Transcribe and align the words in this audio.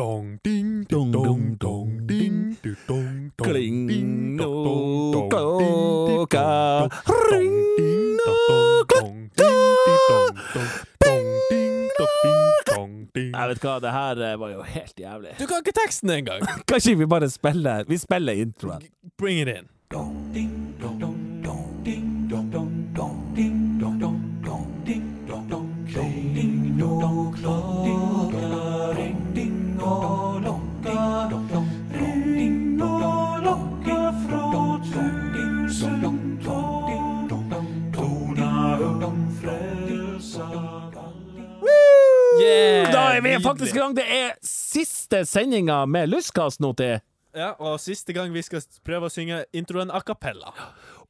dong, 0.00 0.40
ding, 0.42 0.84
Dong, 0.88 1.12
dong, 1.12 1.56
dong, 1.60 2.06
ding, 2.06 2.56
du, 2.62 2.74
dong, 2.88 3.32
dong, 3.36 3.48
Kling 3.48 3.86
ding, 3.86 4.36
dong, 4.40 4.64
dong, 5.12 5.28
dong, 5.28 5.58
ding, 5.60 5.76
di, 6.08 6.12
klokka 6.16 6.44
dong, 6.80 6.88
dong, 7.04 7.58
ding, 7.76 8.16
dong, 8.16 8.40
dong, 8.88 9.18
dong, 9.36 9.60
ding, 9.84 10.00
dong, 10.08 10.32
dong, 10.56 10.70
dong, 11.04 11.26
ding, 11.50 11.90
dong, 11.98 12.14
ding, 12.24 12.40
dong, 12.70 12.94
ding. 13.12 13.28
Jeg 13.36 13.52
vet 13.52 13.66
hva, 13.66 13.74
det 13.84 13.92
her 13.92 14.22
eh, 14.24 14.38
var 14.40 14.54
jo 14.54 14.64
helt 14.72 15.04
jævlig. 15.04 15.34
Du 15.36 15.44
kan 15.50 15.60
ikke 15.60 15.76
teksten 15.82 16.14
engang! 16.16 16.48
Kanskje 16.70 16.96
vi 16.96 17.10
bare 17.10 17.28
spiller 17.28 17.84
Vi 17.84 18.00
spiller 18.00 18.40
introen. 18.40 18.88
Bring 19.20 19.44
it 19.44 19.52
in. 19.52 19.68
Faktisk 43.60 43.80
gang. 43.80 43.94
Det 43.96 44.06
er 44.08 44.34
siste 44.46 45.22
sendinga 45.28 45.84
med 45.86 46.10
Lystkast 46.10 46.62
nå 46.64 46.72
til. 46.78 46.98
Ja, 47.36 47.52
og 47.62 47.78
siste 47.78 48.14
gang 48.16 48.32
vi 48.34 48.42
skal 48.42 48.64
prøve 48.86 49.06
å 49.06 49.12
synge 49.12 49.44
introen 49.54 49.92
a 49.94 50.00
cappella. 50.02 50.50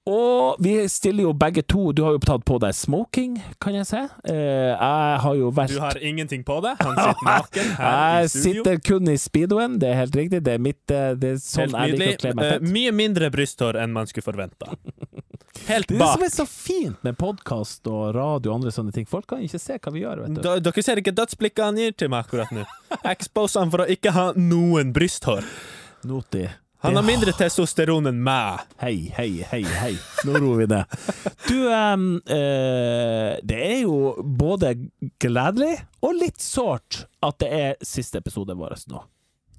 Og 0.09 0.57
vi 0.65 0.73
stiller 0.89 1.27
jo 1.27 1.33
begge 1.37 1.61
to 1.69 1.91
Du 1.93 2.03
har 2.07 2.15
jo 2.17 2.21
tatt 2.25 2.45
på 2.49 2.57
deg 2.63 2.73
smoking, 2.77 3.35
kan 3.61 3.77
jeg 3.77 3.87
se. 3.91 4.01
Eh, 4.25 4.71
jeg 4.73 5.19
har 5.25 5.35
jo 5.37 5.51
vært 5.55 5.75
Du 5.75 5.81
har 5.83 6.01
ingenting 6.01 6.45
på 6.47 6.57
deg. 6.65 6.81
Han 6.81 6.97
sitter 6.97 7.27
naken 7.29 7.75
her 7.77 7.91
i 7.91 8.23
Jeg 8.23 8.31
sitter 8.33 8.81
kun 8.87 9.13
i 9.13 9.19
speedoen, 9.21 9.77
det 9.83 9.91
er 9.93 10.01
helt 10.01 10.17
riktig. 10.17 10.41
Det 10.47 10.57
er 10.57 10.63
mitt 10.63 10.95
eh, 10.95 11.13
det 11.21 11.35
er 11.35 11.43
Sånn 11.45 11.77
Helt 11.77 12.01
jeg 12.01 12.17
nydelig. 12.25 12.47
Eh, 12.49 12.65
mye 12.65 12.95
mindre 12.97 13.29
brysthår 13.35 13.81
enn 13.83 13.93
man 13.97 14.09
skulle 14.11 14.27
forventa. 14.27 14.73
Helt 15.67 15.91
Det 15.91 15.99
er 15.99 16.01
det 16.01 16.09
som 16.09 16.23
er 16.25 16.33
så 16.33 16.47
fint 16.49 17.03
med 17.05 17.19
podkast 17.21 17.87
og 17.91 18.15
radio 18.17 18.53
og 18.53 18.61
andre 18.61 18.73
sånne 18.73 18.95
ting. 18.95 19.05
Folk 19.11 19.27
kan 19.29 19.43
ikke 19.45 19.61
se 19.61 19.77
hva 19.77 19.93
vi 19.93 20.05
gjør, 20.05 20.23
vet 20.25 20.39
du. 20.39 20.49
Dere 20.65 20.85
ser 20.87 21.03
ikke 21.03 21.13
dødsblikket 21.15 21.63
han 21.67 21.79
gir 21.79 21.93
til 21.99 22.11
meg 22.13 22.25
akkurat 22.25 22.55
nå. 22.55 22.65
Expose 23.11 23.61
han 23.61 23.71
for 23.75 23.85
å 23.85 23.89
ikke 23.93 24.15
ha 24.17 24.31
noen 24.39 24.95
brysthår. 24.97 25.45
Noti. 26.09 26.47
Han 26.83 26.97
har 26.97 27.05
mindre 27.05 27.33
testosteron 27.37 28.09
enn 28.09 28.21
meg. 28.25 28.63
Hei, 28.81 29.11
hei, 29.13 29.43
hei, 29.51 29.61
hei. 29.83 29.93
Nå 30.25 30.39
roer 30.41 30.63
vi 30.63 30.69
det. 30.71 30.81
Du, 31.45 31.59
um, 31.69 32.07
uh, 32.25 33.37
det 33.45 33.59
er 33.67 33.83
jo 33.83 34.15
både 34.25 34.73
gledelig 35.21 35.75
og 36.01 36.17
litt 36.17 36.41
sårt 36.41 37.03
at 37.21 37.37
det 37.43 37.51
er 37.53 37.77
siste 37.85 38.23
episode 38.23 38.57
vår 38.57 38.79
nå. 38.89 39.03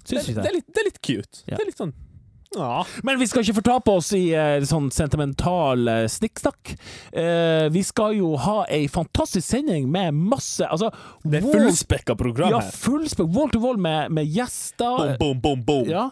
Syns 0.02 0.26
det, 0.26 0.32
vi 0.32 0.40
er 0.40 0.42
det? 0.48 0.54
litt, 0.56 0.66
det 0.74 0.82
er 0.82 0.88
litt 0.90 0.98
cute. 0.98 1.44
Ja. 1.46 1.54
Det 1.54 1.62
er 1.62 1.70
litt 1.70 1.84
sånn 1.84 1.94
ja. 2.56 2.84
Men 3.02 3.18
vi 3.20 3.26
skal 3.26 3.42
ikke 3.44 3.54
fortape 3.60 3.92
oss 3.98 4.12
i 4.16 4.22
eh, 4.36 4.60
sånn 4.68 4.90
sentimental 4.92 5.88
eh, 5.88 6.04
snikksnakk. 6.10 6.72
Eh, 7.12 7.68
vi 7.72 7.82
skal 7.86 8.14
jo 8.18 8.34
ha 8.36 8.64
ei 8.72 8.86
fantastisk 8.92 9.46
sending 9.48 9.88
med 9.92 10.14
masse 10.14 10.64
Altså 10.66 10.90
Det 11.24 11.40
er 11.40 11.46
fullspekka 11.52 12.16
program 12.18 12.50
Ja, 12.54 12.60
her. 12.60 12.70
fullspekk. 12.70 13.30
Wall 13.34 13.50
to 13.54 13.60
wall 13.62 13.76
med, 13.80 14.10
med 14.12 14.26
gjester. 14.28 15.16
Boom, 15.18 15.40
boom, 15.40 15.40
boom, 15.40 15.62
boom. 15.64 15.88
Ja. 15.92 16.04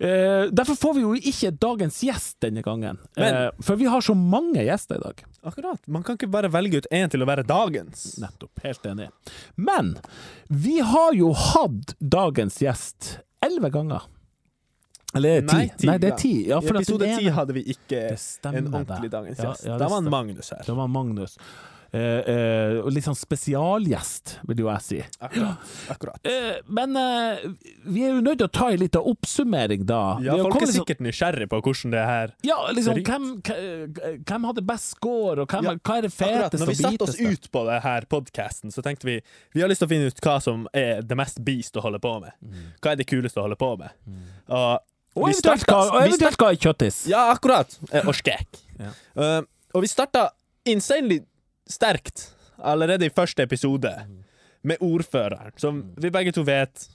Eh, 0.00 0.48
derfor 0.52 0.78
får 0.78 0.94
vi 0.98 1.04
jo 1.06 1.14
ikke 1.18 1.50
dagens 1.60 2.00
gjest 2.06 2.38
denne 2.44 2.62
gangen. 2.66 2.98
Men- 3.16 3.34
Eh, 3.40 3.50
for 3.62 3.76
vi 3.76 3.86
har 3.86 4.00
så 4.02 4.14
mange 4.14 4.62
gjester 4.66 4.96
i 4.96 5.02
dag. 5.04 5.24
Akkurat. 5.46 5.78
Man 5.88 6.02
kan 6.02 6.16
ikke 6.18 6.28
bare 6.30 6.48
velge 6.52 6.78
ut 6.82 6.86
én 6.92 7.08
til 7.10 7.22
å 7.22 7.26
være 7.28 7.44
dagens. 7.46 8.18
Nettopp. 8.20 8.60
Helt 8.64 8.82
enig. 8.86 9.08
Men 9.56 9.94
vi 10.48 10.78
har 10.80 11.12
jo 11.14 11.32
hatt 11.32 11.94
dagens 12.00 12.58
gjest 12.60 13.18
elleve 13.42 13.70
ganger. 13.72 14.02
Eller 15.14 15.28
er 15.38 15.40
det 15.40 15.48
ti? 15.50 15.56
Nei, 15.56 15.66
ti 15.78 15.86
Nei, 15.90 15.98
det 15.98 16.12
er 16.12 16.16
ti. 16.16 16.32
Ja, 16.48 16.60
I 16.60 16.68
episode 16.70 17.08
ti 17.08 17.26
ene- 17.26 17.34
hadde 17.34 17.52
vi 17.56 17.64
ikke 17.74 18.04
en 18.10 18.70
ordentlig 18.70 19.10
dagens 19.10 19.38
gjest. 19.42 19.64
ja, 19.66 19.72
ja, 19.72 19.78
da 19.78 19.88
var. 19.88 20.00
Magnus 20.02 20.50
her. 20.50 20.62
Det 20.66 20.76
var 20.76 20.88
Magnus. 20.88 21.36
Eh, 21.92 21.98
eh, 22.22 22.76
litt 22.94 23.02
sånn 23.02 23.16
spesialgjest, 23.18 24.36
vil 24.46 24.60
jo 24.62 24.68
jeg 24.70 24.82
si. 24.86 24.98
Akkurat. 25.26 25.58
Akkurat. 25.90 26.20
Eh, 26.22 26.60
men 26.70 26.94
eh, 26.96 27.40
vi 27.90 28.04
er 28.06 28.12
jo 28.14 28.20
nødt 28.22 28.38
til 28.38 28.46
å 28.46 28.52
ta 28.54 28.68
en 28.70 28.78
liten 28.78 29.02
oppsummering, 29.10 29.82
da. 29.88 30.18
Ja, 30.22 30.36
folk 30.44 30.60
er 30.62 30.70
sikkert 30.70 31.02
nysgjerrig 31.02 31.48
på 31.50 31.58
hvordan 31.66 31.90
det 31.96 32.04
her 32.06 32.34
Ja, 32.46 32.60
liksom, 32.70 33.00
hvem, 33.02 33.26
hvem- 33.42 34.46
hadde 34.50 34.62
best 34.66 34.92
score, 34.94 35.40
og 35.42 35.48
hvem, 35.50 35.64
Ja, 35.66 35.74
hva 35.82 35.96
er 35.98 36.02
det 36.06 36.12
feteste 36.14 36.30
og 36.30 36.50
biteste? 36.52 36.60
når 36.62 36.70
vi 36.70 36.78
satte 36.84 37.08
oss 37.08 37.20
ut 37.20 37.50
på 37.50 37.64
det 37.66 37.80
her 37.82 38.06
podcasten, 38.14 38.70
så 38.70 38.82
tenkte 38.86 39.04
vi 39.10 39.20
vi 39.54 39.60
har 39.60 39.68
lyst 39.68 39.82
til 39.82 39.88
å 39.88 39.90
finne 39.90 40.06
ut 40.06 40.20
hva 40.22 40.40
som 40.40 40.68
er 40.72 41.02
det 41.02 41.16
mest 41.18 41.42
beast 41.44 41.74
å 41.74 41.82
holde 41.82 41.98
på 41.98 42.20
med. 42.22 42.30
Hva 42.80 42.92
er 42.92 42.96
det 43.02 43.06
kuleste 43.10 43.42
å 43.42 43.48
holde 43.48 43.58
på 43.58 43.76
med? 43.78 43.90
Og, 44.48 44.78
Og 45.16 45.26
vi 45.26 45.34
eventuelt 45.34 45.66
eventuelt 45.68 46.44
er 46.46 46.58
kjøttis? 46.64 47.00
Ja, 47.10 47.26
akkurat. 47.34 47.72
Eh, 47.90 48.06
Og 48.06 48.14
skrekk. 48.14 48.60
Ja. 48.80 48.92
uh, 49.18 49.40
og 49.74 49.84
vi 49.84 49.90
starta 49.90 50.28
insanely 50.68 51.20
sterkt 51.70 52.30
allerede 52.58 53.06
i 53.08 53.12
første 53.14 53.42
episode 53.42 53.90
med 54.62 54.82
ordføreren, 54.84 55.52
som 55.58 55.82
vi 55.96 56.10
begge 56.12 56.32
to 56.36 56.44
vet 56.46 56.86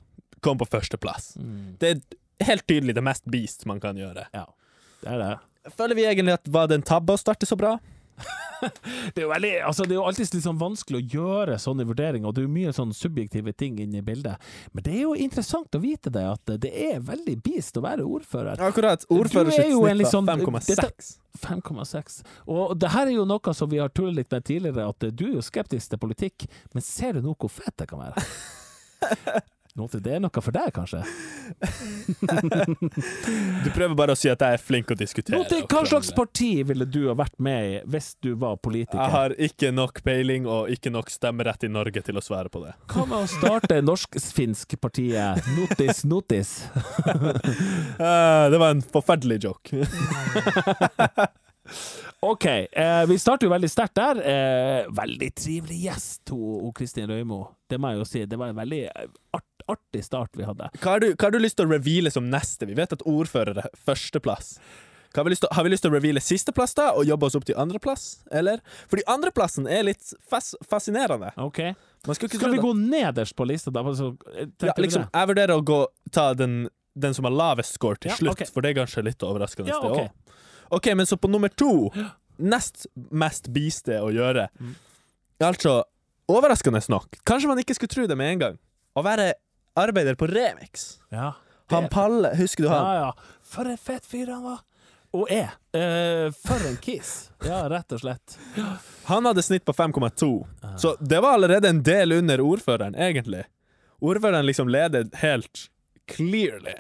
kom 0.46 0.60
på 0.60 0.68
førsteplass. 0.70 1.34
Mm. 1.42 1.76
Det 1.82 1.92
er 1.92 2.46
helt 2.46 2.66
tydelig 2.68 2.96
det 2.96 3.04
mest 3.04 3.26
beast 3.32 3.66
man 3.70 3.80
kan 3.82 3.98
gjøre. 3.98 4.28
Ja, 4.36 4.46
det 5.02 5.12
er 5.16 5.22
det. 5.24 5.74
Føler 5.76 5.98
vi 5.98 6.06
egentlig 6.06 6.36
at 6.36 6.48
var 6.52 6.70
det 6.70 6.80
en 6.80 6.86
tabbe 6.86 7.16
å 7.16 7.20
starte 7.20 7.48
så 7.50 7.58
bra? 7.58 7.78
Det 9.16 9.22
er 9.22 9.28
veldig, 9.30 9.52
altså 9.68 9.84
det 9.86 9.94
er 9.94 10.00
jo 10.00 10.06
alltid 10.08 10.40
sånn 10.42 10.58
vanskelig 10.58 11.02
å 11.02 11.08
gjøre 11.16 11.58
sånne 11.62 11.86
vurderinger, 11.86 12.30
og 12.30 12.36
det 12.36 12.42
er 12.42 12.48
jo 12.48 12.54
mye 12.56 12.72
sånn 12.74 12.94
subjektive 12.96 13.54
ting 13.54 13.78
inne 13.84 14.00
i 14.00 14.06
bildet. 14.06 14.42
Men 14.74 14.86
det 14.88 14.94
er 14.96 15.04
jo 15.04 15.12
interessant 15.26 15.76
å 15.76 15.82
vite 15.84 16.10
det, 16.14 16.24
at 16.32 16.56
det 16.64 16.72
er 16.88 17.04
veldig 17.06 17.36
beast 17.46 17.78
å 17.78 17.84
være 17.86 18.08
ordfører. 18.08 18.64
Akkurat. 18.64 19.06
Du 19.06 19.20
Ordfører 19.20 19.52
er 19.60 19.70
jo 19.74 19.84
en 19.86 19.92
snitt 19.92 20.06
litt 20.06 20.10
var 20.10 20.16
sånn- 20.16 20.32
5,6. 20.32 21.12
5,6. 21.44 22.22
Og 22.48 22.78
det 22.80 22.94
her 22.96 23.12
er 23.12 23.18
jo 23.18 23.28
noe 23.30 23.54
som 23.54 23.70
vi 23.70 23.82
har 23.84 23.92
tullet 23.94 24.22
litt 24.24 24.32
med 24.32 24.48
tidligere, 24.48 24.88
at 24.90 25.10
du 25.12 25.26
er 25.28 25.36
jo 25.38 25.46
skeptisk 25.46 25.92
til 25.92 26.02
politikk, 26.02 26.48
men 26.74 26.86
ser 26.86 27.20
du 27.20 27.26
nå 27.28 27.36
hvor 27.36 27.52
fett 27.52 27.76
det 27.78 27.90
kan 27.92 28.02
være? 28.08 29.44
Nå, 29.76 29.90
det 29.92 30.08
er 30.16 30.22
noe 30.24 30.32
for 30.40 30.56
deg, 30.56 30.70
kanskje? 30.72 31.02
Du 33.66 33.70
prøver 33.74 33.96
bare 33.98 34.14
å 34.16 34.18
si 34.18 34.30
at 34.32 34.40
jeg 34.40 34.56
er 34.56 34.62
flink 34.62 34.92
å 34.94 34.96
diskutere. 34.96 35.36
Noe, 35.42 35.66
hva 35.68 35.82
slags 35.90 36.14
parti 36.16 36.64
ville 36.68 36.86
du 36.88 37.08
ha 37.10 37.16
vært 37.18 37.36
med 37.44 37.68
i 37.68 37.82
hvis 37.92 38.14
du 38.24 38.36
var 38.40 38.56
politiker? 38.64 39.02
Jeg 39.02 39.12
har 39.16 39.36
ikke 39.50 39.72
nok 39.76 40.00
peiling 40.06 40.48
og 40.48 40.70
ikke 40.72 40.90
nok 40.96 41.12
stemmerett 41.12 41.64
i 41.68 41.70
Norge 41.72 42.00
til 42.08 42.16
å 42.16 42.24
svare 42.24 42.48
på 42.54 42.60
det. 42.64 42.72
Hva 42.94 43.04
med 43.10 43.18
å 43.26 43.28
starte 43.28 43.82
norsk-finsk 43.84 44.78
partiet 44.80 45.44
Notis 45.58 46.06
Notis? 46.08 46.52
Eh, 47.96 48.46
det 48.52 48.58
var 48.60 48.74
en 48.74 48.82
forferdelig 48.84 49.38
joke. 49.46 49.80
OK, 52.26 52.46
eh, 52.46 53.06
vi 53.08 53.18
starter 53.20 53.48
jo 53.48 53.54
veldig 53.54 53.70
sterkt 53.70 53.98
der. 54.00 54.22
Eh, 54.22 54.88
veldig 54.94 55.30
trivelig 55.38 55.80
gjest, 55.86 56.34
hun 56.34 56.74
Kristin 56.76 57.10
Røymo. 57.10 57.44
Det 57.70 57.80
må 57.82 57.92
jeg 57.92 58.02
jo 58.02 58.08
si. 58.10 58.24
Det 58.30 58.40
var 58.40 58.54
en 58.54 58.60
veldig 58.60 58.82
eh, 58.88 59.08
art, 59.36 59.55
artig 59.72 60.04
start 60.06 60.36
vi 60.38 60.46
hadde. 60.48 60.70
Hva 60.82 60.96
har, 60.96 61.00
du, 61.04 61.14
hva 61.16 61.28
har 61.28 61.32
du 61.36 61.40
lyst 61.42 61.58
til 61.60 61.68
å 61.68 61.72
reveale 61.76 62.12
som 62.14 62.28
neste? 62.32 62.68
Vi 62.70 62.76
vet 62.78 62.94
at 62.94 63.06
ordfører 63.10 63.58
er 63.64 63.70
førsteplass. 63.88 64.58
Hva 65.16 65.22
har, 65.24 65.28
vi 65.30 65.32
lyst 65.32 65.46
til, 65.46 65.52
har 65.56 65.64
vi 65.64 65.70
lyst 65.72 65.86
til 65.86 65.94
å 65.94 65.96
reveale 65.96 66.20
sisteplass 66.20 66.74
da, 66.76 66.90
og 67.00 67.06
jobbe 67.08 67.30
oss 67.30 67.38
opp 67.40 67.46
til 67.48 67.56
andreplass? 67.62 68.04
Eller? 68.36 68.60
Fordi 68.92 69.06
andreplassen 69.08 69.70
er 69.72 69.86
litt 69.88 70.10
fas 70.28 70.52
fascinerende. 70.68 71.30
OK. 71.40 71.62
Ikke 72.04 72.28
Skal 72.36 72.52
vi 72.52 72.60
gå 72.60 72.74
nederst 72.76 73.36
på 73.40 73.48
lista, 73.48 73.72
da? 73.72 73.84
Så, 73.96 74.10
eh, 74.36 74.50
Ja, 74.68 74.74
liksom, 74.78 75.08
jeg 75.14 75.30
vurderer 75.32 75.56
å 75.56 75.64
gå, 75.64 75.80
ta 76.12 76.34
den, 76.36 76.68
den 76.94 77.16
som 77.16 77.26
har 77.30 77.32
lavest 77.32 77.74
score 77.80 77.96
til 77.96 78.12
Ja, 78.12 78.18
slutt, 78.20 78.36
okay. 78.36 78.52
for 78.52 78.62
det 78.62 78.74
er 78.74 78.82
kanskje 78.84 79.06
litt 79.08 79.24
overraskende. 79.24 79.72
Ja, 79.72 79.80
det 79.80 79.92
ok. 79.92 80.04
også. 80.04 80.44
OK, 80.76 80.92
men 81.00 81.06
så 81.08 81.16
på 81.18 81.32
nummer 81.32 81.50
to, 81.50 81.72
nest 82.38 82.86
mest 83.12 83.48
beaste 83.56 84.02
å 84.04 84.12
gjøre, 84.12 84.50
Mm. 84.60 84.76
altså 85.48 85.84
overraskende 86.28 86.82
nok, 86.90 87.08
kanskje 87.24 87.48
man 87.48 87.60
ikke 87.62 87.76
skulle 87.76 87.94
tro 87.94 88.08
det 88.08 88.18
med 88.18 88.34
en 88.34 88.40
gang, 88.40 88.60
å 88.98 89.04
være 89.04 89.34
arbeider 89.76 90.16
på 90.16 90.28
Remix. 90.28 91.00
Ja. 91.10 91.34
Han 91.74 91.90
Palle, 91.90 92.36
husker 92.38 92.64
du 92.64 92.70
han? 92.70 92.86
Ja, 92.86 92.96
ja. 92.96 93.40
For 93.44 93.70
en 93.70 93.78
fet 93.78 94.06
fyr 94.06 94.32
han 94.34 94.44
var! 94.44 94.64
Og 95.16 95.30
er. 95.32 95.54
Eh, 95.72 96.28
for 96.36 96.60
en 96.68 96.76
kiss. 96.84 97.30
Ja, 97.46 97.62
rett 97.72 97.94
og 97.96 98.02
slett. 98.02 98.36
Han 99.08 99.26
hadde 99.30 99.44
snitt 99.46 99.64
på 99.66 99.74
5,2, 99.74 100.28
så 100.82 100.96
det 101.00 101.22
var 101.24 101.38
allerede 101.38 101.70
en 101.72 101.80
del 101.88 102.12
under 102.18 102.42
ordføreren, 102.44 102.98
egentlig. 103.00 103.46
Ordføreren 104.04 104.46
liksom 104.46 104.68
ledet 104.70 105.16
helt 105.22 105.70
clearly. 106.12 106.76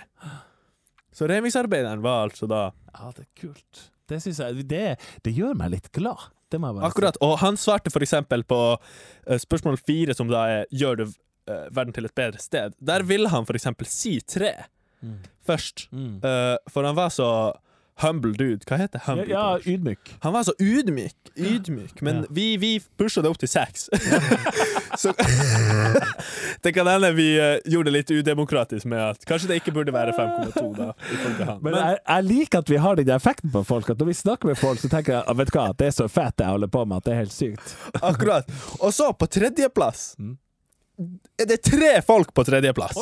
Så 1.15 1.27
Remix-arbeideren 1.31 2.01
var 2.03 2.25
altså 2.27 2.47
da 2.51 2.73
Ja, 2.91 3.11
det 3.15 3.23
er 3.23 3.31
kult. 3.39 3.85
Det 4.09 4.19
syns 4.21 4.39
jeg 4.43 4.67
det, 4.69 4.97
det 5.23 5.31
gjør 5.33 5.55
meg 5.57 5.71
litt 5.77 5.87
glad. 5.95 6.27
Akkurat. 6.85 7.17
Og 7.25 7.39
han 7.41 7.57
svarte 7.57 7.91
for 7.91 8.03
eksempel 8.05 8.43
på 8.47 8.59
eh, 8.75 9.39
spørsmål 9.41 9.79
fire, 9.81 10.13
som 10.13 10.29
da 10.29 10.43
er 10.47 10.65
'Gjør 10.71 10.95
du 10.99 11.05
eh, 11.47 11.67
verden 11.71 11.93
til 11.93 12.05
et 12.05 12.15
bedre 12.15 12.37
sted'? 12.39 12.73
Der 12.85 13.03
ville 13.03 13.29
han 13.29 13.45
for 13.45 13.53
eksempel 13.53 13.85
si 13.87 14.19
tre 14.21 14.53
Mm. 15.03 15.19
først. 15.45 15.87
Mm. 15.91 16.15
Uh, 16.23 16.55
for 16.71 16.83
han 16.83 16.95
var 16.95 17.09
så 17.09 17.51
humble 18.01 18.33
dude. 18.33 18.65
Hva 18.65 18.77
heter 18.77 18.99
humble? 19.05 19.27
ja, 19.29 19.57
ja 19.57 19.73
ydmyk. 19.75 20.15
Han 20.23 20.33
var 20.33 20.43
så 20.43 20.53
ydmyk, 20.59 21.13
ydmyk 21.37 22.01
men 22.01 22.15
Ja. 22.15 22.23
vi, 22.29 22.57
vi 22.57 22.79
pusha 22.97 23.21
det 23.21 23.29
opp 23.29 23.37
til 23.37 23.47
seks. 23.47 23.89
så 24.97 25.13
det 26.63 26.73
kan 26.73 26.87
hende 26.87 27.11
vi 27.15 27.27
uh, 27.39 27.59
gjorde 27.69 27.91
det 27.91 27.93
litt 27.93 28.11
udemokratisk 28.11 28.85
med 28.89 28.99
at 29.11 29.25
kanskje 29.29 29.47
det 29.51 29.59
ikke 29.61 29.73
burde 29.75 29.93
være 29.93 30.13
5,2, 30.17 30.65
da. 30.77 30.91
Men, 31.45 31.59
Men, 31.61 31.73
jeg, 31.75 31.97
jeg 32.07 32.23
liker 32.23 32.63
at 32.63 32.69
vi 32.69 32.77
har 32.81 32.95
den 32.95 33.09
effekten 33.15 33.51
på 33.53 33.63
folk. 33.67 33.89
At 33.89 33.99
når 34.01 34.05
vi 34.11 34.13
snakker 34.17 34.47
med 34.51 34.57
folk, 34.57 34.79
så 34.81 34.89
tenker 34.89 35.13
jeg 35.19 35.23
"Ah, 35.27 35.33
vet 35.37 35.51
du 35.53 35.59
hva, 35.59 35.67
det 35.77 35.87
er 35.87 35.95
så 35.95 36.07
fett 36.09 36.39
jeg 36.41 36.47
holder 36.47 36.67
på 36.67 36.85
med, 36.87 36.97
at 36.97 37.03
det 37.05 37.13
er 37.13 37.21
helt 37.23 37.33
sykt. 37.35 37.75
akkurat. 38.01 38.49
Og 38.79 38.91
så, 38.93 39.11
på 39.13 39.27
tredjeplass 39.27 40.15
Mm. 40.19 40.37
Er 41.39 41.57
tre 41.57 42.01
folk 42.01 42.33
på 42.33 42.43
tredjeplass. 42.47 42.95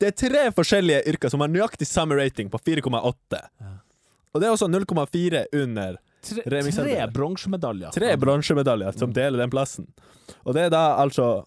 Det 0.00 0.08
er 0.10 0.16
tre 0.18 0.50
forskjellige 0.50 1.04
yrker 1.12 1.30
som 1.30 1.40
har 1.40 1.48
nøyaktig 1.48 1.86
samme 1.86 2.16
rating, 2.18 2.48
på 2.50 2.58
4,8. 2.58 3.40
Ja. 3.60 3.72
Og 4.34 4.40
det 4.42 4.48
er 4.48 4.52
også 4.56 4.66
0,4 4.68 5.44
under 5.54 5.98
Tre, 6.24 6.42
tre 6.42 7.06
bronsemedaljer. 7.12 7.92
tre 7.92 8.16
bronsemedaljer 8.16 8.96
som 8.98 9.12
deler 9.12 9.38
den 9.44 9.50
plassen. 9.52 9.86
Og 10.44 10.54
det 10.56 10.62
er 10.66 10.70
da 10.70 10.96
altså 10.98 11.44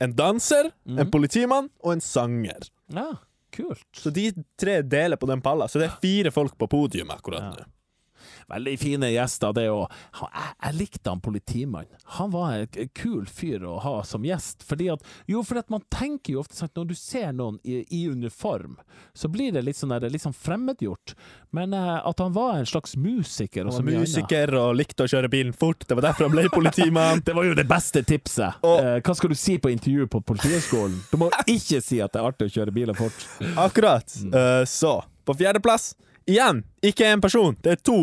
en 0.00 0.12
danser, 0.12 0.72
en 0.86 1.06
Mhm. 1.06 1.10
politimann 1.10 1.70
og 1.82 1.92
en 1.92 2.00
sanger. 2.00 2.68
Ja, 2.92 3.12
kult. 3.52 3.84
Så 3.94 4.12
de 4.12 4.32
tre 4.58 4.82
deler 4.82 5.16
på 5.16 5.26
den 5.26 5.40
palla. 5.40 5.66
Så 5.66 5.78
det 5.80 5.88
er 5.90 5.96
fire 6.02 6.30
folk 6.30 6.58
på 6.58 6.68
podium 6.68 7.08
akkurat 7.10 7.40
Ja. 7.40 7.50
nå. 7.50 7.64
Veldig 8.48 8.74
fine 8.80 9.10
gjester, 9.12 9.52
det 9.52 9.66
òg. 9.68 9.92
Jeg, 10.16 10.44
jeg 10.64 10.76
likte 10.78 11.12
han 11.12 11.20
politimannen. 11.20 11.98
Han 12.18 12.30
var 12.32 12.54
en 12.62 12.88
kul 12.96 13.26
fyr 13.28 13.64
å 13.68 13.74
ha 13.84 13.98
som 14.08 14.24
gjest. 14.24 14.64
Fordi 14.64 14.86
at, 14.94 15.04
jo, 15.28 15.42
for 15.44 15.60
at 15.60 15.68
man 15.72 15.84
tenker 15.92 16.32
jo 16.32 16.40
ofte 16.40 16.56
sånn 16.56 16.72
når 16.78 16.88
du 16.88 16.94
ser 16.96 17.32
noen 17.36 17.58
i, 17.64 17.82
i 17.92 18.06
uniform, 18.08 18.78
så 19.12 19.28
blir 19.28 19.52
det 19.52 19.62
litt 19.66 19.76
sånn, 19.76 19.92
der, 19.92 20.08
litt 20.12 20.24
sånn 20.24 20.36
fremmedgjort. 20.36 21.12
Men 21.56 21.76
eh, 21.76 21.94
at 22.08 22.24
han 22.24 22.32
var 22.36 22.56
en 22.58 22.68
slags 22.68 22.96
musiker 22.96 23.68
og 23.68 23.76
så 23.76 23.84
mye 23.84 24.00
musiker 24.02 24.52
og 24.58 24.74
likte 24.78 25.04
å 25.04 25.12
kjøre 25.12 25.30
bilen 25.32 25.52
fort. 25.56 25.84
Det 25.88 25.96
var 25.98 26.08
derfor 26.08 26.28
han 26.28 26.36
ble 26.36 26.48
politimann. 26.52 27.20
Det 27.28 27.34
var 27.36 27.44
jo 27.44 27.54
det 27.58 27.66
beste 27.68 28.00
tipset. 28.08 28.62
Og- 28.64 28.80
eh, 28.80 28.98
hva 29.04 29.14
skal 29.16 29.32
du 29.32 29.36
si 29.38 29.58
på 29.60 29.70
intervju 29.72 30.08
på 30.08 30.22
Politihøgskolen? 30.28 30.96
Du 31.12 31.18
må 31.20 31.28
ikke 31.44 31.82
si 31.84 32.00
at 32.04 32.12
det 32.14 32.20
er 32.22 32.28
artig 32.32 32.48
å 32.48 32.54
kjøre 32.58 32.72
bilen 32.74 32.96
fort. 32.96 33.24
Akkurat. 33.60 34.08
Mm. 34.24 34.32
Uh, 34.32 34.62
så, 34.68 34.94
på 35.28 35.36
fjerdeplass, 35.36 35.90
igjen, 36.28 36.62
ikke 36.84 37.08
én 37.12 37.20
person, 37.24 37.56
det 37.64 37.76
er 37.76 37.82
to. 37.84 37.98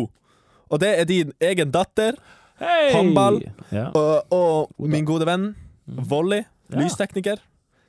Og 0.71 0.79
det 0.81 0.91
er 0.99 1.05
din 1.09 1.33
egen 1.41 1.71
datter 1.71 2.17
Hey! 2.59 2.93
Håndball. 2.95 3.41
Ja. 3.71 3.89
og, 3.91 4.31
og 4.31 4.71
min 4.87 5.03
gode 5.05 5.25
venn 5.27 5.49
Volley, 5.85 6.45
Ja. 6.71 6.79
lystekniker. 6.79 7.37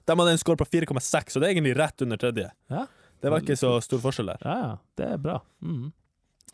De 0.06 0.14
hadde 0.18 0.32
en 0.34 0.38
score 0.38 0.56
på 0.58 0.66
4,6, 0.66 1.30
så 1.32 1.40
det 1.40 1.46
er 1.48 1.52
egentlig 1.54 1.76
rett 1.78 2.02
under 2.02 2.16
tredje. 2.20 2.48
Ja. 2.70 2.82
Det 3.22 3.30
var 3.32 3.40
ikke 3.40 3.56
så 3.56 3.70
stor 3.82 3.98
forskjell 4.02 4.26
der. 4.34 4.42
ja, 4.44 4.56
ja, 4.66 4.72
det 4.98 5.06
er 5.14 5.16
bra. 5.22 5.38
Mm. 5.62 5.92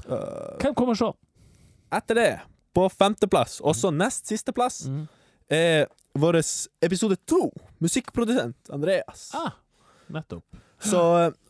Uh, 0.06 0.58
Hvem 0.62 0.74
kommer 0.78 0.94
så? 0.94 1.12
etter 1.92 2.14
det, 2.20 2.28
på 2.74 2.84
femteplass, 2.88 3.58
også 3.60 3.90
nest 3.92 4.28
siste 4.30 4.52
plass, 4.56 4.86
Mm. 4.88 5.08
er 5.50 5.86
vår 6.14 6.38
episode 6.82 7.16
to, 7.28 7.50
musikkprodusent 7.80 8.70
Andreas. 8.72 9.30
Ah, 9.34 9.50
nettopp. 10.08 10.44
Så, 10.82 11.00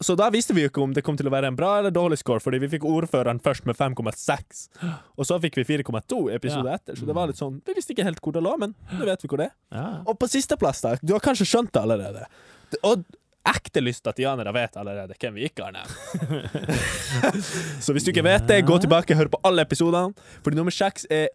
så 0.04 0.14
da 0.18 0.26
visste 0.30 0.52
vi 0.52 0.60
jo 0.66 0.68
ikke 0.68 0.82
om 0.84 0.92
det 0.92 1.02
kom 1.06 1.16
til 1.16 1.26
å 1.30 1.32
være 1.32 1.48
en 1.48 1.56
bra 1.56 1.78
eller 1.80 1.90
dårlig 1.94 2.18
score, 2.20 2.42
fordi 2.44 2.58
vi 2.60 2.68
fikk 2.74 2.84
ordføreren 2.84 3.38
først 3.40 3.64
med 3.64 3.78
5,6, 3.78 4.66
og 5.16 5.24
så 5.24 5.38
fikk 5.40 5.56
vi 5.62 5.64
4,2 5.70 6.18
i 6.30 6.34
episode 6.36 6.68
Ja. 6.68 6.74
etter, 6.76 6.98
så 7.00 7.08
det 7.08 7.14
var 7.16 7.30
litt 7.30 7.40
sånn 7.40 7.56
Vi 7.64 7.72
visste 7.78 7.94
ikke 7.96 8.04
helt 8.04 8.20
hvor 8.20 8.32
det 8.36 8.42
lå, 8.44 8.52
men 8.60 8.74
nå 8.92 9.08
vet 9.08 9.24
vi 9.24 9.28
hvor 9.32 9.40
det 9.40 9.48
er. 9.48 9.54
Ja. 9.72 9.86
Og 10.06 10.18
på 10.20 10.28
sisteplass, 10.28 10.82
da, 10.84 10.96
du 11.00 11.14
har 11.16 11.24
kanskje 11.24 11.48
skjønt 11.48 11.72
det 11.72 11.80
allerede. 11.80 12.26
Og 12.84 13.04
ekte 13.48 13.80
lystatianere 13.82 14.52
vet 14.54 14.76
allerede 14.78 15.16
hvem 15.18 15.34
vi 15.40 15.48
ikke 15.48 15.64
har 15.64 15.72
nevnt. 15.74 15.96
så 17.84 17.92
hvis 17.96 18.04
du 18.06 18.12
ikke 18.12 18.24
vet 18.28 18.46
det, 18.48 18.60
gå 18.68 18.76
tilbake 18.84 19.14
og 19.16 19.22
hør 19.24 19.32
på 19.32 19.40
alle 19.48 19.64
episodene, 19.66 20.12
fordi 20.44 20.60
nummer 20.60 20.74
seks 20.74 21.08
er 21.10 21.28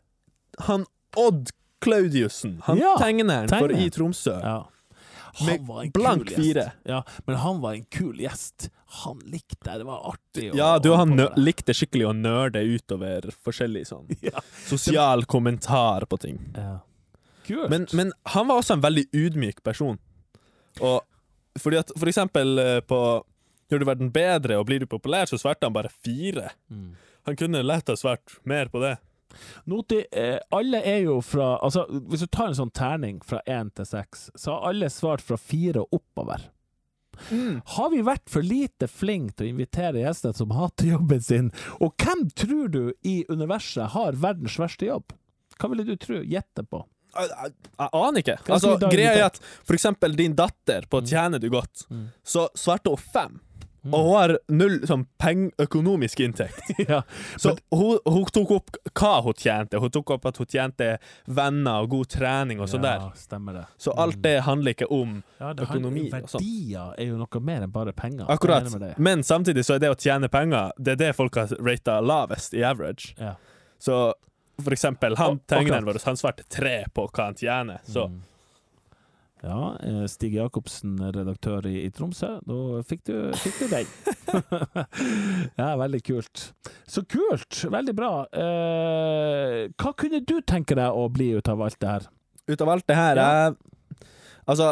han 0.70 0.86
Odd 1.18 1.50
Claudiussen. 1.84 2.60
Han 2.70 2.80
Ja, 2.80 2.96
tegneren 3.02 3.50
for 3.52 3.74
i 3.74 3.90
Tromsø. 3.94 4.38
ja. 4.42 4.60
Med 5.46 5.60
Han 5.60 5.66
var 5.68 5.82
en 5.84 5.92
blank 5.92 6.30
fire. 6.34 6.72
Ja, 6.86 7.04
men 7.28 7.36
han 7.36 7.62
var 7.62 7.74
en 7.78 7.86
kul 7.94 8.18
gjest. 8.24 8.70
Han 9.04 9.20
likte 9.26 9.58
det. 9.64 9.78
Det 9.78 9.86
var 9.86 10.00
artig. 10.14 10.52
å- 10.52 10.56
Ja, 10.58 10.80
du 10.80 10.94
han 10.96 11.16
likte 11.36 11.74
skikkelig 11.76 12.08
å 12.10 12.14
nerde 12.16 12.64
utover 12.64 13.30
forskjellig 13.46 13.86
sånn 13.88 14.08
Ja. 14.22 14.42
sosial 14.66 15.26
kommentar 15.26 16.06
på 16.10 16.18
ting. 16.20 16.40
ja. 16.56 16.80
Kult. 17.48 17.70
Men, 17.72 17.86
men 17.94 18.10
han 18.34 18.48
var 18.50 18.58
også 18.60 18.74
en 18.74 18.82
veldig 18.84 19.06
ydmyk 19.16 19.62
person. 19.64 19.98
Og 20.84 21.02
fordi 21.58 21.78
at 21.80 21.92
for 21.98 22.08
eksempel 22.12 22.60
eh, 22.60 22.80
på 22.84 23.24
Gjør 23.70 23.80
du 23.80 23.86
verden 23.86 24.12
bedre 24.16 24.56
og 24.60 24.66
blir 24.70 24.80
du 24.80 24.86
populær, 24.88 25.26
så 25.28 25.36
svarte 25.36 25.66
han 25.68 25.74
bare 25.76 25.90
fire. 25.92 26.54
Mm. 26.72 26.94
Han 27.28 27.36
kunne 27.36 27.60
lett 27.68 27.88
ha 27.92 27.96
svart 28.00 28.38
mer 28.48 28.70
på 28.72 28.80
det. 28.80 28.94
Noti, 29.66 30.02
eh, 30.12 30.40
alle 30.52 30.82
er 30.86 31.02
jo 31.06 31.20
fra 31.22 31.58
Altså, 31.64 31.86
hvis 32.10 32.24
du 32.24 32.28
tar 32.28 32.48
en 32.52 32.58
sånn 32.60 32.72
terning 32.74 33.20
fra 33.26 33.42
én 33.48 33.70
til 33.76 33.86
seks, 33.86 34.30
så 34.36 34.52
har 34.58 34.70
alle 34.70 34.90
svart 34.94 35.22
fra 35.22 35.38
fire 35.38 35.84
og 35.86 36.00
oppover. 36.02 36.50
Har 37.66 37.90
vi 37.90 38.04
vært 38.06 38.30
for 38.30 38.46
lite 38.46 38.86
flinke 38.88 39.34
til 39.40 39.48
å 39.48 39.50
invitere 39.56 40.04
gjester 40.04 40.36
som 40.38 40.52
hater 40.54 40.92
jobben 40.94 41.22
sin? 41.26 41.48
Og 41.82 41.96
hvem 41.98 42.28
tror 42.38 42.68
du 42.74 42.84
i 43.04 43.24
universet 43.30 43.90
har 43.96 44.20
verdens 44.22 44.58
verste 44.62 44.86
jobb? 44.86 45.16
Hva 45.58 45.72
ville 45.72 45.88
du 45.88 45.96
tro? 45.98 46.20
Gjette 46.22 46.62
på. 46.70 46.84
Jeg, 47.18 47.32
jeg, 47.32 47.54
jeg 47.80 47.90
aner 47.98 48.22
ikke. 48.22 48.36
Altså, 48.54 48.76
greia 48.92 49.16
er 49.16 49.24
at 49.32 49.40
for 49.66 49.74
eksempel 49.74 50.14
din 50.20 50.36
datter 50.38 50.86
på 50.92 51.02
Tjener 51.10 51.42
du 51.42 51.50
godt, 51.50 51.88
Mm. 51.90 52.10
så 52.22 52.46
svarte 52.54 52.94
hun 52.94 52.98
fem. 53.02 53.40
Og 53.88 54.04
hun 54.04 54.16
har 54.18 54.32
null 54.50 54.80
sånn 54.90 55.06
pengeøkonomisk 55.22 56.20
inntekt. 56.26 56.72
ja. 56.90 57.02
Så 57.40 57.54
hun, 57.72 58.00
hun 58.06 58.26
tok 58.36 58.52
opp 58.58 58.78
hva 58.98 59.12
hun 59.24 59.34
tjente. 59.38 59.80
Hun 59.80 59.92
tok 59.94 60.12
opp 60.18 60.26
at 60.28 60.38
hun 60.42 60.50
tjente 60.50 60.90
venner 61.26 61.86
og 61.86 61.90
god 61.94 62.10
trening 62.18 62.60
og 62.60 62.68
sånn 62.72 62.84
der. 62.84 63.06
Stemmer 63.16 63.54
det. 63.62 63.66
Så 63.82 63.94
alt 63.96 64.20
det 64.26 64.36
handler 64.48 64.76
ikke 64.76 64.90
om 64.92 65.22
Ja, 65.40 65.54
det 65.54 65.68
økonomi 65.70 66.08
handler- 66.12 66.28
Verdier 66.38 66.94
er 66.98 67.06
jo 67.12 67.18
noe 67.22 67.40
mer 67.42 67.62
enn 67.68 67.72
bare 67.72 67.94
penger. 67.94 68.26
Akkurat. 68.30 68.98
Men 68.98 69.24
samtidig 69.24 69.64
så 69.68 69.76
er 69.78 69.80
det 69.86 69.94
å 69.94 70.00
tjene 70.00 70.30
penger 70.30 70.72
Det 70.78 70.98
er 70.98 71.04
det 71.08 71.16
folk 71.16 71.36
har 71.36 71.48
rata 71.60 72.00
lavest 72.02 72.54
i 72.54 72.64
average. 72.68 73.14
Ja. 73.20 73.36
Så 73.80 74.14
for 74.60 74.74
eksempel, 74.74 75.16
han 75.18 75.40
tegneren 75.48 75.86
vår 75.86 76.00
Han 76.04 76.16
svarte 76.18 76.44
tre 76.50 76.86
på 76.94 77.08
hva 77.12 77.26
han 77.30 77.36
tjener. 77.36 77.80
Så 77.86 78.08
Mm. 78.10 78.22
Ja, 79.46 79.78
eh, 79.86 80.06
Stig 80.10 80.34
Jacobsen, 80.34 80.96
redaktør 81.14 81.66
i, 81.70 81.84
i 81.86 81.92
Tromsø. 81.94 82.30
Da 82.48 82.82
fikk 82.90 83.04
du, 83.10 83.14
fikk 83.38 83.60
du 83.62 83.68
den. 83.72 83.92
ja, 85.62 85.70
veldig 85.78 86.02
kult. 86.08 86.48
Så 86.90 87.04
kult! 87.06 87.60
Veldig 87.72 87.94
bra. 87.98 88.12
Eh, 88.34 89.68
hva 89.78 89.94
kunne 90.00 90.24
du 90.26 90.40
tenke 90.42 90.78
deg 90.78 90.90
å 90.98 91.06
bli 91.14 91.30
ut 91.38 91.52
av 91.54 91.62
alt 91.68 91.80
det 91.84 91.94
her? 91.96 92.08
ut 92.48 92.62
av 92.64 92.70
alt 92.72 92.86
det 92.88 92.96
her 92.96 93.18
Ja. 93.20 93.24
jeg, 93.50 93.56
Altså, 94.48 94.70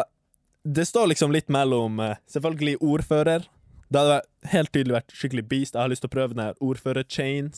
det 0.64 0.86
står 0.88 1.10
liksom 1.12 1.34
litt 1.36 1.50
mellom 1.52 2.00
eh, 2.00 2.16
Selvfølgelig 2.32 2.78
ordfører. 2.82 3.44
Det 3.92 4.00
hadde 4.02 4.22
helt 4.54 4.72
tydelig 4.74 4.96
vært 4.96 5.12
skikkelig 5.14 5.44
beast. 5.52 5.76
Jeg 5.76 5.82
har 5.84 5.92
lyst 5.92 6.02
til 6.06 6.10
å 6.10 6.16
prøve 6.16 6.34
den 6.34 6.42
her 6.46 6.56
ordfører-chain 6.64 7.52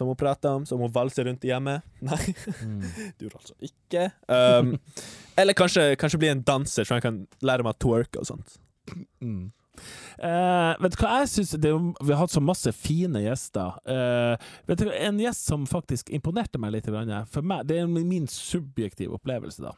som 0.00 0.08
hun 0.10 0.18
prater 0.18 0.56
om, 0.58 0.64
som 0.68 0.80
hun 0.82 0.92
valser 0.94 1.28
rundt 1.28 1.44
i 1.46 1.52
hjemmet. 1.52 1.84
Nei, 2.08 2.18
Mm. 2.64 2.80
det 2.82 3.26
gjorde 3.28 3.40
altså 3.40 3.56
ikke. 3.70 4.08
Um, 4.32 4.74
eller 5.40 5.56
kanskje, 5.56 5.86
kanskje 6.00 6.20
bli 6.24 6.32
en 6.32 6.44
danser, 6.48 6.88
så 6.88 6.96
jeg 6.98 7.04
kan 7.06 7.22
lære 7.44 7.66
meg 7.66 7.76
å 7.76 7.82
twerke 7.84 8.20
og 8.24 8.28
sånt. 8.32 8.56
Mm. 9.20 9.50
Uh, 10.20 10.74
vet 10.82 10.92
du 10.92 10.98
hva 11.00 11.20
jeg 11.22 11.28
synes 11.32 11.52
det, 11.62 11.70
Vi 12.04 12.12
har 12.12 12.18
hatt 12.20 12.34
så 12.34 12.42
masse 12.44 12.72
fine 12.76 13.22
gjester. 13.24 13.78
Uh, 13.88 14.34
vet 14.68 14.82
du, 14.82 14.88
hva, 14.90 14.96
En 15.08 15.20
gjest 15.22 15.46
som 15.48 15.64
faktisk 15.68 16.10
imponerte 16.12 16.60
meg 16.60 16.74
litt, 16.74 16.90
for 17.32 17.46
meg, 17.46 17.64
det 17.70 17.78
er 17.80 17.88
min 17.88 18.26
subjektive 18.28 19.16
opplevelse, 19.16 19.64
da. 19.64 19.72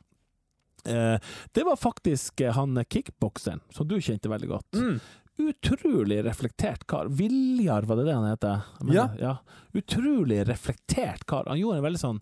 Uh, 0.83 1.19
det 1.55 1.62
var 1.69 1.79
faktisk 1.79 2.43
han 2.57 2.81
kickbokseren, 2.91 3.62
som 3.71 3.87
du 3.87 4.00
kjente 4.02 4.33
veldig 4.33 4.50
godt. 4.50 4.81
Mm. 4.81 4.99
Utrolig 5.39 6.25
reflektert 6.25 6.87
kar. 6.87 7.07
Viljar, 7.07 7.83
var 7.83 7.97
det 7.97 8.05
det 8.05 8.15
han 8.15 8.27
heter? 8.29 8.67
Ja. 8.93 9.09
ja. 9.21 9.37
Utrolig 9.73 10.43
reflektert 10.49 11.25
kar. 11.27 11.45
Han 11.49 11.59
gjorde 11.59 11.81
en 11.81 11.87
veldig 11.87 12.01
sånn 12.03 12.19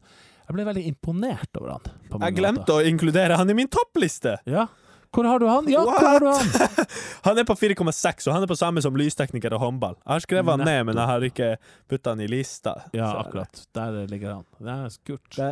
Jeg 0.47 0.55
ble 0.57 0.67
veldig 0.69 0.85
imponert 0.91 1.59
over 1.59 1.75
han. 1.77 1.91
på 2.11 2.21
Jeg 2.23 2.37
glemte 2.39 2.77
å 2.79 2.85
inkludere 2.87 3.37
han 3.41 3.51
i 3.51 3.57
min 3.59 3.69
toppliste! 3.71 4.39
Ja. 4.47 4.69
Hvor 5.11 5.27
har 5.27 5.43
du 5.43 5.47
han? 5.51 5.67
Ja, 5.67 5.81
hvor 5.83 6.07
har 6.07 6.21
du 6.23 6.29
han? 6.31 6.87
Han 7.27 7.39
er 7.39 7.45
på 7.45 7.57
4,6, 7.59 8.29
og 8.29 8.35
han 8.35 8.45
er 8.47 8.51
på 8.51 8.57
samme 8.57 8.79
som 8.85 8.95
lystekniker 8.95 9.57
og 9.57 9.65
håndball. 9.65 9.97
Jeg 10.05 10.13
har 10.13 10.23
skrevet 10.23 10.55
han 10.55 10.63
ned, 10.63 10.85
men 10.87 11.01
jeg 11.01 11.11
har 11.11 11.27
ikke 11.27 11.49
putta 11.91 12.13
han 12.15 12.23
i 12.23 12.29
lista. 12.31 12.77
Ja, 12.95 13.09
akkurat. 13.25 13.65
Der 13.75 13.99
ligger 14.07 14.37
han. 14.37 14.45
Det 14.63 14.77
er 14.77 14.95
skurt. 14.95 15.27
Det, 15.35 15.49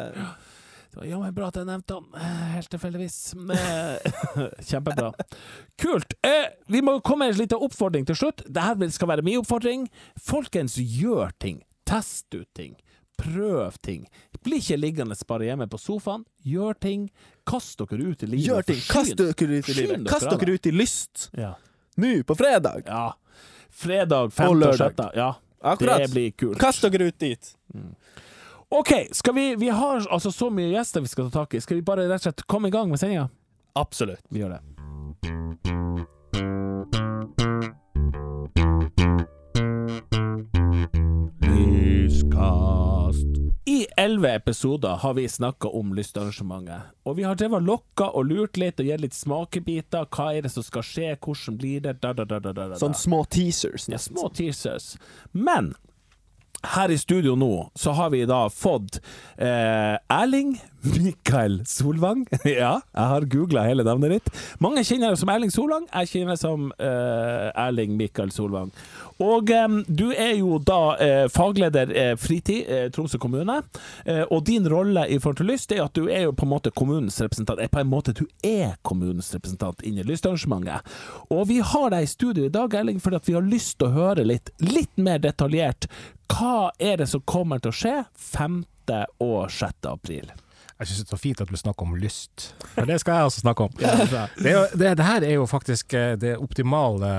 Det 1.03 1.19
men 1.21 1.35
bra 1.35 1.49
at 1.53 1.59
jeg 1.61 1.69
nevnte 1.69 1.99
han, 1.99 2.09
eh, 2.19 2.43
helt 2.57 2.71
tilfeldigvis. 2.73 3.19
Eh, 3.55 4.49
Kjempebra. 4.71 5.13
Kult. 5.79 6.15
Eh, 6.27 6.51
vi 6.67 6.83
må 6.83 6.99
komme 7.01 7.27
med 7.29 7.37
en 7.37 7.43
liten 7.45 7.65
oppfordring 7.69 8.07
til 8.09 8.19
slutt. 8.19 8.43
Dette 8.47 8.91
skal 8.95 9.13
være 9.13 9.25
min 9.27 9.41
oppfordring. 9.43 9.87
Folkens, 10.21 10.77
gjør 10.79 11.33
ting. 11.39 11.63
Test 11.89 12.35
ut 12.35 12.49
ting. 12.59 12.77
Prøv 13.19 13.79
ting. 13.83 14.05
Bli 14.47 14.61
ikke 14.63 14.77
liggende 14.79 15.17
bare 15.27 15.49
hjemme 15.49 15.67
på 15.71 15.79
sofaen. 15.83 16.25
Gjør 16.47 16.77
ting. 16.79 17.09
Kast 17.49 17.81
dere 17.81 18.13
ut 18.13 18.23
i 18.23 18.29
livet. 18.31 18.47
gjør 18.47 18.67
ting! 18.69 18.83
Kast 18.87 19.17
dere 19.19 19.33
ut 19.33 19.71
i 19.73 19.75
livet! 19.75 20.05
Kast 20.09 20.29
dere 20.31 20.55
ut 20.55 20.67
i 20.67 20.73
lyst! 20.75 21.31
Ja. 21.35 21.55
Nå, 21.99 22.13
på 22.29 22.37
fredag! 22.39 22.85
ja. 22.87 23.09
Fredag 23.79 24.31
Og 24.31 24.33
5. 24.33 24.49
og 24.49 24.57
lørdag. 24.57 24.95
6. 24.97 25.17
Ja. 25.17 25.33
Akkurat. 25.61 25.99
Det 26.03 26.11
blir 26.11 26.31
kult. 26.31 26.59
Kast 26.59 26.83
dere 26.83 27.11
ut 27.11 27.19
dit. 27.21 27.51
OK, 28.71 29.09
skal 29.11 29.35
vi 29.35 29.55
Vi 29.57 29.69
har 29.69 30.07
altså 30.11 30.33
så 30.33 30.51
mye 30.51 30.69
gjester 30.69 31.01
vi 31.01 31.09
skal 31.09 31.31
ta 31.31 31.41
tak 31.41 31.55
i. 31.55 31.61
Skal 31.61 31.77
vi 31.81 31.83
bare 31.83 32.05
rett 32.05 32.21
og 32.21 32.29
slett 32.29 32.45
komme 32.47 32.69
i 32.69 32.75
gang 32.75 32.91
med 32.93 33.01
sendinga? 33.01 33.29
Absolutt. 33.73 34.21
Vi 34.29 34.43
gjør 34.43 34.59
det. 34.59 34.63
Lyskast. 41.41 43.25
I 43.65 43.87
elleve 43.97 44.35
episoder 44.35 45.01
har 45.01 45.15
vi 45.15 45.29
snakka 45.29 45.69
om 45.69 45.95
lystarrangementet. 45.95 46.93
Og 47.09 47.17
vi 47.17 47.25
har 47.25 47.41
drevet 47.41 47.65
lokka 47.65 48.11
og 48.13 48.29
lurt 48.29 48.61
litt 48.61 48.81
og 48.85 48.93
gitt 48.93 49.01
litt 49.01 49.17
smakebiter. 49.17 50.13
Hva 50.13 50.35
er 50.37 50.45
det 50.45 50.53
som 50.53 50.67
skal 50.67 50.85
skje, 50.85 51.11
hvordan 51.17 51.57
blir 51.57 51.81
det? 51.89 52.03
Da, 52.05 52.13
da, 52.13 52.29
da, 52.29 52.37
da, 52.37 52.53
da, 52.53 52.69
da. 52.75 52.85
Sånn 52.85 52.97
små 52.97 53.25
teasers. 53.33 53.89
Ja, 53.89 53.97
små 53.97 54.29
teasers. 54.29 54.99
Men 55.33 55.73
her 56.63 56.91
i 56.91 56.99
studio 56.99 57.37
nå 57.39 57.71
så 57.79 57.95
har 57.95 58.11
vi 58.11 58.25
da 58.27 58.49
fått 58.51 59.01
eh, 59.37 59.95
Erling 60.11 60.57
Mikael 60.81 61.63
Solvang. 61.67 62.27
ja, 62.45 62.81
jeg 62.95 63.11
har 63.13 63.27
googla 63.31 63.65
hele 63.67 63.85
navnet 63.87 64.13
ditt. 64.15 64.31
Mange 64.63 64.85
kjenner 64.87 65.13
deg 65.13 65.21
som 65.21 65.31
Erling 65.33 65.53
Solvang. 65.53 65.89
Jeg 65.91 66.11
kjenner 66.13 66.35
deg 66.35 66.41
som 66.41 66.69
eh, 66.79 67.49
Erling 67.67 67.97
Mikael 67.99 68.31
Solvang. 68.35 68.71
Og 69.23 69.51
eh, 69.55 69.67
du 69.89 70.07
er 70.13 70.37
jo 70.39 70.61
da 70.63 70.81
eh, 71.03 71.25
fagleder 71.35 71.91
eh, 71.91 72.13
fritid, 72.19 72.71
eh, 72.71 72.87
Tromsø 72.95 73.19
kommune. 73.19 73.59
Og 74.31 74.43
din 74.47 74.67
rolle 74.71 75.05
i 75.11 75.19
forhold 75.19 75.41
til 75.41 75.51
lyst 75.51 75.73
er 75.75 75.83
at 75.85 75.97
du 75.97 76.07
er 76.07 76.29
jo 76.29 76.35
på 76.37 76.47
en 76.47 76.53
måte 76.53 76.73
kommunens 76.75 77.19
representant. 77.23 77.61
Er 77.63 77.73
på 77.73 77.83
en 77.83 77.91
måte 77.91 78.15
du 78.17 78.25
er 78.47 78.77
kommunens 78.87 79.33
representant 79.35 79.83
inni 79.87 80.07
lystarrangementet. 80.07 80.87
Og 81.35 81.49
vi 81.51 81.59
har 81.65 81.91
deg 81.95 82.07
i 82.07 82.11
studio 82.11 82.47
i 82.47 82.53
dag, 82.55 82.75
Erling, 82.79 83.03
fordi 83.03 83.21
vi 83.27 83.37
har 83.37 83.47
lyst 83.47 83.79
til 83.79 83.91
å 83.91 83.97
høre 83.97 84.27
litt, 84.27 84.53
litt 84.63 84.95
mer 85.01 85.21
detaljert 85.23 85.89
hva 86.29 86.71
er 86.79 87.01
det 87.01 87.09
som 87.11 87.25
kommer 87.29 87.63
til 87.63 87.73
å 87.73 87.79
skje 87.79 87.95
5. 88.33 88.61
og 89.25 89.51
6. 89.53 89.89
april? 89.91 90.31
Jeg 90.79 90.89
syns 90.89 91.01
det 91.01 91.09
er 91.09 91.17
så 91.17 91.19
fint 91.19 91.41
at 91.43 91.51
du 91.51 91.59
snakker 91.59 91.89
om 91.89 91.97
lyst, 91.99 92.53
for 92.77 92.87
det 92.87 93.01
skal 93.03 93.19
jeg 93.19 93.31
også 93.31 93.43
snakke 93.43 93.67
om. 93.67 93.73
Det, 94.45 94.53
jo, 94.53 94.63
det, 94.79 94.93
det 95.01 95.07
her 95.09 95.27
er 95.27 95.35
jo 95.35 95.47
faktisk 95.51 95.95
eh, 95.99 96.15
det 96.21 96.37
optimale 96.39 97.11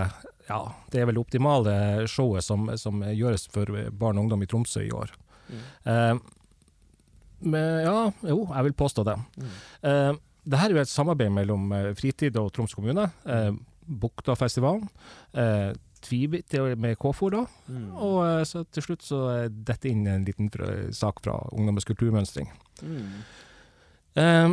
ja, 0.48 0.62
det 0.90 1.02
er 1.02 1.10
vel 1.10 1.20
det 1.20 1.22
optimale 1.22 1.74
showet 2.10 2.46
som, 2.46 2.70
som 2.80 3.04
gjøres 3.04 3.50
for 3.54 3.70
barn 3.92 4.18
og 4.18 4.26
ungdom 4.26 4.46
i 4.46 4.48
Tromsø 4.50 4.82
i 4.88 4.94
år. 4.96 5.12
Eh, 5.84 6.16
men 7.40 7.84
ja, 7.84 7.98
jo, 8.26 8.40
jeg 8.48 8.70
vil 8.70 8.78
påstå 8.80 9.06
det. 9.12 9.18
Eh, 9.86 10.14
det 10.50 10.62
her 10.62 10.72
er 10.72 10.80
jo 10.80 10.82
et 10.82 10.92
samarbeid 10.92 11.34
mellom 11.36 11.70
eh, 11.76 11.92
Fritid 11.98 12.40
og 12.42 12.50
Troms 12.56 12.74
kommune. 12.74 13.06
Uh, 13.28 13.52
Buktafestivalen. 13.90 14.86
Eh, 15.34 15.72
Tvibit 16.06 16.54
med 16.80 16.98
KFOR, 17.02 17.36
da. 17.36 17.44
Og 18.00 18.18
eh, 18.26 18.44
så 18.48 18.64
til 18.72 18.86
slutt 18.86 19.04
så 19.06 19.20
detter 19.50 19.68
dette 19.74 19.90
inn 19.92 20.08
en 20.08 20.26
liten 20.28 20.50
sak 20.96 21.20
fra 21.26 21.38
Ungdommens 21.52 21.88
kulturmønstring. 21.90 22.50
Eh, 24.16 24.50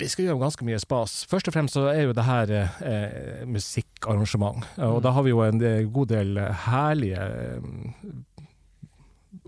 vi 0.00 0.08
skal 0.08 0.24
gjøre 0.30 0.40
ganske 0.40 0.64
mye 0.64 0.78
spas. 0.80 1.18
Først 1.28 1.50
og 1.50 1.54
fremst 1.54 1.76
så 1.76 1.86
er 1.92 2.06
jo 2.06 2.14
det 2.16 2.24
her 2.24 2.52
eh, 2.56 3.42
musikkarrangement. 3.48 4.64
Og 4.86 5.02
da 5.04 5.12
har 5.12 5.26
vi 5.26 5.34
jo 5.34 5.42
en 5.44 5.60
eh, 5.60 5.82
god 5.92 6.12
del 6.14 6.40
eh, 6.40 6.62
herlige 6.66 7.20
eh, 7.20 8.14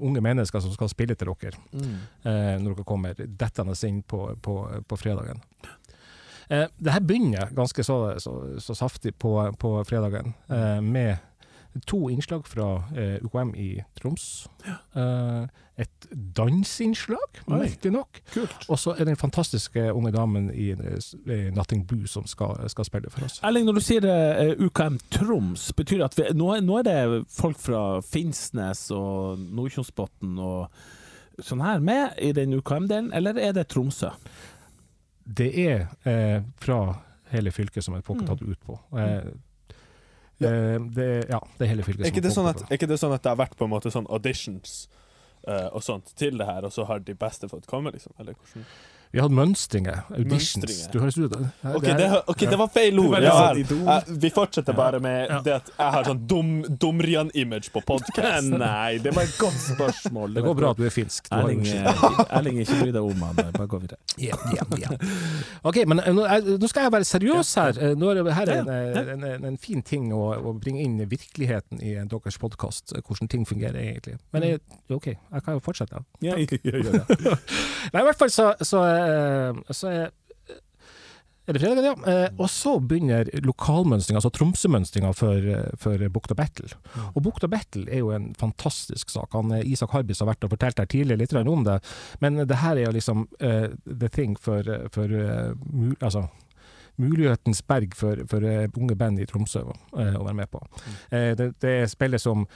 unge 0.02 0.20
mennesker 0.24 0.60
som 0.62 0.72
skal 0.74 0.90
spille 0.92 1.16
til 1.18 1.32
dere 1.32 1.56
eh, 1.56 2.58
når 2.60 2.76
dere 2.76 2.86
kommer 2.86 3.16
dettende 3.16 3.74
inn 3.88 4.02
på, 4.02 4.26
på, 4.44 4.58
på 4.88 4.98
fredagen. 5.00 5.40
Eh, 6.52 6.68
det 6.78 6.92
her 6.94 7.04
begynner 7.08 7.52
ganske 7.56 7.84
så, 7.86 7.98
så, 8.20 8.36
så 8.60 8.76
saftig 8.76 9.14
på, 9.16 9.36
på 9.58 9.76
fredagen, 9.88 10.34
eh, 10.52 10.80
med 10.84 11.16
to 11.88 12.08
innslag 12.12 12.44
fra 12.46 12.82
eh, 12.96 13.14
UKM 13.24 13.54
i 13.56 13.68
Troms. 13.96 14.46
Eh, 14.68 15.46
et 15.80 16.06
dansinnslag, 16.36 17.40
Oi. 17.46 17.56
merkelig 17.62 17.92
nok. 17.94 18.20
Kult. 18.34 18.66
Og 18.68 18.78
så 18.78 18.92
er 18.92 19.06
det 19.06 19.14
den 19.14 19.20
fantastiske 19.22 19.86
unge 19.96 20.12
damen 20.12 20.50
i, 20.52 20.70
i 20.76 21.38
Nothing 21.56 21.86
Blue 21.88 22.06
som 22.10 22.26
skal, 22.28 22.60
skal 22.68 22.84
spille 22.84 23.10
for 23.10 23.24
oss. 23.24 23.40
Erling, 23.40 23.64
når 23.66 23.80
du 23.80 23.84
sier 23.86 24.04
eh, 24.12 24.52
UKM 24.60 25.00
Troms, 25.16 25.70
betyr 25.78 26.02
det 26.02 26.10
at 26.10 26.18
vi, 26.20 26.28
nå, 26.36 26.52
nå 26.60 26.82
er 26.82 26.88
det 26.90 26.98
folk 27.32 27.60
fra 27.62 27.84
Finnsnes 28.04 28.90
og 28.92 29.40
Nordkjosbotn 29.40 30.36
og 30.44 31.42
sånn 31.42 31.64
her 31.64 31.80
med 31.80 32.18
i 32.20 32.34
den 32.36 32.52
UKM-delen, 32.60 33.08
eller 33.16 33.40
er 33.40 33.56
det 33.56 33.70
Tromsø? 33.72 34.12
Det 35.24 35.48
er 35.66 35.86
eh, 36.08 36.42
fra 36.60 36.78
hele 37.32 37.52
fylket 37.54 37.84
som 37.84 37.94
er 37.96 38.04
folk 38.06 38.22
har 38.24 38.34
tatt 38.34 38.42
ut 38.42 38.64
på. 38.66 38.78
Eh, 38.98 39.12
eh, 40.48 40.80
det, 40.96 41.10
ja, 41.30 41.38
det 41.58 41.66
er 41.66 41.70
hele 41.70 41.86
fylket 41.86 42.02
Er 42.02 42.08
som 42.08 42.12
ikke, 42.12 42.24
det 42.24 42.32
har 42.32 42.38
sånn 42.38 42.50
at, 42.50 42.58
på 42.58 42.64
det. 42.64 42.70
er 42.70 42.80
ikke 42.80 42.90
det 42.90 42.98
sånn 43.00 43.14
at 43.16 43.22
det 43.22 43.32
har 43.32 43.40
vært 43.40 43.56
på 43.58 43.68
en 43.68 43.72
måte 43.72 43.92
sånn 43.94 44.08
auditions 44.10 44.74
eh, 45.46 45.68
og 45.70 45.84
sånt 45.86 46.12
til 46.18 46.40
det 46.40 46.48
her, 46.48 46.66
og 46.66 46.74
så 46.74 46.86
har 46.88 47.04
de 47.04 47.14
beste 47.18 47.48
fått 47.52 47.68
komme, 47.70 47.94
liksom? 47.94 48.14
Eller 48.18 48.36
hvordan? 48.38 48.66
Vi 49.12 49.20
har 49.20 49.28
mønstringer, 49.28 50.06
auditions. 50.16 50.56
Mønstringer. 50.62 50.92
Du 50.92 50.98
høres 51.02 51.16
ut 51.20 51.34
OK, 51.76 51.84
det, 51.84 52.06
ok, 52.32 52.44
det 52.48 52.56
var 52.56 52.70
feil 52.72 53.00
ord. 53.02 53.16
Ja, 53.20 53.34
sånn. 53.52 53.82
Eh, 53.92 54.06
vi 54.22 54.30
fortsetter 54.32 54.72
bare 54.76 55.00
med 55.04 55.26
Ja. 55.28 55.40
det 55.44 55.52
at 55.58 55.66
jeg 55.68 55.92
har 55.96 56.06
sånn 56.08 56.22
dum, 56.30 56.52
dumrian-image 56.80 57.68
på 57.74 57.82
podkast. 57.84 58.48
Nei, 58.62 58.96
det 59.04 59.12
var 59.12 59.28
et 59.28 59.34
godt 59.36 59.58
spørsmål. 59.66 60.32
Det 60.38 60.44
går 60.46 60.56
bra 60.56 60.70
at 60.72 60.80
du 60.80 60.86
er 60.88 60.94
finsk. 60.94 61.28
Du 61.28 61.36
Erling, 61.36 61.60
eh, 61.68 62.08
Erling, 62.38 62.62
ikke 62.64 62.78
bry 62.80 62.94
deg 62.96 63.10
om 63.10 63.26
han. 63.26 63.42
Bare 63.52 63.68
gå 63.74 63.82
videre. 63.82 64.00
Yeah, 64.16 64.40
yeah, 64.54 64.72
yeah. 64.80 65.12
OK, 65.68 65.82
men 65.92 66.00
eh, 66.06 66.16
nå, 66.16 66.72
skal 66.72 66.88
jeg 66.88 66.94
være 66.96 67.08
seriøs 67.12 67.52
her. 67.60 67.82
Eh, 67.84 67.92
Nå 68.00 68.14
er 68.14 68.22
det 68.22 68.38
her 68.38 68.48
er 68.54 68.62
en, 68.62 68.72
eh, 68.72 69.12
en, 69.12 69.28
en, 69.28 69.46
en 69.52 69.60
fin 69.60 69.84
ting 69.84 70.08
å, 70.16 70.22
å 70.40 70.54
bringe 70.56 70.80
inn 70.86 70.96
virkeligheten 71.04 71.84
i 71.84 71.98
eh, 71.98 72.08
deres 72.08 72.40
podkast. 72.40 72.96
Hvordan 73.04 73.28
ting 73.28 73.44
fungerer 73.48 73.76
egentlig. 73.76 74.16
Men 74.32 74.48
jeg, 74.48 74.64
OK, 74.88 75.12
jeg 75.12 75.44
kan 75.44 75.60
jo 75.60 75.62
fortsette. 75.68 76.00
Ja, 76.24 76.40
det. 76.40 76.64
Nei, 77.92 78.00
i 78.00 78.06
hvert 78.08 78.18
fall 78.18 78.32
så, 78.32 78.52
så, 78.64 78.82
eh, 78.88 79.01
så 79.72 79.90
er 79.92 80.10
er 81.42 81.56
det 81.56 81.60
fredag, 81.60 81.82
ja. 81.82 81.94
Eh, 82.06 82.28
og 82.38 82.46
så 82.50 82.76
begynner 82.78 83.26
lokalmønstringa, 83.42 84.20
altså 84.20 84.30
Tromsø-mønstringa 84.30 85.10
for, 85.18 85.34
eh, 85.42 85.72
for 85.78 85.98
Bukta 86.14 86.36
Battle. 86.38 86.70
Og 87.16 87.22
Bukta 87.22 87.48
Battle 87.50 87.82
er 87.90 87.98
jo 87.98 88.12
en 88.14 88.28
fantastisk 88.38 89.10
sak. 89.10 89.32
Han, 89.32 89.50
eh, 89.50 89.66
Isak 89.66 89.90
Harbis 89.90 90.20
har 90.20 90.30
vært 90.30 90.44
og 90.44 90.52
fortalt 90.54 90.78
her 90.78 90.86
tidligere 90.86 91.18
litt 91.18 91.34
om 91.34 91.64
det, 91.64 91.80
men 92.20 92.46
det 92.46 92.60
her 92.62 92.76
er 92.76 92.84
jo 92.84 92.92
liksom 92.94 93.26
uh, 93.42 93.68
the 93.86 94.08
thing 94.08 94.36
for, 94.38 94.62
for 94.92 95.10
uh, 95.10 95.54
mul 95.72 95.96
altså, 96.00 96.28
mulighetens 96.98 97.62
berg 97.66 97.96
for, 97.96 98.22
for 98.28 98.44
uh, 98.44 98.68
unge 98.78 98.94
band 98.94 99.18
i 99.18 99.26
Tromsø 99.26 99.64
uh, 99.66 100.14
å 100.14 100.22
være 100.22 100.38
med 100.38 100.50
på. 100.50 100.62
Eh, 101.10 101.34
det, 101.34 101.54
det 101.60 101.90
spilles 101.90 102.26
om 102.26 102.46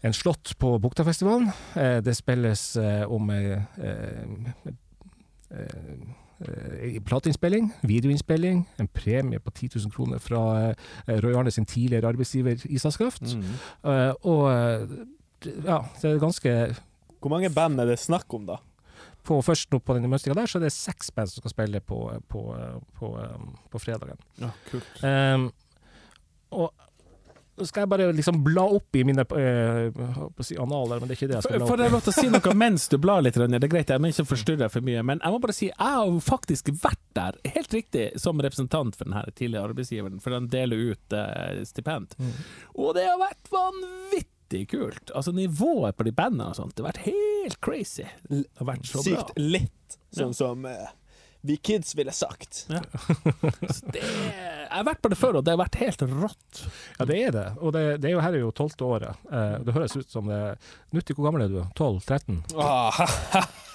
en 0.00 0.14
slott 0.14 0.58
på 0.58 0.78
Buktafestivalen. 0.78 1.50
Eh, 1.74 1.98
det 2.04 2.14
spilles 2.14 2.76
eh, 2.76 3.02
om 3.10 3.30
eh, 3.30 3.50
eh, 3.50 3.88
eh, 3.88 4.52
eh, 4.64 4.74
plateinnspilling, 7.04 7.68
videoinnspilling, 7.82 8.62
en 8.80 8.88
premie 8.88 9.40
på 9.42 9.50
10 9.50 9.70
000 9.76 9.92
kroner 9.92 10.22
fra 10.22 10.42
eh, 10.70 11.18
Roy 11.20 11.34
Arne 11.36 11.50
sin 11.50 11.66
tidligere 11.68 12.08
arbeidsgiver 12.08 12.64
Isakskraft. 12.64 13.34
Mm. 13.34 13.52
Eh, 13.92 14.12
og 14.24 14.46
eh, 14.52 14.96
ja, 15.66 15.82
det 16.00 16.10
er 16.10 16.18
ganske 16.20 16.74
Hvor 17.20 17.32
mange 17.32 17.50
band 17.52 17.80
er 17.80 17.86
det 17.86 17.98
snakk 17.98 18.32
om, 18.34 18.46
da? 18.46 18.56
på 19.24 19.36
Først 19.44 19.68
nå 19.72 19.78
på 19.84 19.94
denne 19.96 20.08
mønstringa 20.08 20.38
der, 20.38 20.48
så 20.48 20.58
er 20.58 20.64
det 20.64 20.72
seks 20.72 21.10
band 21.12 21.28
som 21.28 21.42
skal 21.42 21.52
spille 21.52 21.80
på, 21.84 21.98
på, 22.28 22.40
på, 22.96 23.10
på 23.70 23.78
fredagen. 23.82 24.16
Ja, 24.40 24.48
kult. 24.70 25.02
Um, 25.04 25.50
og 26.56 26.72
skal 27.68 27.84
jeg 27.84 27.90
bare 27.92 28.06
liksom 28.16 28.38
bla 28.44 28.62
opp 28.76 28.96
i 28.96 29.02
mine 29.04 29.24
øh, 29.26 30.00
si 30.46 30.56
analer, 30.60 31.00
men 31.00 31.08
det 31.10 31.14
er 31.14 31.18
ikke 31.18 31.28
det 31.30 31.36
jeg 31.38 31.44
skal 31.46 31.56
bla 31.56 31.64
opp 31.64 31.68
i. 31.68 31.70
Får 31.72 31.82
jeg 31.84 31.94
lov 31.94 32.02
til 32.06 32.12
å 32.12 32.16
si 32.16 32.30
noe 32.32 32.54
mens 32.62 32.86
du 32.92 32.96
blar 33.02 33.22
litt. 33.24 33.38
Det 33.40 33.60
er 33.60 33.72
greit, 33.72 33.92
jeg 33.92 34.02
må 34.04 34.10
ikke 34.12 34.26
forstyrre 34.30 34.62
deg 34.64 34.72
for 34.74 34.86
mye. 34.86 35.02
Men 35.10 35.20
jeg 35.24 35.34
må 35.34 35.40
bare 35.42 35.56
si, 35.56 35.68
jeg 35.70 35.76
har 35.98 36.20
faktisk 36.24 36.70
vært 36.82 37.02
der, 37.18 37.38
helt 37.56 37.74
riktig, 37.74 38.06
som 38.22 38.40
representant 38.42 38.96
for 38.96 39.08
den 39.10 39.16
her 39.18 39.30
tidligere 39.34 39.70
arbeidsgiveren, 39.72 40.20
for 40.22 40.36
den 40.36 40.48
deler 40.52 40.84
ut 40.92 41.16
eh, 41.16 41.62
stipend. 41.68 42.14
Mm. 42.20 42.32
Og 42.80 42.94
det 42.96 43.06
har 43.08 43.18
vært 43.20 43.50
vanvittig 43.52 44.64
kult. 44.70 45.10
Altså 45.14 45.32
Nivået 45.36 45.96
på 45.98 46.06
de 46.06 46.14
bandene 46.16 46.50
og 46.52 46.58
sånt, 46.58 46.76
det 46.76 46.84
har 46.84 46.92
vært 46.92 47.04
helt 47.10 47.60
crazy. 47.64 48.06
Det 48.30 48.44
har 48.62 48.70
vært 48.72 48.88
så 48.90 49.02
bra. 49.02 49.20
Sykt 49.26 49.38
litt, 49.38 49.98
sånn 50.14 50.32
Ja. 50.34 50.38
som 50.44 50.66
eh, 50.70 50.88
vi 51.40 51.56
kids 51.56 51.94
ville 51.94 52.12
sagt. 52.12 52.66
Så 53.70 53.92
det, 53.92 54.02
jeg 54.02 54.76
har 54.76 54.86
vært 54.86 55.00
på 55.02 55.10
det 55.12 55.18
før, 55.18 55.40
og 55.40 55.46
det 55.46 55.54
har 55.54 55.60
vært 55.60 55.80
helt 55.80 56.04
rått. 56.10 56.60
Ja, 56.98 57.06
det 57.08 57.16
er 57.18 57.32
det. 57.34 57.46
Og 57.60 57.72
det, 57.74 57.84
det 58.02 58.10
er 58.10 58.16
jo 58.16 58.24
her 58.24 58.36
er 58.36 58.44
jo 58.44 58.52
tolvte 58.54 58.86
året. 58.86 59.24
Eh, 59.32 59.56
det 59.64 59.74
høres 59.76 59.96
ut 59.96 60.12
som 60.12 60.28
det 60.30 60.40
Nutti, 60.94 61.14
hvor 61.14 61.28
gammel 61.28 61.46
er 61.46 61.52
du? 61.52 61.60
12-13? 61.78 62.40
Ah, 62.58 63.00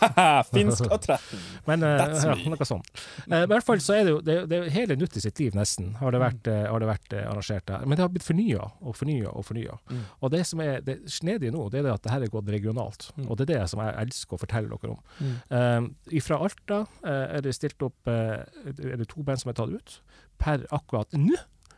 Finsk 0.54 0.88
og 0.90 1.00
13. 1.00 1.40
Men 1.70 1.84
eh, 1.86 1.96
That's 2.00 2.26
ja, 2.28 2.36
noe 2.52 2.68
sånt. 2.68 2.90
Eh, 3.30 3.46
I 3.46 3.50
hvert 3.50 3.66
fall 3.68 3.82
så 3.84 3.98
er 3.98 4.08
det 4.08 4.14
jo 4.14 4.22
det, 4.26 4.38
det 4.52 4.60
er 4.60 4.74
hele 4.76 4.98
Nutti 5.00 5.24
sitt 5.24 5.40
liv, 5.42 5.56
nesten, 5.58 5.94
har 6.02 6.16
det 6.16 6.22
vært, 6.22 6.48
mm. 6.48 6.68
har 6.72 6.84
det 6.84 6.90
vært 6.90 7.16
eh, 7.16 7.28
arrangert 7.30 7.68
der. 7.72 7.86
Men 7.86 7.98
det 7.98 8.06
har 8.06 8.12
blitt 8.14 8.28
fornya 8.28 8.70
og 8.82 8.98
fornya 9.00 9.32
og 9.32 9.48
fornya. 9.48 9.78
Mm. 9.90 10.04
Og 10.20 10.34
det 10.36 10.44
som 10.50 10.64
er 10.64 10.84
det 10.86 10.98
snedige 11.12 11.56
nå, 11.56 11.68
det 11.74 11.82
er 11.82 11.88
det 11.90 11.96
at 11.96 12.06
det 12.06 12.14
her 12.14 12.28
er 12.28 12.34
gått 12.34 12.52
regionalt. 12.56 13.10
Mm. 13.16 13.28
Og 13.30 13.40
det 13.40 13.48
er 13.48 13.54
det 13.54 13.72
som 13.72 13.84
jeg 13.84 13.96
elsker 14.06 14.38
å 14.38 14.42
fortelle 14.44 14.72
dere 14.76 14.96
om. 14.96 15.02
Mm. 15.20 15.90
Eh, 16.12 16.22
fra 16.26 16.42
Alta 16.46 16.82
eh, 17.06 17.38
er 17.38 17.46
det 17.46 17.55
stilt 17.56 17.82
opp 17.88 18.08
eh, 18.12 18.44
er 18.76 18.98
det 19.02 19.08
to 19.12 19.24
band 19.26 19.42
som 19.42 19.52
er 19.54 19.58
tatt 19.58 19.74
ut. 19.76 19.98
Per 20.42 20.66
akkurat 20.76 21.16
nå 21.18 21.36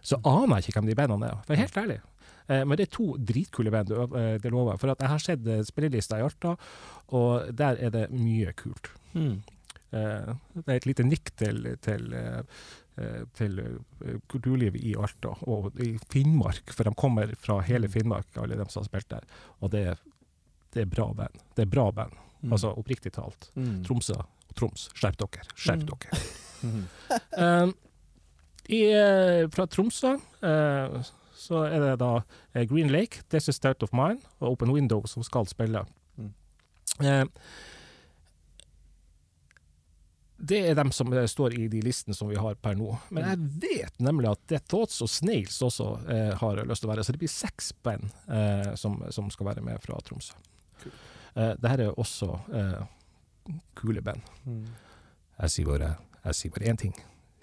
så 0.08 0.20
aner 0.24 0.60
jeg 0.62 0.70
ikke 0.70 0.80
hvem 0.80 0.88
de 0.92 0.96
bandene 0.96 1.28
er, 1.34 1.40
for 1.48 1.60
helt 1.60 1.78
ærlig. 1.82 1.98
Eh, 2.48 2.62
men 2.64 2.78
det 2.80 2.86
er 2.88 2.94
to 2.96 3.08
dritkule 3.20 3.72
band, 3.74 3.90
det 3.92 4.52
lover 4.54 4.74
jeg. 4.76 4.80
For 4.84 4.94
at 4.94 5.02
jeg 5.04 5.12
har 5.12 5.24
sett 5.24 5.48
eh, 5.52 5.64
spillelista 5.68 6.20
i 6.22 6.24
Alta, 6.24 6.54
og 7.18 7.50
der 7.60 7.80
er 7.84 7.92
det 7.92 8.06
mye 8.14 8.54
kult. 8.56 8.88
Mm. 9.18 9.42
Eh, 9.92 10.30
det 10.62 10.68
er 10.68 10.78
et 10.80 10.88
lite 10.88 11.04
nikk 11.08 11.34
til, 11.40 11.60
til, 11.84 12.08
til 13.38 13.60
kulturlivet 14.32 14.80
i 14.84 14.94
Alta 14.98 15.34
og 15.48 15.76
i 15.84 15.92
Finnmark, 16.12 16.72
for 16.74 16.88
de 16.88 16.96
kommer 16.98 17.34
fra 17.42 17.60
hele 17.68 17.90
Finnmark, 17.92 18.32
alle 18.42 18.58
de 18.58 18.66
som 18.72 18.82
har 18.84 18.88
spilt 18.90 19.10
der. 19.12 19.28
Og 19.62 19.72
det, 19.76 19.84
er- 19.92 20.02
det 20.74 20.86
er 20.86 20.90
bra 20.92 21.10
band. 21.14 21.44
Det 21.56 21.66
er 21.68 21.74
bra 21.76 21.90
band, 21.92 22.16
Mm. 22.38 22.52
altså 22.54 22.70
oppriktig 22.78 23.10
talt. 23.16 23.48
Mm. 23.58 23.80
Tromsø 23.84 24.14
Troms, 24.58 24.88
skjerp 24.98 25.18
dere. 25.22 25.46
Skjerp 25.56 25.86
Mm. 25.86 25.92
dere. 25.94 26.22
Mm. 26.64 26.84
Eh, 27.38 27.68
i, 28.74 28.82
eh, 28.92 29.46
fra 29.54 29.68
Tromsø 29.70 30.16
uh, 30.18 30.98
så 31.38 31.62
er 31.70 31.80
det 31.80 31.92
da 32.02 32.10
eh, 32.54 32.66
Green 32.68 32.90
Lake, 32.92 33.22
This 33.30 33.48
Is 33.48 33.56
Start 33.62 33.86
of 33.86 33.94
Mine 33.96 34.18
og 34.42 34.56
Open 34.58 34.74
Window 34.74 35.06
som 35.08 35.24
skal 35.24 35.46
spille. 35.48 35.86
Mm. 36.18 36.34
Uh, 37.00 37.26
det 40.38 40.60
er 40.70 40.76
dem 40.78 40.92
som 40.94 41.10
eh, 41.14 41.26
står 41.30 41.56
i 41.58 41.68
de 41.72 41.80
listene 41.82 42.14
som 42.18 42.30
vi 42.30 42.38
har 42.38 42.58
per 42.62 42.76
nå. 42.78 42.92
Men 43.10 43.26
jeg 43.26 43.40
vet 43.64 44.04
nemlig 44.04 44.30
at 44.30 44.44
det 44.52 44.60
Thoughts 44.70 45.00
og 45.02 45.10
Snails 45.10 45.58
også 45.66 45.88
uh, 46.06 46.34
har 46.42 46.62
lyst 46.70 46.84
til 46.84 46.90
å 46.90 46.94
være. 46.94 47.06
Så 47.08 47.16
det 47.16 47.22
blir 47.24 47.32
seks 47.34 47.72
band 47.86 48.06
eh, 48.30 48.74
som, 48.78 49.00
som 49.14 49.32
skal 49.34 49.50
være 49.50 49.64
med 49.66 49.82
fra 49.82 49.98
Tromsø. 50.06 50.36
Eh, 51.38 51.56
det 51.58 51.72
her 51.72 51.88
er 51.88 51.98
også 51.98 52.30
eh, 52.54 52.86
kule 53.78 54.04
band. 54.06 54.22
Mm. 54.46 54.66
Jeg 55.44 55.54
sier 55.54 55.70
bare, 55.70 55.94
jeg 56.26 56.40
sier 56.40 56.54
bare 56.56 56.74
én 56.74 56.82
ting. 56.82 56.94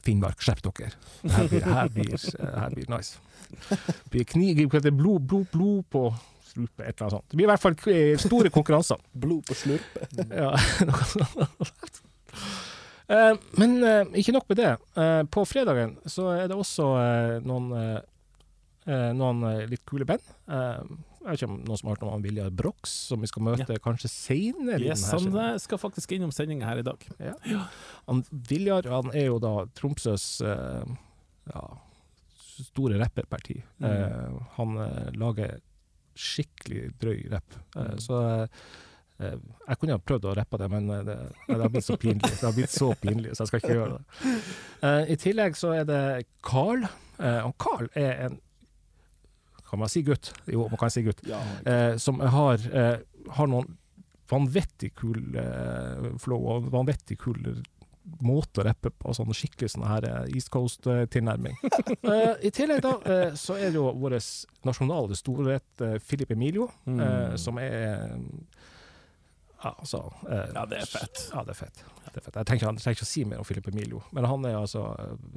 Finnmark, 0.05 0.43
skjerp 0.45 0.61
dere. 0.67 0.93
Her 1.23 1.49
blir, 1.49 1.65
her 1.65 1.89
blir, 1.95 2.15
her 2.45 2.75
blir 2.75 2.91
nice. 2.93 3.21
Det 3.49 4.11
blir 4.13 4.25
knig, 4.29 4.67
blod, 4.69 5.25
blod, 5.25 5.47
blod 5.53 5.85
på 5.93 6.09
slurpe, 6.55 6.85
et 6.85 6.95
eller 6.95 7.07
annet 7.07 7.17
sånt. 7.17 7.29
Det 7.31 7.39
blir 7.39 7.47
i 7.47 7.51
hvert 7.53 7.63
fall 7.63 7.77
eh, 7.93 8.19
store 8.21 8.51
konkurranser. 8.55 9.01
Blod 9.25 9.45
på 9.49 9.57
slurpe. 9.59 10.09
Ja, 10.43 10.53
noe 10.89 11.09
sånt. 11.11 12.03
Eh, 13.05 13.33
men 13.61 13.77
eh, 13.85 14.15
ikke 14.21 14.35
nok 14.37 14.49
med 14.53 14.61
det. 14.63 14.75
På 15.35 15.45
fredagen 15.49 15.97
så 16.07 16.31
er 16.35 16.49
det 16.51 16.59
også 16.59 16.87
noen, 17.45 17.73
noen 19.19 19.45
litt 19.71 19.85
kule 19.89 20.07
band. 20.09 20.25
Jeg 21.25 21.31
vet 21.31 21.41
ikke 21.41 21.53
om 21.55 21.61
noen 21.65 21.79
som 21.81 21.89
har 21.89 21.95
hørt 21.97 22.03
om 22.05 22.11
han 22.13 22.25
Viljar 22.25 22.51
Brox, 22.53 22.91
som 23.09 23.23
vi 23.25 23.29
skal 23.31 23.47
møte 23.47 23.79
kanskje 23.81 24.11
senere. 24.13 24.83
Yes, 24.85 25.07
han 25.09 25.31
eh, 25.41 25.55
skal 25.63 25.81
faktisk 25.81 26.13
innom 26.13 26.35
sendinga 26.37 26.69
her 26.69 26.83
i 26.83 26.85
dag. 26.85 27.07
Han 28.11 28.21
Viljar 28.29 28.91
han 28.93 29.09
er 29.17 29.31
jo 29.31 29.39
da 29.41 29.55
Tromsøs 29.73 30.27
uh, 30.45 30.85
ja, 31.49 31.63
store 32.67 33.01
rapperparti. 33.01 33.57
Mm. 33.81 33.89
Uh, 33.89 34.43
han 34.59 34.77
uh, 34.77 35.09
lager 35.17 35.57
skikkelig 36.13 36.91
drøy 37.01 37.25
rapp. 37.33 37.57
Mm. 37.73 37.97
Så 38.05 38.21
jeg 39.15 39.79
kunne 39.79 39.95
ha 39.95 40.03
prøvd 40.03 40.25
å 40.29 40.33
rappe 40.37 40.59
det, 40.61 40.67
men 40.73 40.89
det, 41.07 41.15
det 41.47 41.57
har 41.57 41.71
blitt 41.73 41.87
så 41.87 41.97
pinlig. 41.97 42.29
Det 42.35 42.45
har 42.45 42.55
blitt 42.55 42.73
så 42.75 42.89
pinlig, 42.99 43.33
så 43.33 43.45
jeg 43.45 43.51
skal 43.51 43.63
ikke 43.63 43.77
gjøre 43.79 43.97
det. 43.97 44.33
I 45.15 45.17
tillegg 45.23 45.57
så 45.57 45.71
er 45.79 45.87
det 45.89 46.01
Carl. 46.45 46.83
Og 47.23 47.55
Carl 47.63 47.89
er 47.95 48.27
en 48.27 48.41
Kan 49.75 49.83
man 49.83 49.91
si 49.91 50.05
gutt? 50.07 50.31
Jo, 50.47 50.69
man 50.71 50.79
kan 50.79 50.91
si 50.95 51.03
gutt 51.03 51.21
Ja. 51.27 51.41
eh, 51.67 51.97
som 51.99 52.21
har, 52.23 52.63
eh, 52.73 52.99
har 53.35 53.49
noen 53.51 53.75
vanvittig 54.31 54.93
kul 54.97 55.35
eh, 55.37 56.13
flow 56.23 56.47
og 56.55 56.69
vanvittig 56.73 57.19
kul 57.21 57.41
måte 58.25 58.61
å 58.61 58.65
rappe 58.69 58.91
på. 58.93 59.13
Sånn 59.17 59.33
skikkelig 59.35 59.73
sånn 59.75 59.87
her 59.89 60.05
eh, 60.09 60.31
East 60.37 60.51
Coast-tilnærming. 60.55 61.57
eh, 62.05 62.35
I 62.47 62.51
tillegg 62.55 62.83
da, 62.85 62.95
eh, 63.09 63.35
så 63.41 63.57
er 63.59 63.71
det 63.73 63.79
jo 63.81 63.87
vår 64.01 64.17
nasjonale 64.69 65.17
storhet 65.19 65.85
eh, 65.85 65.99
Philip 66.05 66.31
Emilio, 66.37 66.71
Mm. 66.87 67.01
eh, 67.01 67.37
som 67.41 67.59
er 67.59 68.15
ja, 69.65 69.71
altså 69.81 70.01
eh, 70.29 70.51
Ja, 70.55 70.65
det 70.71 70.79
er 70.83 70.87
fett. 70.87 71.23
Ja, 71.33 71.43
det 71.43 71.55
er 71.57 71.59
fett. 71.65 71.83
Det 72.05 72.21
er 72.21 72.25
fett. 72.27 72.37
Jeg 72.37 72.47
trenger, 72.47 72.77
ikke- 72.93 73.03
å 73.07 73.09
si 73.09 73.25
mer 73.25 73.39
om 73.43 73.45
Filip 73.49 73.67
Emilio, 73.73 74.03
men 74.13 74.25
han 74.29 74.45
er 74.45 74.59
altså 74.61 74.85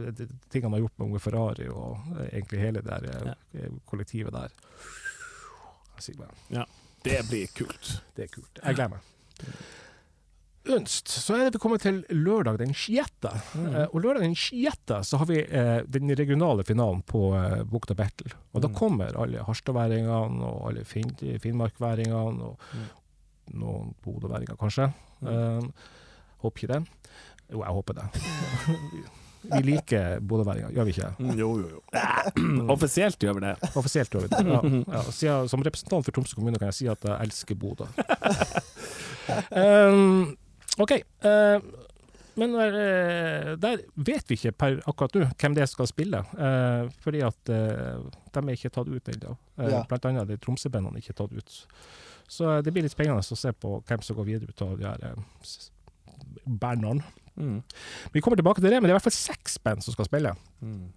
eh, 0.04 0.28
Ting 0.52 0.64
han 0.68 0.74
har 0.76 0.84
gjort 0.84 0.98
med 1.00 1.08
Unge 1.08 1.20
Ferrari 1.24 1.68
og 1.72 1.98
eh, 2.20 2.30
egentlig 2.38 2.60
hele 2.60 2.82
det 2.86 3.02
der, 3.08 3.34
ja. 3.54 3.70
kollektivet 3.90 4.34
der 4.36 4.54
sier 6.00 6.16
Det 7.04 7.22
blir 7.30 7.48
kult. 7.56 8.02
det 8.16 8.28
er 8.28 8.28
kult. 8.36 8.60
Jeg 8.64 8.76
gleder 8.76 8.90
meg. 8.98 9.54
Unst, 10.68 11.08
så 11.08 11.38
er 11.38 11.46
det 11.48 11.54
vi 11.56 11.60
kommer 11.64 11.80
til 11.80 12.02
lørdag 12.12 12.58
den 12.60 12.74
6. 12.76 13.24
Mm. 13.56 13.68
Eh, 13.72 13.86
og 13.88 14.02
lørdag 14.04 14.26
den 14.26 14.34
6. 14.36 14.98
så 15.08 15.18
har 15.22 15.30
vi 15.30 15.38
eh, 15.40 15.80
den 15.88 16.12
regionale 16.20 16.66
finalen 16.68 17.00
på 17.08 17.22
eh, 17.40 17.62
Bukta 17.64 17.96
Battle. 17.96 18.34
Og 18.52 18.62
da 18.62 18.68
Mm. 18.68 18.76
kommer 18.76 19.16
alle 19.16 19.46
harstadværingene 19.48 20.44
og 20.44 20.68
alle 20.70 20.84
fin 20.84 21.16
finnmarkværingene 21.16 22.44
og 22.52 22.60
Mm. 22.74 22.84
Noen 23.54 23.94
bodøværinger, 24.06 24.56
kanskje. 24.60 24.90
Eh, 25.24 25.70
håper 26.44 26.64
ikke 26.64 26.74
det. 26.74 26.82
Jo, 27.54 27.62
jeg 27.64 27.74
håper 27.78 27.94
det. 27.98 28.08
vi 29.54 29.62
liker 29.64 30.20
bodøværinger, 30.28 30.74
gjør 30.76 30.84
vi 30.90 30.96
ikke? 30.96 31.12
Mm, 31.20 31.34
jo, 31.40 31.50
jo, 31.62 31.70
jo. 31.78 31.82
Offisielt 32.76 33.20
gjør 33.24 33.38
vi 33.40 33.46
det. 33.46 33.56
Offisielt 33.80 34.12
gjør 34.12 34.26
vi 34.26 34.32
det. 34.34 34.42
Ja, 34.52 34.62
ja. 34.98 35.04
Siden, 35.12 35.48
som 35.52 35.64
representant 35.64 36.06
for 36.06 36.12
Tromsø 36.18 36.36
kommune 36.36 36.60
kan 36.60 36.68
jeg 36.74 36.80
si 36.82 36.90
at 36.92 37.08
jeg 37.08 37.28
elsker 37.30 37.56
Bodø. 37.56 37.88
um, 39.52 40.38
OK. 40.84 40.92
Uh, 41.26 41.60
men 42.38 42.52
der, 42.54 43.56
der 43.58 43.80
vet 43.96 44.28
vi 44.30 44.36
ikke 44.38 44.52
per 44.54 44.76
akkurat 44.86 45.16
nå 45.18 45.24
hvem 45.42 45.56
det 45.58 45.64
er 45.64 45.70
som 45.72 45.80
skal 45.80 45.88
spille. 45.90 46.20
uh, 46.38 46.86
fordi 47.02 47.24
at 47.26 47.50
uh, 47.50 48.04
de 48.36 48.44
er 48.44 48.52
ikke 48.54 48.70
tatt 48.76 48.92
ut 48.92 49.10
ennå. 49.16 49.38
Uh, 49.58 49.72
Ja. 49.72 49.80
Blant 49.90 50.06
annet 50.06 50.28
de 50.30 50.38
Tromsø-bandene 50.38 51.00
er 51.00 51.02
ikke 51.02 51.18
tatt 51.18 51.34
ut. 51.34 51.56
Så 52.28 52.58
det 52.62 52.74
blir 52.76 52.84
litt 52.84 52.96
spennende 52.96 53.24
å 53.24 53.40
se 53.40 53.54
på 53.56 53.78
hvem 53.88 54.04
som 54.04 54.18
går 54.18 54.28
videre 54.28 54.52
ut 54.52 54.64
av 54.66 54.76
de 54.80 54.88
her 54.88 55.06
uh, 55.16 55.58
bandene. 56.44 57.06
Mm. 57.38 57.62
Vi 58.12 58.22
kommer 58.22 58.40
tilbake 58.40 58.62
til 58.62 58.72
det, 58.72 58.80
men 58.82 58.90
det 58.90 58.92
er 58.92 58.96
i 58.96 59.00
hvert 59.00 59.08
fall 59.08 59.16
seks 59.16 59.60
band 59.64 59.86
som 59.86 59.96
skal 59.96 60.10
spille. 60.10 60.34
Mm. 60.62 60.90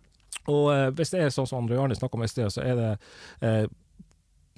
Og 0.49 0.71
eh, 0.73 0.89
hvis 0.97 1.13
det 1.13 1.21
er 1.21 1.35
sånn 1.35 1.49
som 1.49 1.61
Andre 1.61 1.77
Jarne 1.77 1.99
snakka 1.99 2.17
om 2.17 2.25
i 2.25 2.31
sted, 2.31 2.49
så 2.55 2.65
er 2.65 2.79
det 2.79 2.91
eh, 3.45 3.67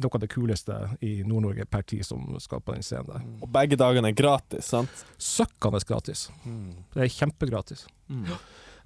noe 0.02 0.18
av 0.18 0.22
det 0.22 0.30
kuleste 0.32 0.76
i 1.04 1.12
Nord-Norge 1.26 1.66
per 1.70 1.84
tid 1.88 2.06
som 2.06 2.24
skal 2.42 2.62
på 2.64 2.76
den 2.76 2.86
scenen 2.86 3.10
der. 3.10 3.26
Og 3.42 3.50
begge 3.54 3.78
dagene 3.80 4.12
er 4.12 4.18
gratis, 4.18 4.70
sant? 4.72 5.04
Søkkende 5.18 5.82
gratis. 5.88 6.28
Mm. 6.46 6.84
Det 6.94 7.04
er 7.04 7.16
kjempegratis. 7.16 7.86
Mm. 8.08 8.28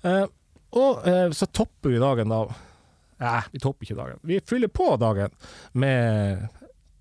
Eh, 0.09 0.25
og 0.77 1.07
eh, 1.09 1.29
så 1.37 1.49
topper 1.53 1.94
vi 1.94 2.03
dagen 2.03 2.33
da 2.33 2.46
Nei, 3.16 3.38
vi 3.49 3.61
topper 3.64 3.87
ikke 3.87 3.94
dagen. 3.96 4.18
Vi 4.29 4.37
fyller 4.44 4.68
på 4.68 4.90
dagen 5.01 5.33
med 5.81 6.42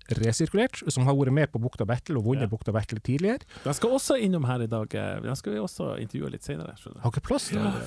Resirkulert, 0.08 0.82
som 0.92 1.04
har 1.06 1.14
vært 1.18 1.32
med 1.34 1.50
på 1.50 1.58
Bukta 1.58 1.84
Battle 1.84 2.16
og 2.20 2.24
vunnet 2.24 2.42
Ja. 2.46 2.46
Bukta 2.52 2.72
Battle 2.72 3.00
tidligere. 3.00 3.40
De 3.64 3.74
skal 3.74 3.90
også 3.90 4.16
innom 4.22 4.44
her 4.46 4.62
i 4.62 4.66
dag. 4.70 4.88
De 4.88 5.20
Den 5.22 5.36
skal 5.36 5.52
vi 5.52 5.58
også 5.58 5.98
intervjue 6.00 6.30
litt 6.30 6.44
senere. 6.44 6.74
Har 7.02 7.10
ikke 7.10 7.22
plass 7.26 7.48
til 7.48 7.58
Ja. 7.58 7.72
det. 7.72 7.86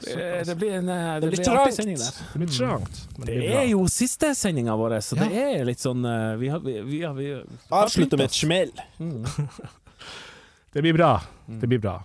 Det 0.00 0.16
Det, 0.16 0.46
det 0.46 0.56
blir 0.56 0.72
en 0.78 0.88
eh, 0.88 1.20
det 1.20 1.30
blir 1.30 1.44
trangt. 1.44 1.74
sending 1.74 1.96
der. 1.96 2.12
Det 2.32 2.40
blir 2.40 2.48
trangt. 2.56 3.18
men 3.18 3.26
Det 3.26 3.50
er 3.54 3.66
jo 3.68 3.84
siste 3.86 4.34
sendinga 4.34 4.76
vår, 4.76 4.98
så 5.00 5.16
Ja. 5.16 5.28
det 5.28 5.60
er 5.60 5.64
litt 5.64 5.78
sånn 5.78 6.04
eh, 6.04 6.36
Vi 6.36 6.48
har, 6.48 6.60
vi, 6.60 6.80
vi 6.80 7.00
har, 7.02 7.14
vi 7.14 7.30
har 7.32 7.44
Avslutter 7.70 8.16
med 8.16 8.26
et 8.26 8.32
smell. 8.32 8.72
Mm. 8.98 9.24
Det 10.72 10.82
blir 10.82 10.92
bra. 10.92 11.20
Mm. 11.48 11.60
Det 11.60 11.66
blir 11.68 11.78
bra. 11.80 12.02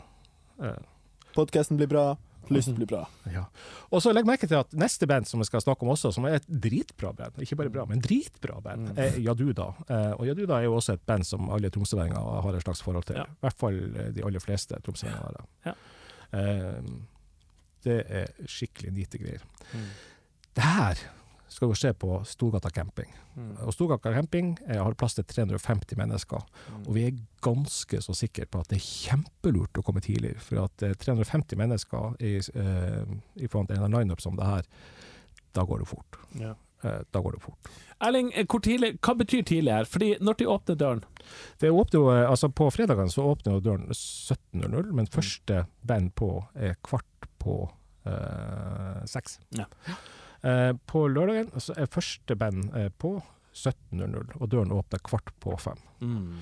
Uh. 0.62 0.76
Podkasten 1.36 1.78
blir 1.78 1.88
bra. 1.88 2.18
Lyst 2.56 2.74
blir 2.76 2.88
bra. 2.90 3.02
Ja. 3.32 3.46
Og 3.92 4.02
så 4.04 4.12
legg 4.14 4.26
merke 4.28 4.48
til 4.48 4.56
at 4.60 4.74
neste 4.78 5.08
band 5.08 5.26
som 5.30 5.40
vi 5.42 5.46
skal 5.50 5.62
snakke 5.64 5.84
om 5.86 5.92
også, 5.94 6.12
som 6.16 6.26
er 6.30 6.36
et 6.40 6.48
dritbra 6.48 7.12
band, 7.18 7.40
ikke 7.42 7.56
bare 7.60 7.70
bra, 7.74 7.86
men 7.90 8.02
dritbra 8.04 8.60
band, 8.62 8.90
Mm. 8.92 8.98
er 8.98 9.18
Jaduda. 9.20 9.68
Eh, 9.90 10.12
og 10.20 10.26
Jaduda 10.28 10.54
er 10.60 10.64
jo 10.68 10.76
også 10.76 10.94
et 10.94 11.06
band 11.06 11.24
som 11.26 11.50
alle 11.50 11.70
tromsøværinger 11.70 12.42
har 12.42 12.56
et 12.56 12.64
slags 12.64 12.82
forhold 12.82 13.04
til. 13.06 13.16
Ja. 13.16 13.24
I 13.24 13.42
hvert 13.46 13.58
fall 13.60 13.80
eh, 13.98 14.12
de 14.16 14.26
aller 14.26 14.40
fleste 14.40 14.76
tromsøværinger. 14.84 15.46
Ja. 15.66 15.74
Eh, 16.34 16.84
det 17.84 18.04
er 18.10 18.28
skikkelig 18.46 18.92
nite 18.94 19.18
greier. 19.18 19.42
Mm. 19.74 19.88
Det 20.56 20.64
her 20.64 20.96
skal 21.52 21.72
jo 21.72 21.76
skje 21.78 21.92
på 22.00 22.22
Storgata 22.28 22.72
camping. 22.74 23.12
Mm. 23.36 23.52
Og 23.66 23.74
Storgata 23.76 24.14
camping 24.16 24.54
eh, 24.68 24.80
har 24.80 24.96
plass 25.00 25.18
til 25.18 25.28
350 25.28 26.00
mennesker. 26.00 26.46
Mm. 26.72 26.82
Og 26.86 26.96
vi 26.96 27.06
er 27.10 27.22
ganske 27.44 28.02
så 28.06 28.16
sikre 28.16 28.48
på 28.48 28.62
at 28.62 28.72
det 28.72 28.80
er 28.80 28.88
kjempelurt 28.88 29.80
å 29.80 29.86
komme 29.86 30.04
tidlig. 30.04 30.38
For 30.46 30.64
at 30.64 30.86
eh, 30.88 30.96
350 30.96 31.60
mennesker 31.60 32.18
i, 32.24 32.38
eh, 32.40 33.16
i 33.36 33.52
forhold 33.52 33.72
til 33.72 33.84
en 33.84 34.00
lineup 34.00 34.24
som 34.24 34.40
det 34.40 34.48
her, 34.48 34.68
da 35.52 35.68
går 35.68 35.84
det 35.84 35.90
fort. 35.92 36.20
Ja. 36.40 36.56
Eh, 36.84 37.02
da 37.12 37.22
går 37.22 37.36
det 37.36 37.44
fort. 37.44 37.72
Erling, 38.02 38.32
eh, 38.34 38.46
tidlig, 38.46 38.96
hva 39.04 39.16
betyr 39.18 39.44
tidlig 39.46 39.74
her? 39.74 39.86
Fordi 39.86 40.16
når 40.22 40.40
de 40.40 40.48
åpner 40.50 40.76
døren 40.76 41.04
Det 41.60 41.70
åpner 41.70 42.00
jo, 42.00 42.08
eh, 42.10 42.30
altså 42.30 42.50
På 42.50 42.72
fredagene 42.72 43.12
så 43.12 43.28
åpner 43.36 43.60
døren 43.60 43.92
17.00, 43.92 44.92
men 44.92 45.08
første 45.08 45.66
band 45.86 46.16
på 46.16 46.32
er 46.56 46.80
kvart 46.82 47.30
på 47.38 47.70
eh, 48.06 49.06
seks. 49.06 49.40
Ja. 49.58 49.66
Eh, 50.42 50.72
på 50.90 51.06
lørdagen 51.12 51.52
så 51.62 51.76
er 51.78 51.92
første 51.92 52.36
band 52.36 52.74
eh, 52.78 52.90
på 52.98 53.16
17.00, 53.54 54.38
og 54.40 54.50
døren 54.50 54.74
åpner 54.74 55.02
kvart 55.06 55.34
på 55.40 55.58
fem. 55.60 55.80
mm. 56.02 56.36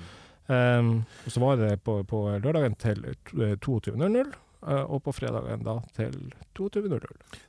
Um, 0.50 1.04
og 1.26 1.32
så 1.32 1.40
var 1.40 1.58
det 1.60 1.76
på, 1.86 2.00
på 2.10 2.20
lørdagen 2.42 2.74
til 2.80 3.04
eh, 3.06 3.52
22.00, 3.62 4.32
eh, 4.66 4.80
og 4.82 5.02
på 5.04 5.12
fredagen 5.14 5.62
da 5.62 5.76
til 5.94 6.16
22.00. 6.58 7.04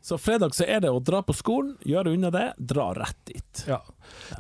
Så 0.06 0.20
fredag 0.22 0.54
så 0.54 0.68
er 0.70 0.84
det 0.84 0.92
å 0.94 1.00
dra 1.02 1.24
på 1.26 1.34
skolen, 1.34 1.74
gjøre 1.82 2.14
unna 2.14 2.30
det, 2.34 2.52
dra 2.58 2.92
rett 2.94 3.18
dit. 3.26 3.64
Ja. 3.66 3.80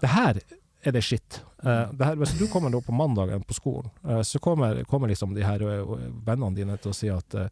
Det 0.04 0.12
her 0.14 0.44
er 0.82 0.94
det 0.94 1.02
skitt. 1.06 1.40
Uh, 1.66 1.90
det 1.90 2.06
her, 2.06 2.20
hvis 2.22 2.36
du 2.38 2.46
kommer 2.54 2.74
på 2.86 2.94
mandagen 2.94 3.42
på 3.50 3.58
skolen, 3.58 3.90
uh, 4.06 4.22
så 4.22 4.38
kommer, 4.42 4.84
kommer 4.90 5.10
liksom 5.10 5.34
de 5.34 5.46
her 5.46 5.66
vennene 5.66 6.54
dine 6.58 6.78
til 6.82 6.94
å 6.94 6.98
si 6.98 7.10
at 7.14 7.38
uh, 7.38 7.50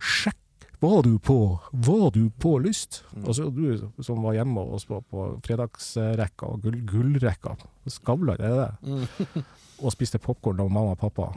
Sjekk, 0.00 0.38
var 0.80 1.02
du 1.02 1.18
på, 1.18 1.58
var 1.70 2.10
du 2.10 2.30
på 2.30 2.58
lyst? 2.58 3.02
Mm. 3.12 3.24
Og 3.24 3.34
så 3.36 3.48
du 3.52 4.02
som 4.02 4.22
var 4.24 4.38
hjemme 4.38 4.60
og 4.60 4.80
så 4.80 5.00
på 5.04 5.26
fredagsrekka 5.44 6.48
og 6.48 6.62
gull, 6.64 6.78
gullrekka, 6.88 7.56
Skavlan, 7.90 8.40
er 8.40 8.54
det 8.54 8.60
det? 8.62 8.72
Mm. 8.88 9.44
Og 9.84 9.92
spiste 9.94 10.18
popkorn 10.20 10.60
av 10.60 10.68
mamma 10.68 10.92
og 10.92 10.98
pappa. 11.00 11.30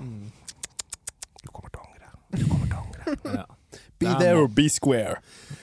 Du 1.39 1.47
kommer 1.47 1.71
til 1.71 1.79
å 1.79 1.85
angre. 1.87 2.09
Du 2.35 2.41
kommer 2.49 2.67
til 2.67 2.75
å 2.75 2.81
angre. 2.81 3.37
Ja. 3.37 3.45
Be 4.03 4.09
Damn. 4.09 4.19
there 4.19 4.37
or 4.43 4.47
be 4.47 4.67
square. 4.69 5.17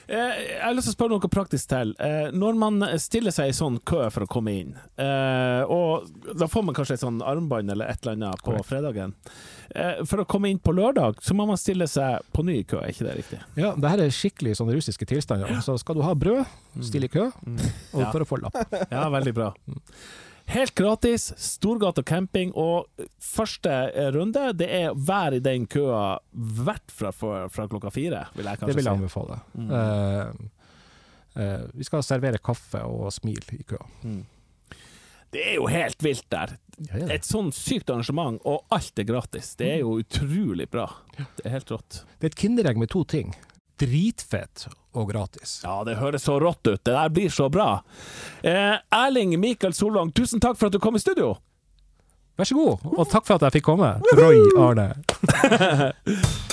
Eh, 0.07 0.17
Jeg 0.17 0.61
har 0.63 0.73
lyst 0.75 0.89
til 0.89 0.93
å 0.95 0.97
spørre 0.97 1.15
noe 1.15 1.29
praktisk 1.31 1.67
til. 1.71 1.93
Eh, 1.99 2.31
Når 2.35 2.57
man 2.57 2.81
stiller 2.99 3.31
seg 3.31 3.49
i 3.49 3.55
sånn 3.55 3.79
kø 3.87 4.09
for 4.11 4.25
å 4.25 4.27
komme 4.27 4.51
inn, 4.59 4.73
eh, 4.97 5.63
og 5.69 6.09
da 6.37 6.47
får 6.51 6.63
man 6.65 6.75
kanskje 6.75 6.97
et 6.97 7.03
sånn 7.05 7.21
armbånd 7.23 7.71
eller 7.71 7.85
et 7.93 8.01
eller 8.03 8.17
annet 8.17 8.43
på 8.43 8.57
fredagen. 8.67 9.13
Eh, 9.73 10.03
For 10.03 10.17
å 10.19 10.25
komme 10.27 10.49
inn 10.51 10.59
på 10.59 10.73
lørdag, 10.75 11.21
så 11.23 11.33
må 11.33 11.45
man 11.47 11.55
stille 11.57 11.87
seg 11.87 12.19
på 12.33 12.43
ny 12.43 12.63
kø, 12.67 12.81
er 12.81 12.91
ikke 12.91 13.07
det 13.07 13.15
riktig? 13.21 13.39
Ja, 13.55 13.73
det 13.75 13.89
her 13.89 13.99
er 14.03 14.09
skikkelig 14.11 14.57
sånne 14.59 14.75
russiske 14.75 15.05
tilstander. 15.07 15.47
Så 15.63 15.77
skal 15.79 15.95
du 15.95 16.01
ha 16.01 16.13
brød, 16.13 16.45
still 16.81 17.05
i 17.05 17.07
kø, 17.07 17.27
og 17.31 17.47
Mm. 17.47 17.71
Ja. 18.01 18.11
for 18.11 18.19
å 18.19 18.27
få 18.27 18.41
lapp. 18.41 18.57
Ja, 18.91 19.07
veldig 19.09 19.33
bra. 19.33 19.53
Helt 20.51 20.75
gratis, 20.75 21.29
Storgata 21.39 22.03
camping, 22.03 22.49
og 22.59 22.89
første 23.23 23.71
eh, 23.71 24.09
runde, 24.11 24.49
det 24.59 24.67
er 24.81 24.97
vær 24.99 25.37
i 25.37 25.39
den 25.43 25.63
køa 25.71 26.17
hvert 26.31 26.91
fra, 26.91 27.13
fra, 27.15 27.67
klokka 27.71 27.91
fire, 27.95 28.25
vil 28.35 28.49
jeg 28.49 28.59
Det 28.59 28.75
vil 28.75 28.81
jeg 28.81 28.89
si. 28.89 28.91
anbefale. 28.91 29.37
Mm. 29.55 29.71
Uh, 29.71 31.39
uh, 31.39 31.63
vi 31.71 31.87
skal 31.87 32.03
servere 32.03 32.41
kaffe 32.43 32.83
og 32.83 33.13
smil 33.15 33.39
i 33.55 33.61
køa. 33.63 33.87
Mm. 34.03 34.25
Det 35.31 35.45
er 35.53 35.55
jo 35.55 35.69
helt 35.71 36.03
vilt 36.03 36.27
der. 36.35 36.57
Et 37.07 37.23
sånn 37.23 37.53
sykt 37.55 37.87
arrangement, 37.93 38.41
og 38.43 38.67
alt 38.75 38.99
er 38.99 39.07
gratis. 39.07 39.53
Det 39.55 39.69
er 39.77 39.81
jo 39.85 39.95
utrolig 40.03 40.67
bra. 40.67 40.89
Det 41.15 41.45
er 41.45 41.55
helt 41.55 41.71
rått. 41.71 42.03
Det 42.19 42.27
er 42.27 42.33
et 42.33 42.41
kinderegg 42.43 42.81
med 42.81 42.91
to 42.91 43.05
ting. 43.07 43.31
Dritfett 43.79 44.67
og 44.93 45.09
gratis. 45.11 45.59
Ja, 45.63 45.81
det 45.87 45.97
høres 46.01 46.25
så 46.27 46.39
rått 46.41 46.65
ut. 46.67 46.81
Det 46.83 46.93
der 46.93 47.09
blir 47.13 47.29
så 47.31 47.49
bra. 47.49 47.81
Eh, 48.43 48.75
Erling 48.91 49.37
Mikael 49.39 49.73
Solvang, 49.73 50.11
tusen 50.15 50.43
takk 50.43 50.59
for 50.59 50.67
at 50.67 50.75
du 50.75 50.79
kom 50.83 50.95
i 50.95 51.03
studio. 51.03 51.35
Vær 52.39 52.47
så 52.47 52.55
god, 52.57 52.87
og 52.95 53.09
takk 53.11 53.27
for 53.27 53.37
at 53.37 53.47
jeg 53.47 53.59
fikk 53.59 53.69
komme. 53.71 53.93
Roy 54.17 54.39
Arne. 54.59 54.89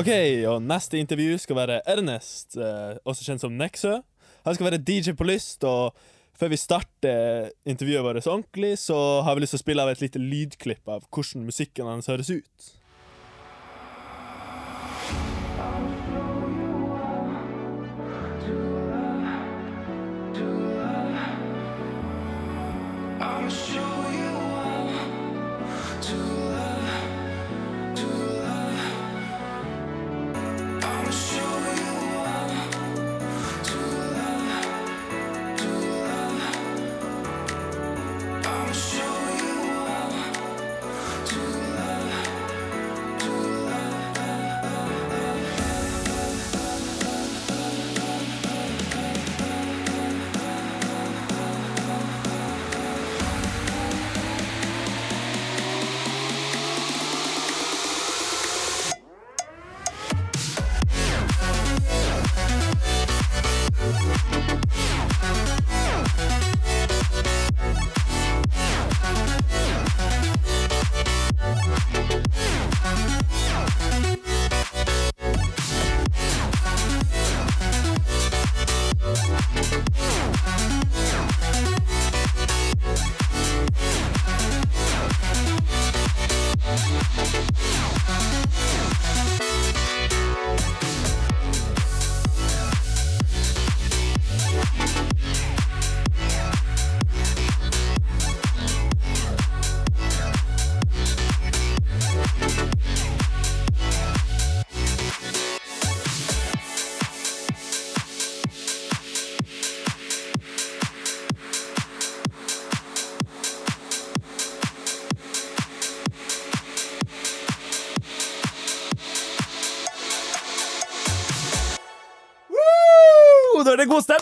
Ok, 0.00 0.08
og 0.48 0.62
neste 0.64 0.96
intervju 0.96 1.34
skal 1.42 1.58
være 1.58 1.80
Ernest, 1.90 2.54
eh, 2.56 2.94
også 3.04 3.26
kjent 3.26 3.42
som 3.42 3.56
Nexø. 3.58 3.98
Han 4.46 4.54
skal 4.56 4.70
være 4.70 4.78
DJ 4.86 5.12
på 5.18 5.26
Lyst, 5.28 5.64
og 5.66 5.92
før 6.38 6.52
vi 6.52 6.56
starter 6.56 7.50
intervjuet 7.68 8.06
vårt 8.06 8.28
ordentlig, 8.30 8.78
så 8.80 8.96
har 9.26 9.34
vi 9.34 9.42
lyst 9.42 9.56
til 9.56 9.60
å 9.60 9.64
spille 9.64 9.84
av 9.84 9.90
et 9.92 10.00
lite 10.00 10.22
lydklipp 10.22 10.88
av 10.88 11.04
hvordan 11.10 11.44
musikken 11.44 11.90
hans 11.90 12.08
høres 12.08 12.30
ut. 12.30 12.70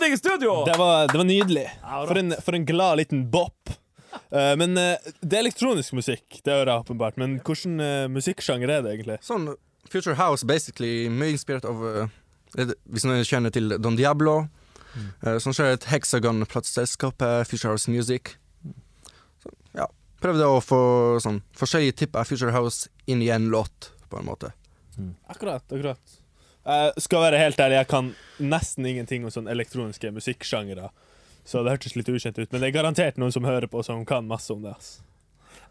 Stemning 0.09 0.15
i 0.15 0.19
studio! 0.19 0.65
Det 0.65 0.79
var, 0.79 1.09
det 1.09 1.19
var 1.19 1.25
nydelig. 1.25 1.71
For 1.83 2.19
en, 2.19 2.35
for 2.43 2.55
en 2.55 2.65
glad 2.65 2.97
liten 2.97 3.31
bop. 3.31 3.71
Uh, 4.33 4.57
men 4.57 4.77
uh, 4.77 4.97
det 5.21 5.37
er 5.37 5.45
elektronisk 5.45 5.93
musikk, 5.93 6.41
det 6.45 6.53
hører 6.53 6.73
jeg 6.73 6.85
åpenbart. 6.85 7.17
Men 7.21 7.39
hvilken 7.45 7.81
uh, 7.81 8.09
musikksjanger 8.13 8.69
er 8.69 8.85
det 8.85 8.95
egentlig? 8.97 9.19
Sånn 9.25 9.51
Future 9.89 10.17
House, 10.19 10.45
basically, 10.45 11.09
mye 11.09 11.33
inspirert 11.33 11.65
av 11.65 11.81
eh, 11.89 12.73
Hvis 12.93 13.07
noen 13.09 13.25
kjenner 13.25 13.53
til 13.53 13.73
Don 13.81 13.97
Diablo, 13.97 14.43
uh, 15.25 15.39
som 15.41 15.55
skjer 15.57 15.77
et 15.77 15.89
Hexagon-plateselskap, 15.89 17.25
eh, 17.25 17.45
Future 17.49 17.73
House 17.73 17.89
Music. 17.89 18.35
Så, 19.41 19.53
ja, 19.79 19.89
prøvde 20.21 20.49
å 20.49 20.61
få 20.65 20.81
sånn 21.25 21.41
forskjellige 21.57 22.11
av 22.13 22.29
Future 22.29 22.53
House 22.57 22.93
inn 23.09 23.25
i 23.25 23.31
en 23.33 23.49
låt, 23.53 23.93
på 24.13 24.21
en 24.21 24.29
måte. 24.29 24.53
Akkurat, 25.29 25.65
akkurat. 25.65 26.18
Jeg 26.69 27.03
skal 27.07 27.23
være 27.25 27.41
helt 27.41 27.61
ærlig, 27.65 27.79
jeg 27.81 27.89
kan 27.89 28.09
nesten 28.39 28.87
ingenting 28.87 29.25
om 29.25 29.33
sånne 29.33 29.53
elektroniske 29.55 30.11
musikksjangere. 30.13 30.91
Så 31.49 31.63
det 31.65 31.73
hørtes 31.73 31.95
litt 31.97 32.11
ukjent 32.13 32.37
ut, 32.37 32.51
men 32.53 32.61
det 32.61 32.69
er 32.69 32.77
garantert 32.77 33.17
noen 33.21 33.33
som 33.33 33.47
hører 33.49 33.71
på 33.73 33.81
som 33.87 34.05
kan 34.09 34.29
masse 34.29 34.53
om 34.53 34.67
det. 34.67 34.75
ass. 34.77 34.99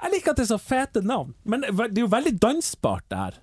Jeg 0.02 0.14
liker 0.16 0.34
at 0.34 0.40
det 0.42 0.48
er 0.48 0.54
så 0.56 0.62
fete 0.62 1.04
navn, 1.06 1.36
men 1.46 1.62
det 1.62 1.70
er 1.92 2.02
jo 2.02 2.10
veldig 2.10 2.34
dansbart, 2.42 3.06
det 3.14 3.22
her. 3.22 3.38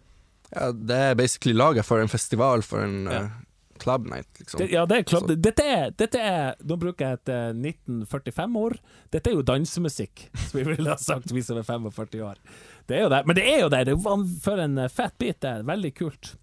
Ja, 0.55 0.69
det 0.75 0.99
er 1.09 1.17
basically 1.19 1.55
laget 1.55 1.87
for 1.87 2.03
en 2.03 2.11
festival, 2.11 2.63
for 2.67 2.83
en 2.83 3.07
Ja. 3.07 3.23
uh, 3.23 3.31
club 3.79 4.07
night, 4.07 4.29
liksom. 4.39 4.59
Det, 4.61 4.69
ja, 4.71 4.85
det 4.87 4.99
er 4.99 5.03
club 5.03 5.31
Dette 5.43 5.65
er, 5.67 5.91
dette 5.91 6.21
er 6.21 6.55
Nå 6.63 6.77
bruker 6.79 7.09
jeg 7.09 7.19
et 7.19 7.33
eh, 7.35 7.73
1945-ord. 7.75 8.79
Dette 9.11 9.31
er 9.31 9.35
jo 9.35 9.43
dansemusikk, 9.43 10.29
som 10.49 10.59
vi 10.61 10.67
ville 10.69 10.91
ha 10.91 10.97
sagt 11.01 11.33
vi 11.35 11.43
som 11.43 11.59
er 11.59 11.67
45 11.67 12.23
år. 12.23 12.39
Det 12.87 12.99
er 12.99 13.07
jo 13.07 13.11
det. 13.15 13.23
Men 13.27 13.39
det 13.39 13.47
er 13.51 13.61
jo 13.65 13.69
det. 13.73 13.85
det 13.87 13.95
er 13.95 13.99
jo 13.99 14.17
for 14.43 14.63
en 14.63 14.79
eh, 14.79 14.91
fett 14.91 15.19
bit, 15.19 15.41
det. 15.43 15.51
er 15.61 15.67
Veldig 15.71 15.95
kult. 15.99 16.35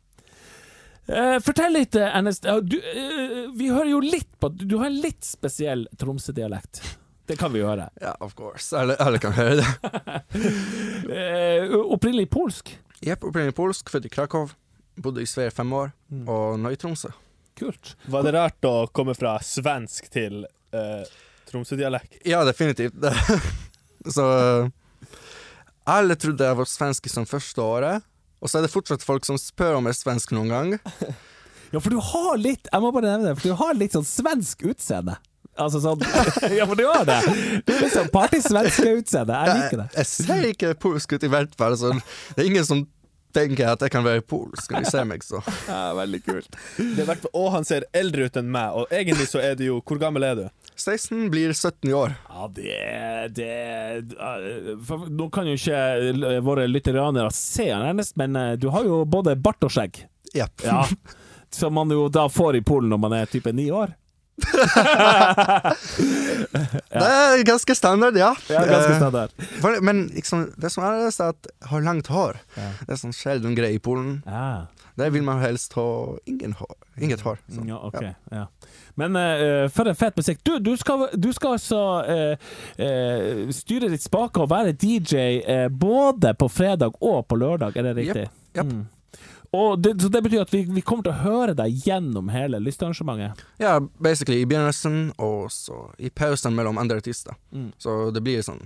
Eh, 1.07 1.37
fortell 1.43 1.73
litt, 1.73 1.95
NST. 1.95 2.45
Ernest. 2.45 2.47
Du, 2.69 2.77
uh, 2.77 3.51
vi 3.57 3.69
hører 3.71 3.89
jo 3.91 3.99
litt 4.03 4.29
på 4.39 4.49
Du 4.53 4.77
har 4.77 4.85
en 4.91 4.99
litt 5.01 5.23
spesiell 5.25 5.87
Tromsø-dialekt. 5.99 6.81
Det 7.27 7.37
kan 7.39 7.51
vi 7.53 7.61
jo 7.61 7.67
høre. 7.69 7.89
Ja, 8.01 8.13
of 8.23 8.35
course. 8.35 8.71
Alle, 8.77 8.95
alle 8.99 9.19
kan 9.23 9.33
høre 9.35 9.59
det. 9.61 9.67
uh, 11.71 11.75
opprinnelig 11.95 12.29
polsk. 12.33 12.73
Jepp, 13.01 13.23
opprinnelig 13.27 13.55
polsk, 13.57 13.89
født 13.91 14.07
i 14.07 14.13
Krakow. 14.13 14.49
Bodde 15.01 15.23
i 15.23 15.27
Sverige 15.29 15.51
fem 15.55 15.73
år, 15.73 15.91
Mm. 16.11 16.25
og 16.27 16.57
nå 16.59 16.73
i 16.73 16.75
Tromsø. 16.75 17.07
Kult. 17.57 17.93
Var 18.11 18.23
det 18.25 18.33
rart 18.35 18.65
å 18.67 18.87
komme 18.91 19.13
fra 19.15 19.37
svensk 19.43 20.09
til 20.11 20.41
uh, 20.75 21.03
Tromsø-dialekt? 21.47 22.19
Ja, 22.27 22.43
definitivt. 22.47 22.95
Så 24.15 24.25
eh, 24.33 24.67
Alle 25.91 26.15
trodde 26.19 26.47
jeg 26.47 26.57
var 26.57 26.67
svensk 26.69 27.07
som 27.11 27.27
første 27.29 27.61
året, 27.63 28.03
og 28.41 28.49
så 28.49 28.59
er 28.59 28.65
det 28.65 28.73
fortsatt 28.73 29.05
folk 29.05 29.27
som 29.27 29.37
spør 29.39 29.77
om 29.79 29.87
jeg 29.89 29.95
er 29.95 30.01
svensk 30.03 30.33
noen 30.37 30.55
gang. 30.55 30.73
Ja, 31.71 31.79
for 31.79 31.87
du 31.87 32.01
har 32.03 32.33
litt 32.35 32.65
Jeg 32.67 32.83
må 32.83 32.89
bare 32.91 33.13
nevne 33.13 33.29
det, 33.29 33.37
for 33.39 33.47
du 33.47 33.55
har 33.55 33.77
litt 33.79 33.93
sånn 33.95 34.03
svensk 34.03 34.65
utseende. 34.67 35.13
Altså 35.55 35.79
sånn 35.79 36.01
Ja, 36.57 36.65
for 36.67 36.75
du 36.75 36.83
har 36.83 37.05
det! 37.07 37.21
Du 37.63 37.71
er 37.71 37.85
liksom 37.85 38.09
partysvenske 38.11 38.89
utseende. 38.99 39.37
Jeg 39.39 39.55
liker 39.55 39.79
det. 39.79 39.85
Jeg, 39.93 40.01
jeg 40.01 40.09
ser 40.11 40.49
ikke 40.49 40.73
polsk 40.83 41.15
ut 41.15 41.23
i 41.23 41.31
hvert 41.31 41.55
fall, 41.55 41.77
så 41.79 41.93
det 41.95 42.43
er 42.43 42.49
ingen 42.49 42.67
som 42.67 42.83
tenker 43.35 43.71
at 43.71 43.83
jeg 43.85 43.93
kan 43.93 44.03
være 44.05 44.23
polsk 44.27 44.73
når 44.73 44.85
de 44.85 44.91
ser 44.91 45.07
meg, 45.07 45.23
så. 45.25 45.41
Ja, 45.71 45.93
veldig 45.97 46.21
kult. 46.25 46.57
Det 46.77 47.05
er 47.05 47.25
og 47.31 47.49
han 47.55 47.67
ser 47.67 47.87
eldre 47.95 48.27
ut 48.27 48.39
enn 48.41 48.51
meg, 48.51 48.75
og 48.75 48.91
egentlig 48.95 49.29
så 49.31 49.41
er 49.43 49.55
du 49.59 49.65
jo 49.67 49.79
Hvor 49.85 50.01
gammel 50.01 50.27
er 50.27 50.39
du? 50.39 50.45
16 50.75 51.29
blir 51.31 51.53
17 51.53 51.89
i 51.89 51.93
år. 51.93 52.13
Ja, 52.29 52.47
det, 52.55 52.77
det 53.35 53.55
uh, 54.17 54.77
for, 54.87 55.05
Nå 55.09 55.29
kan 55.29 55.49
jo 55.49 55.57
ikke 55.59 55.81
uh, 56.15 56.39
våre 56.45 56.67
lytterianere 56.69 57.31
se 57.35 57.67
han 57.71 57.85
ernest, 57.85 58.15
men 58.19 58.35
uh, 58.35 58.53
du 58.57 58.69
har 58.73 58.87
jo 58.87 59.03
både 59.05 59.35
bart 59.35 59.63
og 59.67 59.73
skjegg. 59.73 60.03
Yep. 60.33 60.65
Ja. 60.65 60.85
Som 61.51 61.75
man 61.75 61.91
jo 61.91 62.07
da 62.09 62.29
får 62.31 62.61
i 62.61 62.63
Polen 62.65 62.89
når 62.93 63.01
man 63.03 63.17
er 63.19 63.29
type 63.29 63.51
ni 63.53 63.67
år. 63.71 63.93
Det 66.91 67.07
er 67.07 67.43
ganske 67.47 67.75
standard, 67.75 68.17
ja. 68.17 68.31
Ja, 68.49 68.61
ganske 68.65 68.91
Eh, 68.91 68.97
standard. 68.97 69.31
for- 69.61 69.81
Men 69.81 70.07
liksom, 70.07 70.51
det 70.57 70.69
som 70.71 70.83
er, 70.83 70.91
er 71.07 71.07
at 71.29 71.47
jeg 71.61 71.67
har 71.69 71.81
langt 71.81 72.07
hår. 72.07 72.37
Ja. 72.57 72.69
Det 72.85 72.89
er 72.89 72.95
sånn 73.01 73.13
sjelden 73.15 73.55
greie 73.55 73.73
i 73.75 73.79
Polen. 73.79 74.23
Ja. 74.25 74.65
Der 74.97 75.09
vil 75.09 75.23
man 75.23 75.39
helst 75.41 75.73
ha 75.73 76.17
ingen 76.27 76.53
hår. 76.53 76.75
Inget 77.01 77.21
hår. 77.21 77.37
Så. 77.49 77.61
Ja, 77.67 77.77
ok. 77.87 78.01
Ja. 78.31 78.45
Men 78.95 79.15
uh, 79.15 79.67
for 79.69 79.87
en 79.87 79.95
fet 79.95 80.15
musikk. 80.17 80.41
Du, 80.43 80.59
du, 80.59 80.75
skal, 80.77 81.07
du 81.15 81.31
skal 81.33 81.53
altså 81.55 82.03
uh, 82.03 82.35
uh, 82.77 83.51
styre 83.55 83.89
litt 83.89 84.03
spaker 84.03 84.41
og 84.43 84.49
være 84.51 84.73
DJ 84.73 85.67
både 85.71 86.33
på 86.37 86.49
fredag 86.51 86.91
og 87.01 87.23
på 87.27 87.35
lørdag, 87.39 87.77
er 87.77 87.83
det 87.83 87.95
riktig? 88.01 88.27
Japp. 88.53 88.67
Mm. 88.67 88.83
Og 89.51 89.81
det, 89.83 89.97
så 90.01 90.07
det 90.07 90.21
betyr 90.23 90.45
at 90.45 90.53
vi, 90.53 90.61
vi 90.71 90.81
kommer 90.81 91.03
til 91.03 91.11
å 91.11 91.23
høre 91.25 91.55
deg 91.59 91.83
gjennom 91.83 92.29
hele 92.31 92.59
listearrangementet? 92.63 93.41
Ja, 93.59 93.79
basically 93.99 94.39
i 94.39 94.47
begynnelsen, 94.47 95.09
og 95.19 95.49
så 95.51 95.89
i 95.99 96.07
pausen 96.07 96.55
mellom 96.55 96.79
andre 96.79 97.01
artister. 97.01 97.35
Mm. 97.51 97.73
Så 97.81 97.97
det 98.15 98.23
blir 98.23 98.45
sånn 98.47 98.63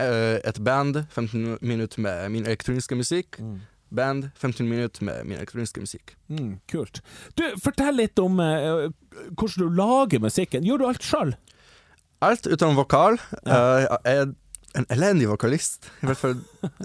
eh, 0.00 0.38
et 0.40 0.62
band, 0.64 1.02
15 1.12 1.60
minutter 1.60 2.00
med 2.00 2.32
min 2.32 2.48
elektroniske 2.48 2.96
musikk. 2.96 3.36
Mm. 3.44 3.60
Band, 3.92 4.30
15 4.40 4.64
minutter 4.70 5.04
med 5.04 5.28
min 5.28 5.36
elektroniske 5.36 5.84
musikk. 5.84 6.16
Mm, 6.32 6.60
kult. 6.70 7.02
Du, 7.36 7.44
fortell 7.60 7.98
litt 7.98 8.20
om 8.22 8.38
uh, 8.38 8.86
hvordan 9.34 9.64
du 9.66 9.80
lager 9.82 10.22
musikken. 10.22 10.64
Gjør 10.64 10.80
du 10.80 10.86
alt 10.86 11.04
sjøl? 11.04 11.34
Alt 12.24 12.46
utenom 12.46 12.78
vokal. 12.78 13.18
Ja. 13.42 13.58
Uh, 13.58 13.98
jeg 14.06 14.30
en 14.78 14.86
elendig 14.94 15.26
vokalist. 15.28 15.88
I 16.02 16.06
hvert 16.10 16.18
fall 16.20 16.36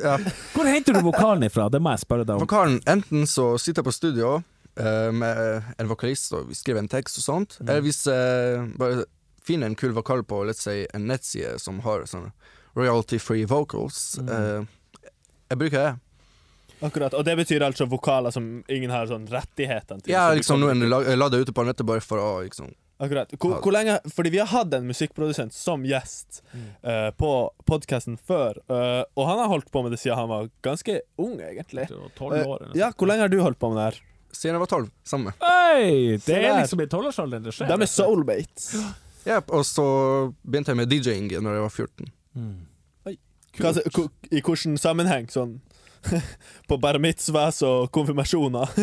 ja. 0.01 0.15
Hvor 0.55 0.65
henter 0.69 0.93
du 0.97 1.01
vokalen 1.05 1.43
ifra? 1.47 1.67
Det 1.69 1.81
må 1.83 1.91
jeg 1.93 2.03
spørre 2.05 2.25
deg 2.25 2.35
om. 2.37 2.43
Vokalen, 2.45 2.79
enten 2.89 3.25
så 3.29 3.51
sitter 3.61 3.81
jeg 3.83 3.89
på 3.89 3.93
studio 3.95 4.31
uh, 4.41 5.11
med 5.13 5.73
en 5.79 5.87
vokalist 5.91 6.33
og 6.33 6.47
vi 6.49 6.57
skriver 6.57 6.81
en 6.83 6.89
tekst 6.91 7.19
og 7.21 7.27
sånt, 7.27 7.57
Mm. 7.59 7.69
eller 7.69 7.81
hvis 7.85 8.01
jeg 8.09 8.65
bare 8.79 9.05
finner 9.45 9.67
en 9.69 9.75
kul 9.77 9.93
vokal 9.93 10.23
på 10.25 10.41
let's 10.49 10.63
say, 10.65 10.87
en 10.93 11.05
nettside 11.07 11.59
som 11.61 11.79
har 11.85 12.07
sånn 12.09 12.31
royalty 12.75 13.19
free 13.21 13.45
vocals, 13.45 14.17
Mm. 14.19 14.29
uh, 14.29 14.65
jeg 15.51 15.57
bruker 15.61 15.77
det. 15.83 15.93
Akkurat, 16.83 17.13
Og 17.13 17.23
det 17.23 17.37
betyr 17.37 17.63
altså 17.63 17.85
vokaler 17.87 18.31
som 18.35 18.63
ingen 18.67 18.89
har 18.91 19.05
sånn 19.07 19.27
rettighetene 19.31 20.01
til. 20.03 20.11
Ja, 20.11 20.27
liksom 20.35 20.59
noen 20.59 20.81
la, 20.89 20.99
la 21.15 21.29
det 21.29 21.45
ute 21.45 21.53
på 21.55 21.63
nettet 21.65 21.85
bare 21.87 22.01
for 22.03 22.19
å 22.19 22.43
liksom 22.43 22.73
Akkurat. 22.97 23.33
Hvor, 23.35 23.57
hvor 23.59 23.73
lenge 23.75 23.97
Fordi 24.07 24.31
vi 24.31 24.39
har 24.39 24.47
hatt 24.47 24.73
en 24.73 24.85
musikkprodusent 24.87 25.53
som 25.53 25.83
gjest 25.83 26.41
eh, 26.55 27.09
på 27.19 27.31
podkasten 27.67 28.15
før, 28.15 28.61
uh, 28.71 29.03
og 29.17 29.27
han 29.27 29.41
har 29.41 29.49
holdt 29.51 29.71
på 29.73 29.83
med 29.83 29.91
det 29.91 29.99
siden 29.99 30.21
han 30.21 30.31
var 30.31 30.47
ganske 30.63 31.01
ung, 31.19 31.33
egentlig. 31.43 31.89
År? 31.91 32.69
uh, 32.69 32.77
ja, 32.77 32.93
hvor 32.95 33.11
lenge 33.11 33.27
har 33.27 33.33
du 33.33 33.41
holdt 33.43 33.59
på 33.59 33.73
med 33.73 33.81
det 33.81 33.87
her? 33.89 33.99
Siden 34.35 34.55
jeg 34.55 34.63
var 34.63 34.71
tolv. 34.71 34.93
Samme. 35.03 35.35
Se 35.39 36.21
Det 36.23 36.39
er 36.39 36.55
liksom 36.61 36.83
i 36.83 36.87
tolvårsalderen 36.91 37.43
det 37.43 37.55
skjer. 37.55 37.71
De 37.71 37.87
er 37.87 37.91
soulmates. 37.91 38.71
Ja, 39.25 39.41
og 39.41 39.63
så 39.67 39.85
begynte 40.45 40.71
jeg 40.71 40.79
med 40.79 40.91
DJ-ing 40.91 41.29
når 41.33 41.59
jeg 41.59 41.65
var 41.65 41.75
14. 41.75 42.11
Mm. 42.35 42.57
Hva, 43.55 43.71
I 44.31 44.41
hvilken 44.43 44.75
sammenheng? 44.79 45.29
Sånn 45.31 45.59
på 46.69 46.77
bar 46.77 46.99
mitzvahs 47.01 47.61
og 47.65 47.89
konfirmasjoner? 47.95 48.69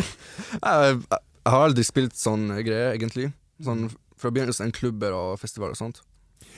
Jeg, 0.63 0.97
jeg 1.43 1.55
har 1.55 1.65
aldri 1.67 1.83
spilt 1.87 2.17
sånn 2.19 2.49
greie, 2.63 2.93
egentlig. 2.93 3.29
Sånn 3.63 3.89
fra 4.23 4.33
begynnelsen 4.33 4.73
klubber 4.75 5.15
og 5.17 5.39
festivaler 5.43 5.77
og 5.77 5.83
sånt. 5.83 6.03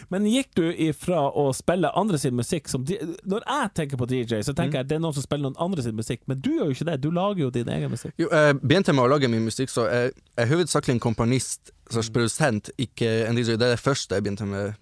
Men 0.09 0.27
gikk 0.29 0.51
du 0.59 0.65
ifra 0.87 1.27
å 1.37 1.47
spille 1.57 1.91
andre 1.97 2.19
sin 2.21 2.35
musikk 2.37 2.69
som 2.69 2.85
Når 2.85 3.45
jeg 3.45 3.71
tenker 3.79 4.01
på 4.01 4.09
DJ, 4.11 4.41
så 4.47 4.55
tenker 4.57 4.81
jeg 4.81 4.87
at 4.87 4.91
det 4.91 4.99
er 4.99 5.05
noen 5.05 5.17
som 5.17 5.25
spiller 5.25 5.49
noen 5.49 5.61
andre 5.63 5.85
sin 5.85 5.97
musikk, 5.97 6.25
men 6.31 6.41
du 6.43 6.51
gjør 6.57 6.71
jo 6.71 6.77
ikke 6.77 6.89
det. 6.91 6.99
Du 7.05 7.11
lager 7.15 7.45
jo 7.45 7.53
din 7.55 7.71
egen 7.71 7.93
musikk. 7.93 8.15
Jo, 8.21 8.29
jeg 8.33 8.59
begynte 8.61 8.95
med 8.97 9.07
å 9.07 9.13
lage 9.15 9.31
min 9.31 9.47
musikk, 9.47 9.73
så 9.73 9.87
jeg 9.89 10.13
jeg 10.35 10.43
er 10.43 10.51
hovedsakelig 10.51 10.97
en 10.97 11.01
komponist, 11.01 11.71
slags 11.93 12.11
produsent, 12.11 12.71
ikke 12.81 13.09
en 13.29 13.39
DJ. 13.39 13.55
Det 13.55 13.69
er 13.69 13.77
det 13.77 13.83
første 13.83 14.17
jeg 14.17 14.25
begynte 14.27 14.49
med 14.51 14.75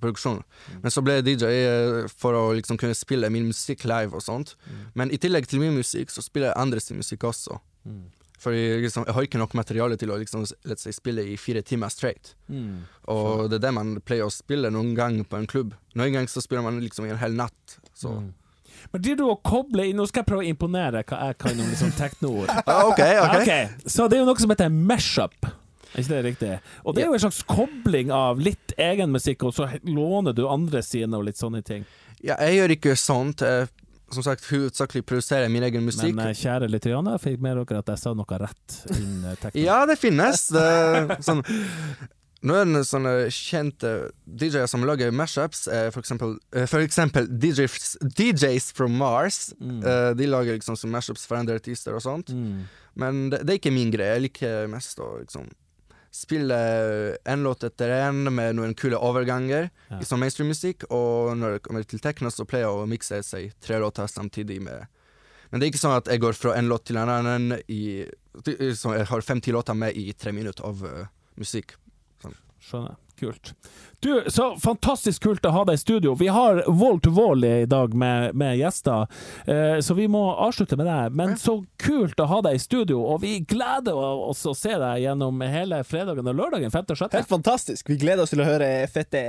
produksjon. 0.00 0.40
Men 0.82 0.90
så 0.90 1.02
ble 1.04 1.18
jeg 1.18 1.26
DJ 1.28 1.50
eh, 1.52 1.98
for 2.08 2.36
å 2.38 2.44
liksom 2.56 2.78
kunne 2.80 2.96
spille 2.96 3.30
min 3.30 3.50
musikk 3.50 3.84
live 3.88 4.16
og 4.16 4.24
sånt. 4.24 4.54
Men 4.98 5.12
i 5.12 5.20
tillegg 5.20 5.46
til 5.50 5.62
min 5.62 5.76
musikk, 5.76 6.10
så 6.10 6.24
spiller 6.24 6.50
jeg 6.50 6.60
andre 6.64 6.80
sin 6.82 6.98
musikk 7.00 7.26
også. 7.30 7.60
For 7.84 8.23
jeg, 8.52 8.82
liksom, 8.84 9.06
jeg 9.08 9.14
har 9.16 9.26
ikke 9.26 9.40
nok 9.40 9.54
materiale 9.56 9.96
til 9.96 10.12
å 10.12 10.18
liksom, 10.20 10.44
let's 10.68 10.84
say, 10.84 10.92
spille 10.92 11.24
i 11.24 11.36
fire 11.40 11.62
timer 11.62 11.88
straight. 11.88 12.34
Og 13.08 13.48
det 13.48 13.60
er 13.60 13.66
det 13.68 13.74
man 13.76 13.96
pleier 14.04 14.28
å 14.28 14.32
spille 14.34 14.70
noen 14.74 14.94
gang 14.98 15.22
på 15.24 15.40
en 15.40 15.48
klubb. 15.48 15.72
Noen 15.96 16.18
gang 16.18 16.28
så 16.28 16.42
spiller 16.44 16.66
man 16.66 16.82
liksom 16.82 17.06
i 17.08 17.14
en 17.14 17.20
hel 17.22 17.36
natt. 17.38 17.78
Så 17.96 18.18
Men 18.92 19.02
det 19.02 19.16
du 19.16 19.24
å 19.30 19.36
koble 19.40 19.86
inn 19.88 19.96
Nå 19.96 20.04
skal 20.10 20.24
jeg 20.24 20.28
prøve 20.28 20.42
å 20.42 20.48
imponere 20.50 21.04
hva 21.06 21.20
jeg 21.28 21.38
kan 21.40 21.56
om 21.56 21.68
liksom 21.70 21.92
teknoord. 21.96 22.50
ah, 22.66 22.84
OK, 22.90 23.00
OK. 23.00 23.36
okay, 23.40 23.68
Så 23.86 24.08
det 24.10 24.18
er 24.18 24.24
jo 24.24 24.28
noe 24.28 24.42
som 24.42 24.52
heter 24.52 24.72
mashup. 24.74 25.52
Er 25.94 26.02
ikke 26.02 26.10
det 26.10 26.22
riktig? 26.26 26.54
Og 26.82 26.96
det 26.96 27.04
er 27.04 27.06
jo 27.06 27.14
en 27.14 27.22
slags 27.22 27.44
kobling 27.46 28.10
av 28.10 28.40
litt 28.42 28.74
egen 28.82 29.12
musikk, 29.14 29.44
og 29.46 29.54
så 29.54 29.68
låner 29.86 30.34
du 30.34 30.42
andre 30.50 30.82
sine 30.82 31.14
og 31.14 31.28
litt 31.28 31.38
sånne 31.38 31.62
ting. 31.62 31.84
Ja, 32.24 32.34
jeg 32.42 32.58
gjør 32.58 32.74
ikke 32.74 32.96
sånt. 32.98 33.44
Jeg, 33.46 33.68
som 34.12 34.24
sagt, 34.26 34.44
hovedsakelig 34.50 35.04
produserer 35.08 35.48
min 35.52 35.64
egen 35.66 35.86
musikk. 35.86 36.14
Men 36.16 36.32
eh, 36.32 36.36
kjære 36.38 36.68
lytterianer, 36.70 37.20
fikk 37.22 37.40
med 37.44 37.56
dere 37.60 37.80
at 37.80 37.94
jeg 37.94 38.02
sa 38.02 38.12
noe 38.16 38.40
rett 38.42 38.76
innen 38.92 39.24
eh. 39.32 39.56
Ja, 39.62 39.84
det 39.88 39.96
finnes. 40.00 40.46
Det, 40.54 41.18
sånn, 41.24 41.42
noen 42.44 42.82
sånne 42.84 43.14
kjente 43.32 43.94
DJ-er 44.26 44.68
som 44.70 44.84
lager 44.86 45.14
mashups, 45.14 45.66
er 45.72 45.90
for 45.94 46.04
eksempel, 46.04 46.36
eh, 46.54 46.68
for 46.70 46.84
eksempel 46.84 47.28
DJs, 47.30 47.96
DJs 48.04 48.70
from 48.76 48.96
Mars. 49.00 49.48
Mm. 49.58 49.82
de 50.18 50.30
lager 50.30 50.58
liksom 50.58 50.78
mashups 50.92 51.26
for 51.28 51.40
andre 51.40 51.58
artister 51.60 51.96
og 51.96 52.04
sånt. 52.04 52.32
Mm. 52.34 52.64
Men 53.00 53.28
det, 53.32 53.42
det 53.42 53.56
er 53.56 53.62
ikke 53.62 53.74
min 53.74 53.92
greie. 53.94 54.18
Jeg 54.18 54.28
liker 54.28 54.68
mest 54.70 55.00
å 55.02 55.16
liksom 55.22 55.48
spille 56.14 56.56
en 57.26 57.42
låt 57.42 57.64
etter 57.66 57.90
en 57.90 58.28
med 58.34 58.54
noen 58.54 58.74
kule 58.78 58.96
overganger 58.96 59.70
Ja. 59.90 59.98
i 59.98 60.06
sånn 60.06 60.20
mainstream-musikk, 60.22 60.86
og 60.94 61.34
når 61.36 61.56
det 61.56 61.62
kommer 61.66 61.82
til 61.84 61.98
techno, 62.02 62.30
så 62.30 62.46
pleier 62.46 62.68
jeg 62.68 62.84
å 62.84 62.86
mikse 62.88 63.18
seg 63.26 63.52
tre 63.60 63.80
låter 63.82 64.06
samtidig 64.06 64.60
med 64.62 64.86
Men 65.50 65.60
det 65.60 65.66
er 65.66 65.72
ikke 65.72 65.82
sånn 65.84 65.96
at 65.96 66.08
jeg 66.10 66.20
går 66.22 66.34
fra 66.34 66.54
en 66.58 66.66
låt 66.70 66.86
til 66.86 66.96
en 66.98 67.08
annen 67.08 67.58
i 67.68 68.06
så 68.74 68.94
Jeg 68.96 69.06
har 69.06 69.20
fem-ti 69.22 69.52
låter 69.52 69.74
med 69.74 69.94
i 69.94 70.12
tre 70.12 70.32
minutter 70.32 70.64
av 70.66 70.82
uh, 70.82 71.06
musikk. 71.38 71.76
Skjønner. 72.58 72.96
Kult. 73.20 73.54
Du, 74.00 74.24
så 74.26 74.56
fantastisk 74.60 75.22
kult 75.22 75.46
å 75.46 75.52
ha 75.54 75.62
deg 75.68 75.78
i 75.78 75.80
studio. 75.80 76.14
Vi 76.18 76.26
har 76.34 76.64
Wall 76.66 76.98
to 77.00 77.12
Wall 77.14 77.44
i 77.46 77.64
dag 77.70 77.94
med, 77.94 78.34
med 78.34 78.58
gjester, 78.58 79.06
eh, 79.46 79.78
så 79.80 79.94
vi 79.94 80.08
må 80.10 80.24
avslutte 80.34 80.76
med 80.76 80.86
det. 80.90 81.14
Men 81.14 81.36
så 81.40 81.60
kult 81.80 82.20
å 82.20 82.26
ha 82.28 82.40
deg 82.44 82.58
i 82.58 82.62
studio, 82.62 82.98
og 83.14 83.22
vi 83.22 83.38
gleder 83.48 83.94
oss 83.96 84.42
å 84.50 84.54
se 84.58 84.74
deg 84.74 85.04
gjennom 85.06 85.40
hele 85.46 85.80
fredagen 85.86 86.26
og 86.26 86.40
lørdagen 86.40 86.74
5. 86.74 86.90
og 86.90 87.00
6. 87.04 87.16
Helt 87.16 87.30
fantastisk. 87.30 87.88
Vi 87.94 88.00
gleder 88.02 88.26
oss 88.26 88.34
til 88.34 88.42
å 88.42 88.48
høre 88.48 88.70
fette 88.90 89.24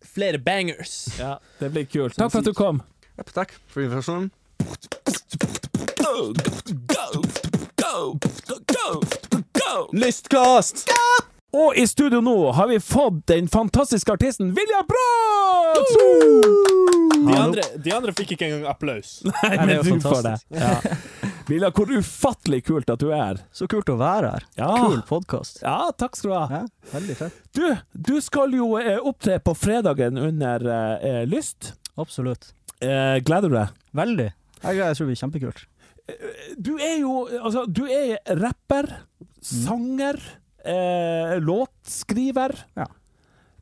flere 0.00 0.40
bangers. 0.40 1.04
Ja, 1.20 1.36
det 1.60 1.70
blir 1.74 1.84
kult. 1.84 2.16
Takk 2.16 2.32
for 2.32 2.40
at 2.40 2.48
du 2.48 2.56
kom. 2.56 2.82
Ja, 3.20 3.28
takk 3.36 3.54
for 3.68 3.84
invitasjonen. 3.84 4.30
Lystkast! 9.92 10.88
Og 11.52 11.74
i 11.76 11.82
studio 11.90 12.20
nå 12.22 12.34
har 12.54 12.68
vi 12.70 12.76
fått 12.80 13.24
den 13.26 13.48
fantastiske 13.50 14.12
artisten 14.14 14.52
Vilja 14.54 14.84
Brått! 14.86 15.96
De 17.26 17.34
andre, 17.36 17.62
de 17.84 17.92
andre 17.94 18.12
fikk 18.16 18.36
ikke 18.36 18.46
engang 18.46 18.68
applaus. 18.70 19.16
Nei, 19.26 19.32
det 19.42 19.56
er 19.58 19.66
men 19.66 19.74
jo 19.80 19.82
du 19.82 20.04
får 20.04 20.22
det. 20.26 20.34
fantastisk. 20.46 20.60
Ja. 20.60 21.30
Vilja, 21.50 21.70
hvor 21.74 21.90
ufattelig 21.90 22.60
kult 22.68 22.92
at 22.94 23.02
du 23.02 23.08
er 23.10 23.20
her. 23.24 23.40
Så 23.56 23.66
kult 23.70 23.90
å 23.90 23.96
være 23.98 24.30
her. 24.36 24.46
Ja. 24.60 24.68
Kul 24.84 25.00
podkast. 25.08 25.58
Ja, 25.64 25.90
takk 25.98 26.14
skal 26.18 26.30
du 26.30 26.36
ha. 26.38 26.60
Ja, 26.60 26.90
veldig 26.94 27.16
fett. 27.18 27.40
Du, 27.58 27.64
du 27.92 28.14
skal 28.22 28.54
jo 28.54 28.70
eh, 28.78 29.00
opptre 29.02 29.40
på 29.42 29.56
fredagen 29.58 30.20
under 30.22 30.64
eh, 30.70 31.22
Lyst. 31.28 31.72
Absolutt. 31.98 32.52
Eh, 32.78 33.18
gleder 33.26 33.50
du 33.50 33.58
deg? 33.58 33.74
Veldig. 33.98 34.28
Jeg, 34.62 34.78
jeg 34.78 34.94
tror 34.94 35.02
det 35.02 35.10
blir 35.10 35.22
kjempekult. 35.24 35.66
Du 36.58 36.72
er 36.82 36.96
jo 37.02 37.12
Altså, 37.38 37.66
du 37.70 37.84
er 37.86 38.16
rapper, 38.38 38.88
sanger, 39.46 40.16
eh, 40.64 41.36
låtskriver. 41.44 42.56
Ja. 42.78 42.86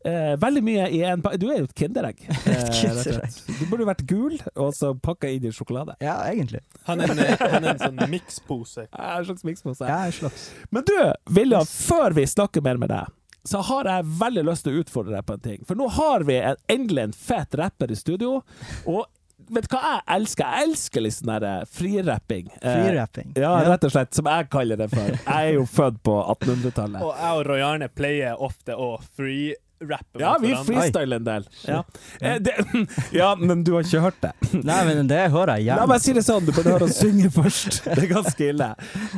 Eh, 0.05 0.37
veldig 0.39 0.61
mye 0.63 0.85
i 0.95 1.01
en 1.03 1.23
pakke 1.25 1.41
Du 1.43 1.49
er 1.51 1.59
jo 1.59 1.67
et 1.67 1.75
kinderegg. 1.77 2.21
eh. 2.47 3.39
Du 3.59 3.65
burde 3.67 3.89
vært 3.89 4.05
gul, 4.09 4.37
og 4.55 4.71
så 4.77 4.93
pakka 4.95 5.31
inn 5.35 5.49
i 5.49 5.53
sjokolade. 5.55 5.97
Ja, 6.05 6.21
egentlig. 6.31 6.63
Han 6.87 7.03
er 7.03 7.13
en, 7.13 7.23
han 7.41 7.65
er 7.65 7.75
en 7.75 7.83
sånn 7.83 8.03
mikspose. 8.13 8.87
Ja, 8.99 9.19
En 9.19 9.27
slags 9.29 9.45
mikspose. 9.47 9.89
Ja, 9.89 10.05
en 10.07 10.15
slags. 10.15 10.49
Men 10.71 10.87
du, 10.87 10.97
Vilja, 11.35 11.65
før 11.67 12.15
vi 12.17 12.27
snakker 12.31 12.65
mer 12.65 12.79
med 12.81 12.93
deg, 12.95 13.11
så 13.49 13.61
har 13.65 13.89
jeg 13.89 14.09
veldig 14.21 14.45
lyst 14.47 14.67
til 14.67 14.77
å 14.77 14.83
utfordre 14.83 15.17
deg 15.17 15.27
på 15.27 15.37
en 15.37 15.45
ting. 15.45 15.61
For 15.67 15.79
nå 15.79 15.89
har 15.99 16.25
vi 16.29 16.37
en, 16.41 16.59
endelig 16.71 17.09
en 17.09 17.15
fet 17.17 17.59
rapper 17.59 17.93
i 17.93 17.99
studio, 17.99 18.41
og 18.87 19.07
vet 19.55 19.69
du 19.69 19.77
hva 19.77 19.83
jeg 19.95 20.03
elsker? 20.17 20.45
Jeg 20.55 20.69
elsker 20.69 21.05
litt 21.07 21.17
sånn 21.19 21.33
der 21.35 21.65
frirapping. 21.79 22.51
Eh, 22.63 22.91
Ja, 23.39 23.55
rett 23.69 23.85
og 23.89 23.93
slett, 23.95 24.15
som 24.15 24.29
jeg 24.31 24.49
kaller 24.53 24.77
det 24.81 24.91
for. 24.93 25.09
Jeg 25.15 25.53
er 25.53 25.55
jo 25.59 25.65
født 25.69 26.03
på 26.07 26.19
1800-tallet. 26.35 27.01
Og 27.03 27.15
jeg 27.17 27.39
og 27.41 27.47
Roy 27.49 27.63
Arne 27.65 27.89
pleier 27.89 28.37
ofte 28.43 28.75
å 28.77 28.91
free-rappe 29.17 30.21
Ja, 30.21 30.37
vi 30.43 30.53
freestyler 30.67 31.21
en 31.21 31.25
del. 31.29 31.47
Ja. 31.69 31.83
Eh, 32.21 32.37
det, 32.43 32.55
ja, 33.21 33.33
men 33.39 33.63
du 33.65 33.73
har 33.77 33.87
ikke 33.87 34.03
hørt 34.05 34.21
det. 34.25 34.33
Nei, 34.69 34.79
men 34.89 35.09
det 35.11 35.25
hører 35.33 35.57
jeg 35.59 35.69
La 35.71 35.77
gjerne. 35.79 35.89
meg 35.93 36.05
si 36.05 36.15
det 36.17 36.25
sånn, 36.27 36.47
du 36.49 36.53
burde 36.57 36.75
høre 36.75 36.89
oss 36.89 36.99
synge 37.05 37.31
først. 37.35 37.83
Det 37.87 37.97
er 38.05 38.13
ganske 38.13 38.49
ille. 38.53 38.71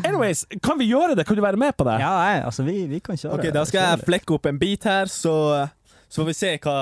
Anyways, 0.05 0.45
kan 0.63 0.79
vi 0.81 0.91
gjøre 0.93 1.17
det? 1.19 1.27
Kan 1.29 1.39
du 1.41 1.45
være 1.45 1.61
med 1.61 1.77
på 1.79 1.87
det? 1.89 1.99
Ja, 2.03 2.15
jeg, 2.33 2.45
altså, 2.51 2.67
vi, 2.69 2.79
vi 2.91 3.01
kan 3.05 3.17
kjøre. 3.21 3.39
Ok, 3.41 3.51
Da 3.57 3.65
skal 3.69 3.87
jeg 3.89 4.05
flekke 4.09 4.37
opp 4.39 4.51
en 4.53 4.59
bit 4.61 4.85
her, 4.89 5.11
så, 5.11 5.37
så 6.09 6.23
får 6.23 6.31
vi 6.33 6.37
se 6.45 6.55
hva, 6.65 6.79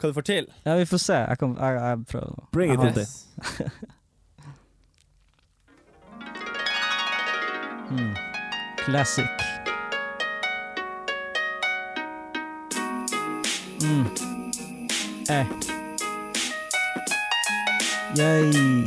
hva 0.00 0.10
du 0.10 0.14
får 0.16 0.26
til. 0.28 0.46
Ja, 0.66 0.76
vi 0.76 0.86
får 0.90 1.02
se. 1.02 1.14
Jeg, 1.14 1.38
kan, 1.38 1.56
jeg, 1.58 1.80
jeg 1.80 2.06
prøver 2.10 2.32
nå. 2.38 2.46
Bring 2.52 2.72
it, 2.74 2.78
Aha. 2.80 3.68
Mm. 7.90 8.14
Classic. 8.78 9.28
Mm. 13.82 14.06
Eh. 15.30 15.46
Yay. 18.18 18.86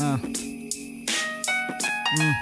Ah. 0.00 0.18
Mm. 2.12 2.34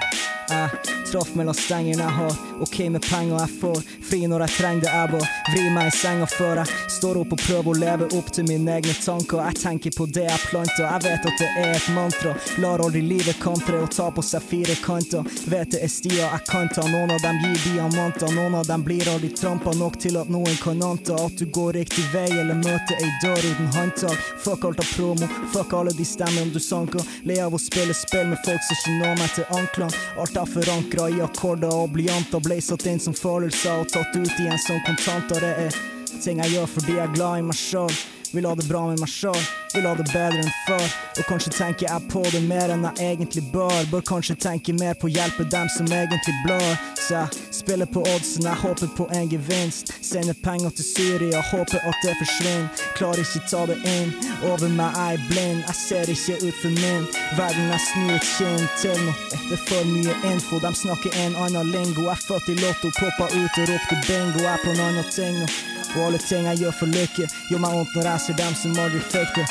Jeg 0.49 0.69
traff 1.11 1.35
mellom 1.35 1.53
stengene 1.53 2.03
jeg 2.03 2.11
har. 2.11 2.37
OK 2.61 2.79
med 2.79 3.01
penger 3.01 3.39
jeg 3.39 3.49
får. 3.61 3.81
Fri 4.09 4.21
når 4.27 4.45
jeg 4.45 4.55
trenger 4.57 4.81
det. 4.85 4.91
Jeg 4.95 5.11
bare 5.11 5.29
vri 5.51 5.63
meg 5.75 5.89
i 5.89 5.95
senga 5.97 6.27
før 6.29 6.61
jeg 6.61 6.91
står 6.95 7.19
opp 7.21 7.33
og 7.35 7.41
prøver 7.41 7.71
å 7.71 7.79
leve 7.81 8.07
opp 8.17 8.31
til 8.35 8.47
mine 8.47 8.77
egne 8.77 8.95
tanker. 9.03 9.41
Jeg 9.49 9.59
tenker 9.61 9.95
på 9.97 10.07
det 10.15 10.25
jeg 10.27 10.43
planter. 10.49 10.85
Jeg 10.85 11.03
vet 11.05 11.27
at 11.31 11.41
det 11.41 11.49
er 11.63 11.73
et 11.75 11.89
mantra. 11.95 12.35
Lar 12.63 12.83
aldri 12.85 13.01
livet 13.03 13.39
kantre 13.43 13.81
og 13.83 13.91
ta 13.95 14.07
på 14.15 14.23
seg 14.23 14.45
fire 14.45 14.77
kanter. 14.85 15.27
Vet 15.51 15.73
det 15.75 15.81
er 15.83 15.91
stier 15.91 16.21
jeg 16.23 16.45
kan 16.49 16.71
ta. 16.71 16.85
Noen 16.87 17.11
av 17.15 17.21
dem 17.25 17.41
gir 17.43 17.59
diamanter. 17.65 18.31
Noen 18.37 18.55
av 18.61 18.69
dem 18.69 18.85
blir 18.87 19.09
aldri 19.11 19.31
trampa 19.35 19.75
nok 19.75 19.99
til 20.05 20.19
at 20.21 20.31
noen 20.31 20.55
kan 20.63 20.83
anta 20.85 21.17
at 21.25 21.37
du 21.39 21.45
går 21.59 21.75
riktig 21.81 22.05
vei 22.13 22.29
eller 22.29 22.55
møter 22.61 23.01
ei 23.01 23.11
dør 23.23 23.41
uten 23.49 23.71
håndtak. 23.75 24.31
Fuck 24.45 24.69
alt 24.69 24.83
av 24.83 24.91
promo. 24.95 25.29
Fuck 25.53 25.75
alle 25.75 25.95
de 25.97 26.07
stemmene 26.07 26.53
du 26.55 26.61
sanker. 26.63 27.03
Le 27.27 27.39
av 27.43 27.55
å 27.55 27.61
spille 27.61 27.95
spill 27.97 28.31
med 28.31 28.39
folk 28.47 28.63
som 28.63 28.79
ikke 28.79 28.97
når 29.01 29.19
meg 29.19 29.35
til 29.35 29.53
anklene. 29.59 30.03
Alt 30.21 30.39
er 30.39 30.51
forankra 30.55 31.09
i 31.11 31.21
akkorder 31.25 31.73
og 31.83 31.91
blyanter. 31.95 32.44
Ble 32.45 32.59
satt 32.61 32.85
inn 32.85 32.99
som 33.01 33.15
følelser 33.17 33.79
og 33.81 33.87
tatt 33.89 34.13
ut 34.13 34.35
igjen 34.37 34.59
som 34.61 34.77
kontanter. 34.85 35.41
Det 35.41 35.53
er 35.65 35.77
ting 36.21 36.43
jeg 36.43 36.53
gjør 36.53 36.67
fordi 36.75 36.99
jeg 36.99 37.07
er 37.07 37.15
glad 37.15 37.39
i 37.41 37.47
meg 37.47 37.57
sjøl. 37.57 37.95
Vil 38.35 38.45
ha 38.45 38.55
det 38.55 38.67
bra 38.67 38.81
med 38.89 38.99
meg 38.99 39.07
sjøl, 39.07 39.37
vil 39.71 39.85
ha 39.87 39.93
det 39.95 40.05
bedre 40.11 40.41
enn 40.43 40.49
før. 40.65 40.85
Og 41.15 41.27
kanskje 41.29 41.53
tenker 41.55 41.87
jeg 41.87 42.07
på 42.11 42.23
det 42.33 42.41
mer 42.43 42.73
enn 42.73 42.83
jeg 42.89 43.13
egentlig 43.13 43.45
bør. 43.53 43.77
Bør 43.93 44.01
kanskje 44.09 44.35
tenke 44.43 44.75
mer 44.75 44.97
på 44.99 45.07
å 45.07 45.13
hjelpe 45.13 45.45
dem 45.53 45.69
som 45.71 45.87
egentlig 45.87 46.35
blør. 46.43 46.73
Så 46.99 47.13
jeg 47.15 47.45
spiller 47.55 47.87
på 47.87 48.03
oddsen, 48.03 48.43
jeg 48.49 48.59
håper 48.59 48.91
på 48.97 49.07
en 49.15 49.29
gevinst. 49.31 49.93
Sender 50.03 50.35
penger 50.43 50.73
til 50.75 50.87
Syria, 50.89 51.43
håper 51.51 51.79
at 51.79 52.03
det 52.03 52.15
forsvinner. 52.19 52.83
Klarer 52.97 53.23
ikke 53.23 53.45
ta 53.47 53.63
det 53.71 53.79
inn, 53.93 54.11
over 54.51 54.67
meg 54.75 54.99
er 55.05 55.15
jeg 55.15 55.23
blind. 55.29 55.63
Jeg 55.69 55.79
ser 55.85 56.11
ikke 56.15 56.37
ut 56.43 56.59
for 56.59 56.75
min 56.75 57.07
verden, 57.39 57.71
jeg 57.71 57.85
snur 57.87 58.13
et 58.17 58.29
kinn 58.33 58.67
til 58.83 58.99
nå. 59.05 59.15
Det 59.47 59.55
er 59.61 59.63
for 59.69 59.91
mye 59.93 60.19
info, 60.33 60.59
de 60.59 60.75
snakker 60.83 61.19
en 61.23 61.39
annen 61.47 61.71
lingo. 61.71 62.09
Jeg 62.09 62.17
er 62.17 62.27
født 62.27 62.51
i 62.51 62.59
Lotto, 62.59 62.91
poppa 62.99 63.31
ut 63.31 63.63
og 63.63 63.71
ropte 63.71 64.03
bingo. 64.09 64.43
Jeg 64.43 64.53
er 64.57 64.63
på 64.67 64.75
en 64.75 64.85
annen 64.89 65.11
ting 65.15 65.39
nå. 65.39 65.49
Og 65.95 66.01
alle 66.09 66.19
ting 66.19 66.47
jeg 66.51 66.63
gjør 66.65 66.75
for 66.81 66.91
lykke, 66.91 67.29
gjør 67.49 67.61
meg 67.63 67.77
vondt 67.79 67.95
når 67.95 68.09
jeg 68.11 68.25
ser 68.25 68.39
dem 68.41 68.57
som 68.61 68.79
aldri 68.83 69.03
fikk 69.13 69.39
det. 69.39 69.47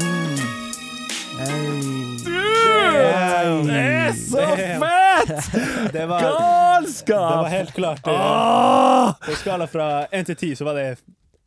Mm. 0.00 0.38
Hey. 1.36 2.06
Det 3.66 3.76
er 3.76 4.12
så 4.12 4.46
fett! 4.56 5.52
Det 5.92 6.06
var, 6.06 6.20
det 6.20 7.14
var 7.14 7.48
helt 7.48 7.72
klart 7.72 8.06
eh, 8.06 8.12
Åh! 8.12 9.12
På 9.26 9.36
skala 9.36 9.66
fra 9.66 10.06
én 10.12 10.26
til 10.28 10.36
ti 10.36 10.50
så 10.56 10.66
var 10.66 10.76
det 10.76 10.98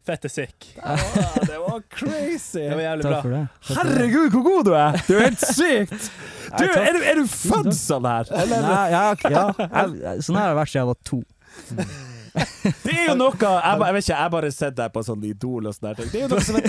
fette 0.06 0.30
sick. 0.32 0.72
Ah, 0.82 0.98
det 1.46 1.58
var 1.60 1.82
crazy! 1.90 2.60
Det 2.66 2.76
var 2.76 2.82
jævlig 2.82 3.06
bra. 3.06 3.22
det. 3.22 3.30
Det. 3.68 3.76
Herregud, 3.78 4.30
hvor 4.34 4.44
god 4.48 4.66
du 4.66 4.74
er! 4.74 4.98
Du 5.08 5.14
er 5.18 5.28
helt 5.30 5.46
sykt! 5.56 6.12
Du, 6.50 6.64
er, 6.66 6.96
du, 6.96 7.04
er 7.06 7.20
du 7.20 7.28
født 7.30 7.76
sånn 7.78 8.08
her? 8.10 8.26
Eller? 8.34 8.64
Nei, 8.66 8.86
ja, 8.90 9.02
ja, 9.30 9.44
jeg, 10.02 10.24
sånn 10.26 10.40
her 10.40 10.48
har 10.48 10.56
jeg 10.56 10.58
vært 10.58 10.72
siden 10.72 10.80
jeg 10.80 10.88
var 10.90 10.98
to. 11.06 11.20
Det 12.84 12.94
er 12.94 13.06
jo 13.10 13.16
noe 13.20 13.32
Jeg, 13.40 13.80
jeg 13.80 13.94
vet 13.96 14.04
ikke, 14.04 14.18
jeg 14.20 14.32
bare 14.36 14.52
sett 14.54 14.76
deg 14.78 14.94
på 14.94 15.04
sånn 15.06 15.24
Idol 15.30 15.70
og 15.70 15.76
sånne 15.76 15.94
ting. 16.00 16.12
Det 16.12 16.20
er 16.20 16.26
jo 16.26 16.32
noe 16.34 16.44
som 16.44 16.60
er 16.60 16.68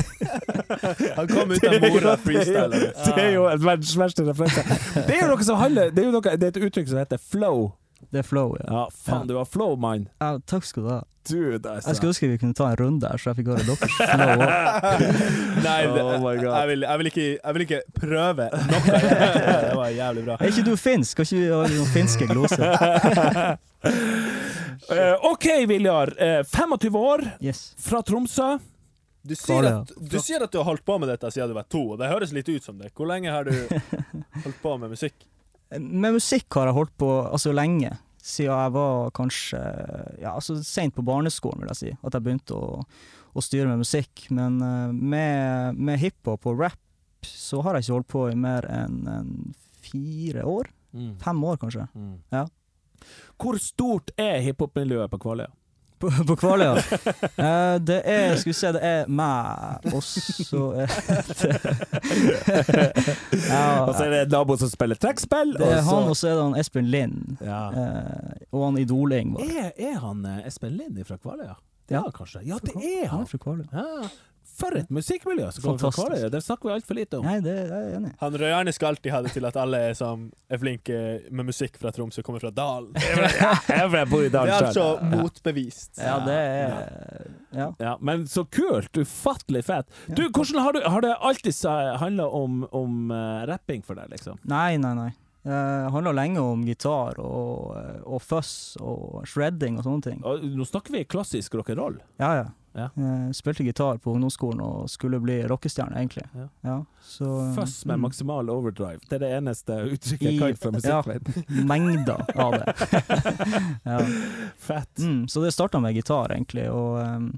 Han 1.18 1.30
kom 1.30 1.52
ut 1.54 1.66
av 1.66 1.76
mora 1.86 2.14
freestyler. 2.20 2.88
Det 2.94 3.24
er 3.24 3.32
jo 3.34 3.46
en 3.50 3.62
verdens 3.64 3.96
verste 3.98 4.26
referanse. 4.28 4.64
Det 5.06 5.16
er 5.16 5.24
jo 5.24 5.30
noe 5.32 5.46
som 5.46 5.60
handler 5.60 5.92
Det 5.94 6.04
er 6.04 6.10
jo 6.10 6.14
noe, 6.16 6.36
det 6.40 6.50
er 6.50 6.54
et 6.54 6.64
uttrykk 6.70 6.90
som 6.92 7.02
heter 7.02 7.22
flow. 7.32 7.70
Det 8.10 8.18
er 8.18 8.26
flow, 8.26 8.56
ja. 8.58 8.66
Ja, 8.74 8.84
faen, 8.90 9.28
du 9.30 9.36
har 9.38 9.44
flow, 9.46 9.76
mann. 9.78 10.08
ja. 10.20 10.32
Takk 10.50 10.64
skal 10.66 10.82
du 10.82 10.88
ha. 10.90 11.00
Dude, 11.28 11.52
Jeg 11.52 11.60
altså. 11.68 11.92
skulle 11.94 12.10
ønske 12.14 12.28
vi 12.32 12.38
kunne 12.40 12.56
ta 12.56 12.70
en 12.72 12.78
runde 12.80 13.06
her, 13.06 13.20
så 13.20 13.30
jeg 13.30 13.36
fikk 13.38 13.50
høre 13.52 13.66
deres 13.68 13.92
flow 14.14 14.30
òg. 14.34 14.40
Nei, 15.62 15.80
det, 15.92 16.02
Oh 16.02 16.24
jeg, 16.32 16.68
vil, 16.72 16.80
jeg, 16.88 16.98
vil 17.02 17.10
ikke, 17.10 17.26
jeg 17.44 17.54
vil 17.58 17.64
ikke 17.66 17.80
prøve 18.00 18.46
noe. 18.50 18.80
Det 19.68 19.76
var 19.78 19.92
jævlig 19.94 20.24
bra. 20.26 20.38
Er 20.40 20.50
ikke 20.50 20.64
du 20.66 20.72
finsk? 20.80 21.12
Skal 21.12 21.28
ikke 21.28 21.42
vi 21.44 21.52
ha 21.52 21.60
noen 21.76 21.92
finske 21.94 22.30
gloser? 22.30 22.64
Eh, 24.90 25.14
OK, 25.30 25.44
Viljar. 25.68 26.22
Eh, 26.22 26.42
25 26.44 26.96
år, 26.98 27.20
Yes. 27.40 27.74
fra 27.78 28.00
Tromsø. 28.02 28.58
Du 29.22 29.34
sier, 29.36 29.66
at, 29.68 29.90
du 30.00 30.16
sier 30.18 30.42
at 30.42 30.50
du 30.50 30.56
har 30.58 30.64
holdt 30.70 30.82
på 30.88 30.96
med 30.98 31.10
dette 31.12 31.28
siden 31.30 31.50
du 31.52 31.54
var 31.54 31.66
to, 31.70 31.82
og 31.92 31.98
det 32.00 32.08
høres 32.08 32.32
litt 32.32 32.48
ut 32.48 32.64
som 32.64 32.78
det. 32.80 32.88
Hvor 32.96 33.06
lenge 33.10 33.30
har 33.30 33.44
du 33.44 33.52
holdt 33.52 34.58
på 34.64 34.72
med 34.80 34.90
musikk? 34.96 35.14
Med 35.78 36.16
musikk 36.18 36.50
har 36.58 36.70
jeg 36.70 36.76
holdt 36.80 36.94
på 36.98 37.10
altså 37.30 37.52
lenge. 37.54 37.92
Siden 38.20 38.50
jeg 38.52 38.72
var 38.74 39.10
kanskje 39.16 39.60
ja, 40.20 40.34
altså 40.34 40.58
sent 40.66 40.94
på 40.96 41.04
barneskolen, 41.06 41.62
vil 41.62 41.70
jeg 41.72 41.78
si. 41.78 41.92
At 42.04 42.16
jeg 42.16 42.24
begynte 42.26 42.56
å, 42.58 42.82
å 43.32 43.44
styre 43.44 43.70
med 43.70 43.84
musikk. 43.84 44.26
Men 44.34 44.58
eh, 44.64 44.92
med, 44.92 45.78
med 45.78 46.00
hiphop 46.02 46.48
og 46.50 46.60
rap 46.64 46.78
så 47.26 47.60
har 47.64 47.76
jeg 47.76 47.86
ikke 47.86 47.96
holdt 47.98 48.10
på 48.12 48.26
i 48.32 48.36
mer 48.38 48.66
enn 48.72 49.00
en 49.12 49.32
fire 49.84 50.44
år. 50.48 50.70
Fem 51.22 51.44
år, 51.46 51.56
kanskje. 51.62 51.86
Ja. 52.34 52.44
Hvor 53.40 53.56
stort 53.62 54.10
er 54.20 54.40
hiphop-miljøet 54.44 55.12
på 55.12 55.20
Kvaløya? 55.22 55.52
På, 56.00 56.08
på 56.26 56.32
Kvaløya. 56.40 56.80
Uh, 57.36 57.76
det 57.88 57.98
er 58.08 58.32
Skal 58.40 58.50
vi 58.50 58.54
se, 58.56 58.70
det 58.72 58.80
er 58.88 59.02
meg, 59.12 59.84
og 59.92 60.00
så 60.02 60.62
er 60.80 60.88
det 60.88 61.50
ja, 63.50 63.84
Og 63.84 63.94
så 63.94 64.04
er 64.06 64.10
det 64.14 64.20
en 64.24 64.30
nabo 64.32 64.56
som 64.60 64.70
spiller 64.72 64.96
trekkspill. 65.00 65.50
Det 65.60 65.68
er 65.76 65.82
han, 65.86 66.04
og 66.08 66.16
så 66.16 66.28
er 66.30 66.34
det 66.38 66.44
han 66.48 66.56
Espen 66.62 66.86
Lind. 66.92 67.16
ja. 67.44 67.60
Uh, 67.70 67.76
og 68.50 68.64
han 68.70 68.78
Idoling. 68.82 69.28
er, 69.44 69.70
er 69.78 69.96
han 70.02 70.24
eh, 70.26 70.46
Espen 70.48 70.72
Lind 70.78 70.98
fra 71.06 71.16
Kvaløya? 71.20 71.54
Ja. 71.90 72.02
kanskje. 72.14 72.40
Ja, 72.46 72.54
det 72.62 72.70
er 72.78 73.08
Han 73.08 73.10
han. 73.10 73.20
er 73.22 73.26
fra 73.30 73.38
Kvaløya. 73.38 73.66
Ja. 73.72 74.08
For 74.60 74.76
et 74.78 74.90
musikkmiljø 74.92 75.48
som 75.54 75.64
kommer 75.64 75.80
fra 75.82 75.90
Fantastisk. 75.94 76.32
Det 76.34 76.42
snakker 76.44 76.68
vi 76.68 76.74
altfor 76.74 76.98
lite 76.98 77.20
om. 77.20 77.26
Nei, 77.26 77.38
det 77.44 77.54
det 77.70 77.76
er 77.76 77.86
jeg 77.86 77.96
enig 77.98 78.10
i. 78.12 78.16
Han 78.20 78.38
Røyarne 78.42 78.74
skal 78.76 78.92
alltid 78.92 79.14
ha 79.14 79.22
det 79.24 79.32
til 79.36 79.48
at 79.48 79.58
alle 79.60 79.80
som 79.98 80.26
er 80.50 80.60
flinke 80.62 80.98
med 81.30 81.48
musikk 81.50 81.78
fra 81.80 81.92
Tromsø, 81.94 82.24
kommer 82.26 82.42
fra 82.42 82.52
dalen. 82.54 82.92
Det 83.70 83.78
Jeg 83.80 84.08
bor 84.10 84.24
i 84.24 84.30
er 84.30 84.52
altså 84.56 84.86
motbevist. 85.12 85.98
Ja, 85.98 86.18
det 86.26 86.36
er 86.36 87.30
Ja. 87.56 87.70
Ja, 87.80 87.96
men 88.00 88.26
så 88.30 88.44
kult! 88.44 88.94
Ufattelig 88.96 89.64
fett. 89.66 89.90
Du, 90.08 90.22
hvordan 90.28 90.62
har, 90.62 90.76
du, 90.76 90.84
har 90.86 91.02
det 91.04 91.16
alltid 91.16 91.56
handla 92.00 92.28
om, 92.28 92.62
om 92.70 93.10
eh, 93.10 93.42
rapping 93.50 93.82
for 93.86 93.98
deg, 93.98 94.10
liksom? 94.12 94.38
Nei, 94.50 94.76
nei, 94.80 94.94
nei. 94.98 95.10
Det 95.42 95.90
handler 95.94 96.12
lenge 96.12 96.40
om 96.44 96.64
gitar 96.68 97.16
og, 97.24 97.72
og 98.04 98.20
fuzz 98.20 98.76
og 98.84 99.22
shredding 99.28 99.78
og 99.80 99.86
sånne 99.86 100.04
ting. 100.04 100.18
Nå 100.20 100.66
snakker 100.68 100.92
vi 100.92 101.06
klassisk 101.08 101.56
rock'n'roll. 101.56 101.96
Ja, 102.20 102.34
ja. 102.42 102.48
Ja. 102.72 102.88
Jeg 102.94 103.34
spilte 103.34 103.64
gitar 103.66 103.98
på 103.98 104.12
ungdomsskolen 104.14 104.60
og 104.62 104.90
skulle 104.90 105.18
bli 105.22 105.40
rockestjerne, 105.50 105.96
egentlig. 105.98 106.22
Ja. 106.62 106.76
så 107.02 107.30
Fuzz 107.56 107.84
med 107.84 107.98
mm, 107.98 108.04
maksimal 108.06 108.50
overdrive. 108.50 109.00
Det 109.08 109.18
er 109.18 109.24
det 109.24 109.30
eneste 109.40 109.78
uttrykket 109.90 110.28
jeg 110.28 110.38
kan 110.38 110.60
fra 110.60 110.82
ja. 110.86 111.00
Mengder 111.72 112.22
av 112.38 112.54
det. 112.60 112.74
ja. 113.90 113.98
Fett. 114.58 114.98
mm, 114.98 115.28
så 115.28 115.42
det 115.42 115.52
starta 115.52 115.80
med 115.82 115.94
gitar, 115.98 116.30
egentlig, 116.36 116.68
og 116.70 117.00
um, 117.02 117.32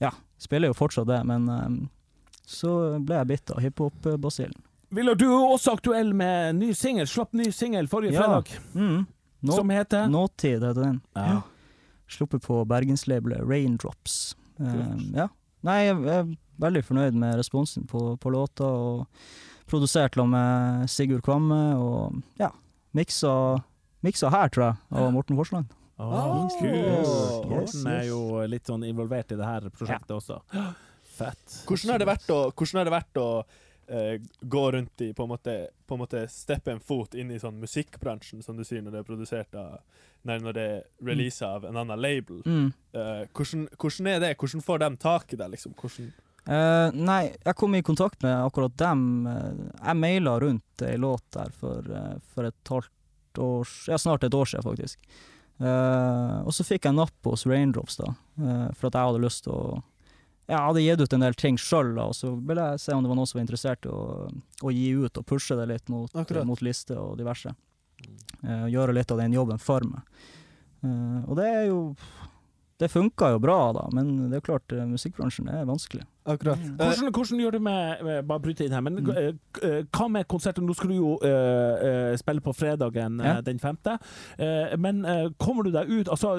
ja, 0.00 0.14
spiller 0.40 0.72
jo 0.72 0.78
fortsatt 0.78 1.08
det, 1.10 1.20
men 1.28 1.48
um, 1.52 1.78
så 2.48 2.96
ble 3.04 3.20
jeg 3.20 3.30
bitt 3.34 3.52
av 3.52 3.60
hiphop-basillen. 3.60 4.56
Villar, 4.88 5.18
du 5.20 5.26
er 5.28 5.50
også 5.52 5.74
aktuell 5.76 6.14
med 6.16 6.56
ny 6.62 6.72
singel. 6.72 7.04
Slapp 7.06 7.34
ny 7.36 7.50
singel 7.52 7.88
forrige 7.92 8.16
Ja. 8.16 8.24
fredag, 8.24 8.58
Mm. 8.72 9.06
Nå, 9.40 9.52
som 9.54 9.70
heter 9.70 10.08
Nåtid 10.10 10.64
heter 10.64 10.80
den. 10.82 11.00
Ja. 11.14 11.42
Sluppet 12.08 12.42
på 12.42 12.64
bergenslabelet 12.64 13.44
Raindrops. 13.46 14.34
Eh, 14.58 15.06
ja. 15.16 15.28
Nei, 15.66 15.78
jeg 15.88 15.96
er 16.12 16.28
veldig 16.62 16.82
fornøyd 16.86 17.18
med 17.18 17.38
responsen 17.38 17.86
på, 17.90 18.12
på 18.20 18.32
låta, 18.34 18.66
og 18.66 19.68
produsert 19.70 20.16
sammen 20.16 20.36
med 20.36 20.90
Sigurd 20.92 21.24
Kvamme, 21.26 21.60
og 21.78 22.20
ja, 22.40 22.52
miksa, 22.96 23.32
miksa 24.06 24.30
her, 24.32 24.52
tror 24.54 24.68
jeg, 24.68 24.80
av 25.02 25.10
Morten 25.14 25.38
Forsland. 25.38 25.74
Oh, 25.98 26.12
oh, 26.14 26.58
kult. 26.60 27.48
Morten 27.50 27.88
er 27.90 28.04
jo 28.06 28.20
litt 28.46 28.70
sånn 28.70 28.86
involvert 28.86 29.34
i 29.34 29.38
det 29.38 29.46
her 29.46 29.66
prosjektet 29.74 30.14
også. 30.14 30.38
Fett. 31.18 31.56
Hvordan 31.66 31.90
har 31.90 32.02
det 32.02 32.06
vært 32.06 32.28
å, 32.30 32.38
hvordan 32.52 32.78
har 32.78 32.86
det 32.86 32.94
vært 32.94 33.18
å 33.18 33.28
eh, 33.88 34.20
gå 34.40 34.64
rundt 34.72 35.00
i 35.04 35.12
på 35.16 35.26
en, 35.26 35.32
måte, 35.32 35.56
på 35.86 35.96
en 35.96 36.02
måte 36.02 36.24
steppe 36.32 36.72
en 36.72 36.84
fot 36.84 37.16
inn 37.18 37.32
i 37.34 37.40
sånn 37.40 37.58
musikkbransjen, 37.60 38.44
som 38.44 38.56
du 38.56 38.64
sier, 38.64 38.84
når 38.84 38.96
det 38.96 39.02
er 39.02 39.10
produsert 39.10 39.58
av 39.58 39.80
Nei, 40.26 40.34
når 40.42 40.56
det 40.56 40.62
er 40.66 40.80
releasa 41.06 41.52
av 41.54 41.62
en 41.68 41.76
annen 41.78 42.00
label. 42.02 42.40
Mm. 42.42 42.72
Eh, 42.90 43.20
hvordan, 43.38 43.68
hvordan 43.78 44.08
er 44.10 44.18
det? 44.24 44.32
Hvordan 44.40 44.64
får 44.66 44.80
de 44.82 44.88
tak 44.98 45.32
i 45.32 45.38
deg, 45.38 45.52
liksom? 45.52 45.76
Hvordan 45.78 46.08
Uh, 46.48 46.88
nei, 46.96 47.26
jeg 47.44 47.56
kom 47.60 47.74
i 47.76 47.84
kontakt 47.84 48.22
med 48.24 48.32
akkurat 48.40 48.72
dem. 48.80 49.26
eh, 49.28 49.64
jeg 49.82 50.00
maila 50.00 50.38
rundt 50.40 50.84
ei 50.86 50.94
låt 50.96 51.26
der 51.36 51.50
for, 51.52 51.84
eh, 51.84 52.14
for 52.32 52.48
et 52.48 52.70
halvt 52.72 53.40
år 53.44 53.68
Ja, 53.86 53.98
snart 53.98 54.24
et 54.24 54.34
år 54.34 54.48
siden, 54.48 54.64
faktisk. 54.64 54.98
Uh, 55.60 56.46
og 56.46 56.54
så 56.54 56.64
fikk 56.64 56.86
jeg 56.86 56.94
napp 56.94 57.26
hos 57.26 57.44
Raindrops, 57.46 57.98
da, 57.98 58.14
uh, 58.40 58.72
for 58.72 58.88
at 58.88 58.94
jeg 58.94 59.10
hadde 59.10 59.24
lyst 59.26 59.44
til 59.44 59.52
å 59.52 59.82
Jeg 60.48 60.64
hadde 60.64 60.80
gitt 60.80 61.02
ut 61.04 61.12
en 61.12 61.24
del 61.26 61.34
ting 61.36 61.58
sjøl, 61.60 61.90
og 62.00 62.14
så 62.16 62.30
ville 62.32 62.70
jeg 62.70 62.80
se 62.80 62.94
om 62.96 63.04
det 63.04 63.10
var 63.10 63.18
noen 63.18 63.28
som 63.28 63.36
var 63.36 63.44
interessert 63.44 63.84
i 63.84 63.90
å, 63.92 64.28
å 64.64 64.72
gi 64.72 64.86
ut 64.96 65.20
og 65.20 65.26
pushe 65.28 65.56
det 65.58 65.66
litt 65.68 65.92
mot, 65.92 66.08
Akkurat. 66.16 66.48
mot 66.48 66.62
liste 66.64 66.96
og 66.96 67.18
diverse. 67.20 67.52
Uh, 68.40 68.64
gjøre 68.72 68.94
litt 68.96 69.12
av 69.12 69.20
den 69.20 69.36
jobben 69.36 69.60
for 69.60 69.84
meg. 69.84 70.24
Uh, 70.80 71.20
og 71.26 71.36
det 71.36 71.48
er 71.52 71.64
jo 71.68 71.80
Det 72.78 72.86
funka 72.92 73.32
jo 73.34 73.40
bra, 73.42 73.72
da, 73.74 73.88
men 73.92 74.30
det 74.30 74.36
er 74.38 74.44
klart, 74.46 74.70
eh, 74.72 74.84
musikkbransjen 74.86 75.48
er 75.50 75.64
vanskelig. 75.66 76.04
Akkurat. 76.28 76.60
Mm. 76.60 76.74
Eh, 76.76 76.90
Hvordan, 76.92 77.12
hvordan 77.16 77.40
gjør 77.40 77.54
du 77.56 77.58
med, 77.64 78.02
med 78.04 78.26
Bare 78.28 78.42
bryte 78.44 78.66
inn 78.66 78.74
her, 78.76 78.82
men 78.84 78.98
Mm. 79.00 79.38
eh, 79.64 79.78
hva 79.90 80.06
med 80.12 80.26
konserten? 80.28 80.66
Nå 80.68 80.74
skal 80.76 80.90
du 80.92 80.94
jo 80.98 81.14
uh, 81.24 81.30
eh, 81.88 82.16
spille 82.20 82.42
på 82.44 82.52
fredagen 82.54 83.16
Ja. 83.24 83.40
den 83.40 83.58
femte. 83.58 83.96
uh, 84.38 84.76
men 84.76 85.04
uh, 85.06 85.30
kommer 85.40 85.64
du 85.64 85.70
deg 85.72 85.88
ut 85.88 86.08
Altså, 86.12 86.34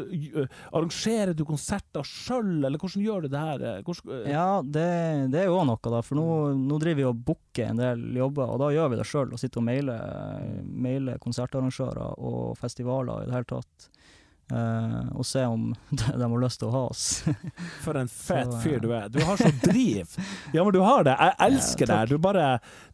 arrangerer 0.71 1.33
du 1.35 1.43
konserter 1.45 2.03
sjøl, 2.05 2.63
eller 2.65 2.77
hvordan 2.77 3.03
gjør 3.03 3.21
du 3.25 3.27
det 3.33 3.39
her? 3.39 3.65
Hvordan, 3.83 4.29
Ja, 4.29 4.61
det, 4.61 5.31
det 5.33 5.41
er 5.41 5.49
jo 5.49 5.57
òg 5.59 5.65
noe, 5.71 5.81
da. 5.91 6.01
For 6.05 6.15
nå, 6.15 6.27
nå 6.55 6.79
driver 6.79 7.01
vi 7.01 7.07
og 7.09 7.23
booker 7.25 7.71
en 7.73 7.81
del 7.81 8.05
jobber, 8.15 8.45
og 8.53 8.59
da 8.61 8.69
gjør 8.75 8.91
vi 8.93 9.01
det 9.01 9.07
sjøl. 9.09 9.33
Og 9.33 9.39
sitter 9.41 9.59
og 9.59 9.65
mailer, 9.65 10.63
mailer 10.63 11.17
konsertarrangører 11.19 12.13
og 12.19 12.55
festivaler 12.61 13.23
i 13.23 13.29
det 13.29 13.35
hele 13.39 13.49
tatt. 13.57 13.89
Eh, 14.49 15.09
og 15.13 15.25
se 15.29 15.43
om 15.45 15.67
de, 15.93 16.03
de 16.17 16.25
har 16.25 16.39
lyst 16.41 16.59
til 16.61 16.69
å 16.69 16.73
ha 16.73 16.83
oss. 16.89 17.07
For 17.85 17.97
en 17.99 18.09
fet 18.09 18.47
eh, 18.49 18.61
fyr 18.63 18.79
du 18.81 18.91
er. 18.97 19.09
Du 19.13 19.19
har 19.25 19.37
så 19.37 19.51
driv. 19.63 20.15
Ja, 20.55 20.63
men 20.63 20.73
du 20.73 20.79
har 20.81 21.03
det. 21.05 21.13
Jeg 21.19 21.35
elsker 21.45 21.85
Ja, 21.91 21.99
deg. 21.99 22.15
Du 22.15 22.17
bare 22.23 22.45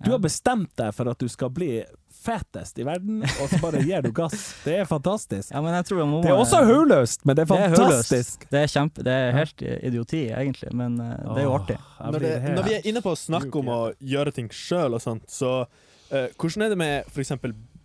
Du 0.01 0.09
Ja. 0.09 0.15
har 0.17 0.23
bestemt 0.23 0.73
deg 0.75 0.91
for 0.95 1.07
at 1.11 1.21
du 1.21 1.29
skal 1.31 1.49
bli 1.55 1.77
fetest 2.25 2.79
i 2.81 2.83
verden, 2.87 3.19
og 3.21 3.49
så 3.51 3.59
bare 3.61 3.83
gir 3.85 4.01
du 4.01 4.09
gass. 4.15 4.47
Det 4.65 4.79
er 4.81 4.87
fantastisk. 4.89 5.51
ja, 5.53 5.59
men 5.61 5.75
jeg 5.77 5.85
tror 5.85 5.99
jeg 6.01 6.07
må, 6.09 6.21
Det 6.23 6.31
er 6.31 6.39
også 6.41 6.61
huløst, 6.65 7.21
men 7.25 7.37
det 7.37 7.43
er 7.45 7.69
Det 7.75 7.83
er 8.17 8.31
Det 8.49 8.61
er 8.63 8.71
kjempe, 8.71 9.03
det 9.05 9.13
er 9.13 9.35
helt 9.35 9.61
idioti, 9.61 10.23
egentlig, 10.33 10.71
men 10.73 10.97
uh, 10.97 11.11
det 11.35 11.43
er 11.43 11.45
jo 11.45 11.53
artig. 11.53 11.77
Åh, 11.99 12.09
når, 12.15 12.19
det, 12.25 12.31
når 12.57 12.65
vi 12.65 12.73
er 12.79 12.89
inne 12.89 13.03
på 13.05 13.13
å 13.13 13.19
snakke 13.19 13.61
om 13.61 13.69
å 13.69 13.79
gjøre 14.01 14.33
ting 14.33 14.49
sjøl 14.49 14.97
og 14.97 15.03
sånt, 15.05 15.27
så 15.29 15.51
uh, 15.67 16.27
hvordan 16.33 16.65
er 16.65 16.73
det 16.73 16.79
med 16.81 17.13
f.eks. 17.13 17.35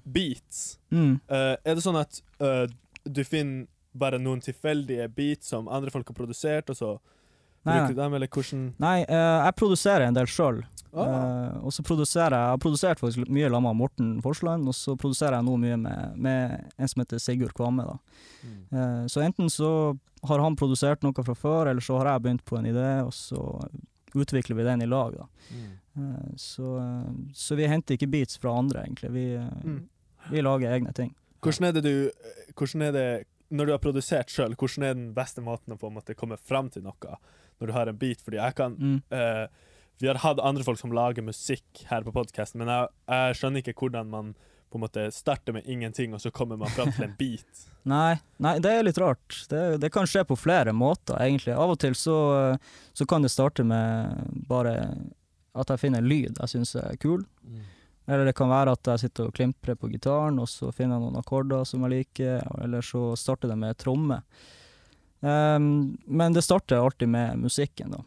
beats? 0.08 0.62
Mm. 0.88 1.18
Eh, 1.28 1.54
er 1.60 1.76
det 1.76 1.84
sånn 1.84 2.00
at 2.00 2.22
eh, 2.40 2.64
du 3.04 3.22
finner 3.24 3.66
bare 3.92 4.18
noen 4.22 4.40
tilfeldige 4.40 5.08
beats 5.14 5.48
som 5.50 5.68
andre 5.68 5.90
folk 5.90 6.08
har 6.08 6.14
produsert, 6.14 6.70
og 6.70 6.76
så 6.76 6.90
Nei, 7.66 7.74
bruker 7.76 7.94
du 7.94 7.98
dem, 8.00 8.14
eller 8.14 8.28
hvordan 8.28 8.60
Nei, 8.80 8.98
uh, 9.04 9.44
jeg 9.44 9.56
produserer 9.60 10.06
en 10.06 10.14
del 10.16 10.26
sjøl. 10.30 10.62
Uh, 10.94 11.58
og 11.62 11.70
så 11.72 11.84
produserer 11.86 12.34
jeg 12.34 12.40
Jeg 12.46 12.54
har 12.54 12.58
produsert 12.64 12.98
faktisk 13.02 13.28
mye 13.30 13.50
sammen 13.50 13.68
med 13.68 13.76
Morten 13.78 14.08
Forsland, 14.24 14.66
og 14.66 14.74
så 14.74 14.96
produserer 14.98 15.36
jeg 15.38 15.44
nå 15.46 15.56
mye 15.60 15.76
med, 15.76 16.16
med 16.16 16.72
en 16.78 16.88
som 16.88 17.02
heter 17.02 17.18
Sigurd 17.22 17.52
Kvamme. 17.54 17.84
da. 17.86 17.98
Eh, 18.72 19.04
så 19.06 19.20
enten 19.22 19.50
så 19.52 19.70
har 20.26 20.42
han 20.42 20.56
produsert 20.56 21.02
noe 21.04 21.24
fra 21.24 21.34
før, 21.36 21.70
eller 21.70 21.84
så 21.84 21.98
har 22.00 22.10
jeg 22.14 22.22
begynt 22.24 22.44
på 22.48 22.58
en 22.58 22.66
idé, 22.72 22.88
og 23.04 23.12
så 23.14 23.44
utvikler 24.18 24.56
vi 24.56 24.66
den 24.66 24.82
i 24.82 24.88
lag. 24.90 25.14
da. 25.14 25.28
Eh, 25.96 26.34
så, 26.36 26.78
eh, 26.80 27.12
så 27.34 27.56
vi 27.56 27.66
henter 27.70 27.94
ikke 27.94 28.10
beats 28.10 28.38
fra 28.38 28.56
andre, 28.58 28.82
egentlig. 28.86 29.10
Vi, 29.12 29.34
eh, 29.34 29.64
Mm. 29.64 29.88
vi 30.30 30.42
lager 30.42 30.72
egne 30.72 30.92
ting. 30.94 31.14
Hvordan 31.40 31.68
er 31.68 31.72
det 31.78 31.82
du 31.84 32.10
Hvordan 32.54 32.82
er 32.88 32.92
det 32.96 33.08
Når 33.50 33.66
du 33.66 33.72
har 33.72 33.80
produsert 33.82 34.30
sjøl, 34.30 34.54
hvordan 34.54 34.84
er 34.86 34.94
den 34.94 35.08
beste 35.14 35.42
måten 35.42 35.74
å 35.74 35.78
på 35.80 35.88
en 35.90 35.96
måte 35.96 36.14
komme 36.14 36.36
fram 36.38 36.68
til 36.70 36.84
noe 36.86 37.16
når 37.60 37.66
du 37.66 37.72
har 37.74 37.88
en 37.90 37.98
beat? 37.98 38.22
Fordi 38.24 38.38
jeg 38.38 38.54
kan 38.56 38.76
Mm. 38.78 39.02
uh, 39.12 39.46
Vi 40.00 40.06
har 40.08 40.16
hatt 40.22 40.38
andre 40.40 40.64
folk 40.64 40.78
som 40.80 40.92
lager 40.96 41.22
musikk 41.22 41.82
her 41.90 42.00
på 42.06 42.12
podkasten, 42.14 42.58
men 42.62 42.68
jeg, 42.72 42.88
jeg 43.10 43.34
skjønner 43.36 43.60
ikke 43.60 43.74
hvordan 43.82 44.08
man 44.08 44.30
på 44.70 44.78
en 44.78 44.84
måte 44.84 45.02
starter 45.12 45.52
med 45.52 45.66
ingenting, 45.66 46.14
og 46.14 46.20
så 46.22 46.30
kommer 46.30 46.56
man 46.56 46.70
fram 46.70 46.92
til 46.94 47.04
en 47.04 47.16
beat. 47.18 47.66
Nei, 47.90 48.20
nei, 48.38 48.54
det 48.62 48.70
er 48.70 48.84
litt 48.86 48.98
rart. 49.02 49.34
Det, 49.50 49.80
det 49.82 49.90
kan 49.92 50.06
skje 50.06 50.22
på 50.24 50.36
flere 50.38 50.72
måter, 50.72 51.18
egentlig. 51.20 51.52
Av 51.52 51.72
og 51.74 51.78
til 51.82 51.94
så, 51.98 52.56
så 52.94 53.06
kan 53.08 53.22
det 53.26 53.32
starte 53.32 53.64
med 53.66 54.14
bare 54.48 54.74
at 55.58 55.72
jeg 55.74 55.80
finner 55.82 55.98
en 56.00 56.08
lyd 56.08 56.38
jeg 56.38 56.52
syns 56.52 56.76
er 56.78 56.96
kul. 57.02 57.24
Eller 58.06 58.26
det 58.26 58.36
kan 58.38 58.50
være 58.50 58.74
at 58.74 58.88
jeg 58.92 59.04
sitter 59.04 59.28
og 59.28 59.34
klimprer 59.36 59.76
på 59.78 59.90
gitaren, 59.92 60.38
og 60.42 60.48
så 60.50 60.70
finner 60.74 60.96
jeg 60.96 61.04
noen 61.04 61.20
akkorder 61.20 61.66
som 61.68 61.84
jeg 61.86 61.94
liker, 61.94 62.46
eller 62.64 62.84
så 62.84 63.10
starter 63.18 63.52
det 63.52 63.58
med 63.60 63.78
tromme. 63.78 64.22
Um, 65.20 65.98
men 66.08 66.32
det 66.32 66.42
starter 66.46 66.80
alltid 66.80 67.12
med 67.12 67.38
musikken, 67.42 67.92
da. 67.92 68.00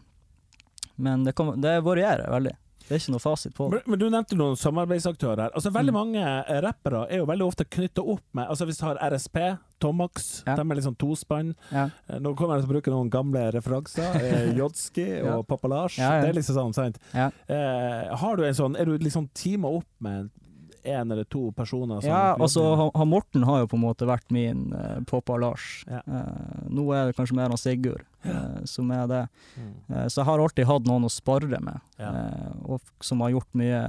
Men 0.96 1.24
det, 1.24 1.36
kan, 1.38 1.54
det 1.62 1.80
varierer 1.86 2.30
veldig. 2.32 2.56
Det 2.88 2.96
er 2.98 3.00
ikke 3.00 3.14
noe 3.16 3.24
fasit 3.24 3.54
på 3.56 3.70
det. 3.72 3.80
Men, 3.80 3.92
men 3.94 4.00
du 4.00 4.06
nevnte 4.12 4.36
noen 4.38 4.58
samarbeidsaktører. 4.60 5.54
Altså 5.56 5.72
Veldig 5.72 5.94
Mm. 5.94 6.00
mange 6.00 6.24
eh, 6.48 6.62
rappere 6.62 7.06
er 7.10 7.18
jo 7.22 7.26
veldig 7.26 7.46
ofte 7.48 7.66
knytta 7.66 8.02
opp 8.04 8.22
med 8.34 8.48
Altså 8.50 8.66
Hvis 8.68 8.78
du 8.80 8.86
har 8.86 8.98
RSP, 9.00 9.38
Tomax, 9.80 10.44
Ja. 10.48 10.56
de 10.56 10.62
er 10.62 10.76
liksom 10.76 10.96
tospann. 10.96 11.56
Ja. 11.72 11.90
Eh, 12.10 12.20
Nå 12.20 12.36
kommer 12.36 12.56
jeg 12.60 12.66
til 12.66 12.70
å 12.70 12.74
bruke 12.76 12.92
noen 12.92 13.10
gamle 13.10 13.52
referanser. 13.56 14.14
Eh, 14.24 14.54
Jodski 14.58 15.08
Ja. 15.24 15.38
og 15.38 15.48
Papalasj. 15.48 15.98
Ja. 16.00 16.22
Det 16.22 16.30
er 16.30 16.34
liksom 16.40 16.56
sånn, 16.56 16.74
sant? 16.74 17.00
Eh, 17.14 18.16
har 18.16 18.36
du 18.38 18.44
en 18.44 18.54
sånn 18.54 18.78
Er 18.80 18.86
du 18.86 18.98
liksom 18.98 19.30
teama 19.34 19.68
opp 19.80 19.86
med 20.00 20.30
en 20.84 21.12
eller 21.12 21.24
to 21.24 21.52
personer? 21.56 22.02
som 22.02 22.10
Ja, 22.10 22.36
altså 22.36 22.64
han, 22.96 23.08
Morten 23.08 23.44
har 23.48 23.60
jo 23.64 23.68
på 23.72 23.78
en 23.78 23.84
måte 23.86 24.08
vært 24.10 24.32
min 24.34 24.74
uh, 24.74 25.00
pappa 25.10 25.38
Lars. 25.40 25.84
Ja. 25.90 26.02
Uh, 26.08 26.66
nå 26.70 26.86
er 26.96 27.08
det 27.10 27.16
kanskje 27.18 27.38
mer 27.38 27.54
han 27.54 27.60
Sigurd 27.62 28.04
uh, 28.26 28.64
som 28.70 28.92
er 28.96 29.08
det. 29.12 29.22
Mm. 29.56 29.72
Uh, 29.90 30.04
så 30.08 30.22
jeg 30.22 30.28
har 30.32 30.44
alltid 30.44 30.70
hatt 30.70 30.90
noen 30.90 31.08
å 31.08 31.12
spare 31.14 31.60
med, 31.64 31.80
Ja. 32.02 32.12
eh, 32.12 32.52
og 32.66 32.82
som 33.04 33.22
har 33.24 33.32
gjort 33.36 33.50
mye, 33.60 33.80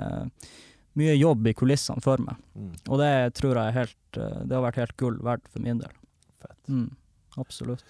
mye 0.94 1.14
jobb 1.18 1.46
i 1.50 1.54
kulissene 1.58 2.02
for 2.04 2.22
meg. 2.22 2.38
Mm. 2.54 2.72
Og 2.88 2.98
det 3.02 3.12
tror 3.40 3.58
jeg 3.58 3.66
er 3.72 3.78
helt 3.82 4.18
Det 4.46 4.54
har 4.54 4.62
vært 4.62 4.76
helt 4.84 4.96
gull 5.00 5.16
verdt 5.26 5.48
for 5.50 5.64
min 5.64 5.80
del. 5.82 5.90
Fett. 6.42 6.58
Mm, 6.70 6.90
absolutt. 7.42 7.82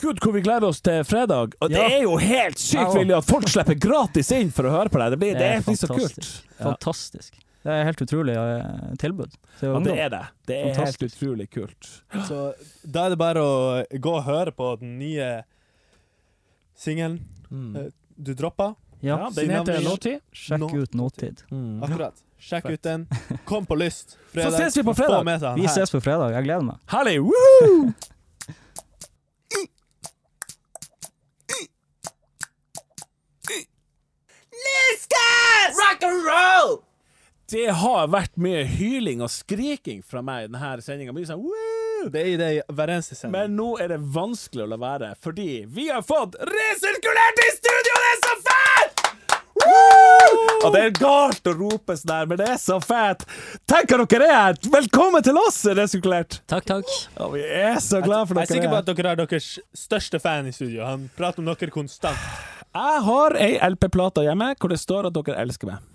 Gud, 0.00 0.18
hvor 0.24 0.32
vi 0.34 0.40
gleder 0.42 0.66
oss 0.66 0.80
til 0.82 1.04
fredag. 1.06 1.52
Og 1.62 1.70
det 1.70 1.80
er 1.84 2.02
jo 2.02 2.16
helt 2.18 2.58
sykt, 2.58 2.80
Ja. 2.80 2.88
Willy, 2.96 3.14
at 3.14 3.24
folk 3.28 3.46
slipper 3.48 3.76
gratis 3.78 4.32
inn 4.34 4.50
for 4.50 4.66
å 4.66 4.72
høre 4.72 4.90
på 4.90 4.98
deg. 4.98 5.14
Det 5.14 5.18
blir, 5.20 5.36
det 5.38 5.50
er, 5.52 5.62
blir 5.62 5.78
så 5.78 5.88
kult. 5.92 6.30
fantastisk. 6.58 7.36
Fantastisk. 7.64 7.66
Det 7.66 7.72
er 7.72 7.84
helt 7.88 8.02
utrolig 8.04 8.34
eh, 8.36 8.94
tilbud 9.00 9.30
til 9.58 9.68
Ja, 9.72 9.78
det 9.80 9.98
er 10.04 10.08
det. 10.12 10.22
Det 10.46 10.56
er 10.60 10.80
helt 10.84 11.02
utrolig 11.06 11.46
kult. 11.50 11.90
Så 12.28 12.40
da 12.84 13.06
er 13.06 13.14
det 13.14 13.18
bare 13.18 13.40
å 13.40 13.54
gå 14.04 14.12
og 14.18 14.24
høre 14.28 14.52
på 14.52 14.74
den 14.80 14.98
nye 15.00 15.30
singelen 16.76 17.20
Mm. 17.54 17.76
Eh, 17.76 17.90
du 18.16 18.32
droppa. 18.34 18.74
Ja, 19.04 19.18
Ja, 19.18 19.28
den 19.30 19.50
heter. 19.50 19.80
Nåtid. 19.84 20.20
sjekk 20.32 20.60
nå- 20.60 20.70
ut 20.82 20.94
Nåtid. 20.96 21.42
Mm. 21.52 21.82
Akkurat. 21.84 22.14
Sjekk 22.40 22.62
Fett. 22.64 22.72
ut 22.72 22.82
den. 22.82 23.06
Kom 23.44 23.66
på 23.66 23.76
lyst. 23.78 24.16
Så 24.34 24.48
ses 24.50 24.76
vi 24.76 24.82
på 24.82 24.94
fredag. 24.96 25.22
Vi 25.56 25.64
ses 25.68 25.90
på 25.92 26.00
fredag. 26.02 26.32
Jeg 26.34 26.44
gleder 26.48 26.64
meg. 26.66 26.80
Herlig! 26.90 27.20
Woohoo! 27.20 27.92
Det 37.54 37.68
har 37.70 38.08
vært 38.10 38.32
mye 38.42 38.64
hyling 38.66 39.20
og 39.22 39.30
skriking 39.30 40.00
fra 40.02 40.18
meg 40.26 40.48
i 40.48 40.48
denne 40.48 40.82
sendinga. 40.82 41.12
Sånn, 41.28 41.44
Det 42.10 42.18
er 42.18 42.26
i 42.32 42.38
det 42.40 42.48
hver 42.66 42.90
eneste 42.90 43.14
sending. 43.14 43.36
Men 43.36 43.54
nå 43.54 43.76
er 43.78 43.92
det 43.92 43.98
vanskelig 44.16 44.64
å 44.64 44.66
la 44.72 44.78
være, 44.82 45.12
fordi 45.22 45.62
vi 45.70 45.84
har 45.86 46.02
fått 46.02 46.34
resirkulert 46.50 47.38
i 47.44 47.52
studio! 47.54 48.00
Det 48.02 48.10
er 48.10 48.18
så 48.24 48.34
fett! 48.48 49.04
Og 50.64 50.74
det 50.74 50.82
er 50.82 50.92
galt 50.98 51.46
å 51.46 51.54
rope 51.54 51.96
sånn 52.00 52.14
her, 52.16 52.26
men 52.32 52.42
det 52.42 52.50
er 52.56 52.58
så 52.58 52.80
fett! 52.82 53.22
Tenk 53.70 53.94
at 54.00 54.04
dere 54.16 54.26
er 54.32 54.36
her! 54.40 54.60
Velkommen 54.74 55.22
til 55.22 55.38
oss, 55.38 55.62
Resirkulert! 55.78 56.42
Takk, 56.50 56.66
takk. 56.74 56.92
Og 57.22 57.38
vi 57.38 57.46
er 57.46 57.78
så 57.78 58.02
glad 58.02 58.26
for 58.26 58.34
dere. 58.34 58.48
Jeg 58.48 58.50
er 58.50 58.58
sikker 58.58 58.74
på 58.74 58.82
er 58.82 58.82
at 58.82 58.90
dere 58.90 59.14
har 59.14 59.22
deres 59.22 59.54
største 59.86 60.18
fan 60.26 60.50
i 60.50 60.58
studio. 60.58 60.82
Han 60.90 61.06
prater 61.14 61.38
om 61.38 61.54
dere 61.54 61.70
konstant. 61.70 62.28
Jeg 62.74 63.08
har 63.14 63.38
ei 63.38 63.52
LP-plate 63.70 64.26
hjemme 64.26 64.56
hvor 64.58 64.74
det 64.74 64.82
står 64.82 65.12
at 65.14 65.22
dere 65.22 65.44
elsker 65.46 65.76
meg. 65.76 65.90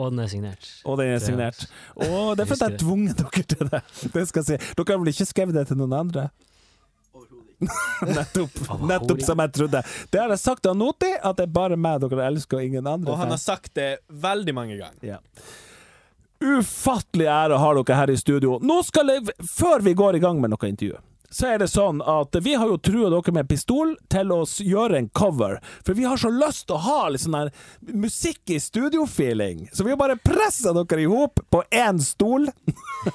Og 0.00 0.12
den 0.12 0.22
er 0.24 0.30
signert. 0.32 0.68
Og 0.88 0.96
den 1.00 1.10
er 1.12 1.20
signert. 1.20 1.64
Og 2.00 2.36
det 2.38 2.46
er 2.46 2.48
fordi 2.48 2.68
jeg 2.70 2.80
tvunget 2.80 3.18
dere 3.20 3.42
til 3.52 3.72
det. 3.72 3.80
det 4.14 4.22
skal 4.30 4.40
jeg 4.40 4.46
si. 4.48 4.74
Dere 4.78 4.94
har 4.94 5.02
vel 5.02 5.12
ikke 5.12 5.28
skrevet 5.28 5.58
det 5.58 5.66
til 5.68 5.80
noen 5.80 5.96
andre? 5.98 6.30
Nettopp. 8.16 8.60
Nettopp 8.88 9.20
som 9.22 9.42
jeg 9.44 9.52
trodde. 9.52 9.82
Det 10.10 10.20
har 10.22 10.32
jeg 10.32 10.40
sagt 10.40 10.62
til 10.64 10.78
Noti, 10.80 11.10
at 11.20 11.36
det 11.36 11.44
er 11.48 11.52
bare 11.52 11.76
meg 11.76 12.00
dere 12.04 12.30
elsker, 12.30 12.60
og 12.60 12.70
ingen 12.70 12.86
andre. 12.88 13.12
Og 13.12 13.20
han 13.20 13.34
har 13.34 13.42
sagt 13.42 13.74
det 13.76 13.90
veldig 14.08 14.54
mange 14.56 14.78
ganger. 14.80 15.04
Ja. 15.04 15.20
Ufattelig 16.40 17.28
ære 17.28 17.58
har 17.60 17.76
dere 17.76 17.98
her 17.98 18.14
i 18.14 18.16
studio. 18.16 18.56
Nå 18.64 18.80
skal 18.88 19.12
jeg, 19.12 19.36
Før 19.44 19.84
vi 19.84 19.92
går 19.98 20.16
i 20.16 20.22
gang 20.24 20.40
med 20.40 20.54
noe 20.54 20.70
intervju, 20.70 20.96
så 21.30 21.46
er 21.46 21.60
det 21.62 21.68
sånn 21.70 22.00
at 22.02 22.34
vi 22.42 22.56
har 22.58 22.66
jo 22.66 22.78
trua 22.82 23.10
dere 23.12 23.34
med 23.34 23.48
pistol 23.48 23.94
til 24.10 24.32
å 24.34 24.40
gjøre 24.44 24.98
en 24.98 25.08
cover. 25.14 25.58
For 25.86 25.94
vi 25.94 26.06
har 26.08 26.18
så 26.18 26.30
lyst 26.34 26.66
til 26.66 26.76
å 26.76 26.82
ha 26.84 27.00
litt 27.08 27.22
sånn 27.22 27.36
der 27.38 27.52
musikk 27.94 28.50
i 28.50 28.58
studio-feeling. 28.60 29.68
Så 29.72 29.86
vi 29.86 29.94
har 29.94 30.00
bare 30.00 30.18
pressa 30.18 30.74
dere 30.74 31.04
i 31.04 31.08
hop 31.10 31.38
på 31.50 31.62
én 31.70 32.00
stol. 32.02 32.50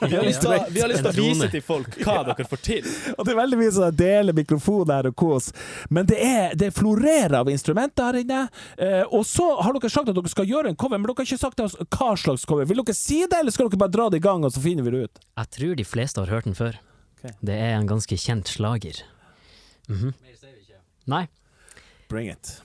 Vi 0.01 0.15
har 0.15 0.23
lyst 0.25 0.41
til 0.41 0.49
å, 0.49 0.61
vi 0.71 0.81
har 0.81 0.89
lyst 0.89 1.03
til 1.05 1.11
å 1.11 1.27
vise 1.27 1.49
til 1.51 1.61
folk 1.65 1.99
hva 2.05 2.21
dere 2.29 2.47
får 2.49 2.63
til. 2.65 2.87
Og 3.17 3.27
det 3.27 3.35
er 3.35 3.41
veldig 3.41 3.59
mye 3.59 3.75
sånn 3.75 3.99
dele 3.99 4.33
mikrofon 4.37 4.89
her 4.89 5.11
og 5.11 5.17
kos. 5.19 5.51
Men 5.93 6.07
det, 6.09 6.17
er, 6.23 6.55
det 6.57 6.71
florerer 6.73 7.37
av 7.41 7.51
instrumenter 7.51 8.09
her 8.09 8.21
inne. 8.23 8.41
Eh, 8.79 9.03
og 9.05 9.27
så 9.27 9.51
har 9.59 9.75
dere 9.75 9.91
sagt 9.91 10.09
at 10.09 10.17
dere 10.17 10.31
skal 10.31 10.49
gjøre 10.49 10.71
en 10.71 10.79
cover, 10.79 10.97
men 10.97 11.09
dere 11.11 11.19
har 11.19 11.29
ikke 11.29 11.43
sagt 11.43 11.59
til 11.59 11.67
oss 11.67 11.77
hva 11.83 12.15
slags 12.17 12.47
cover. 12.49 12.65
Vil 12.69 12.81
dere 12.81 12.97
si 12.97 13.21
det, 13.27 13.43
eller 13.43 13.53
skal 13.53 13.69
dere 13.69 13.83
bare 13.85 13.97
dra 13.99 14.09
det 14.09 14.23
i 14.23 14.25
gang, 14.25 14.47
og 14.47 14.55
så 14.55 14.63
finner 14.63 14.87
vi 14.87 14.95
det 14.95 15.05
ut? 15.05 15.23
Jeg 15.43 15.55
tror 15.59 15.79
de 15.83 15.87
fleste 15.93 16.23
har 16.23 16.33
hørt 16.33 16.49
den 16.49 16.57
før. 16.57 16.79
Ok. 17.25 17.31
Det 17.41 17.55
er 17.57 17.75
en 17.79 17.87
ganske 17.89 18.17
kjent 18.17 18.49
slager. 18.49 19.01
Mhm. 19.89 20.13
Nei. 21.07 21.27
Bring 22.09 22.29
it. 22.29 22.61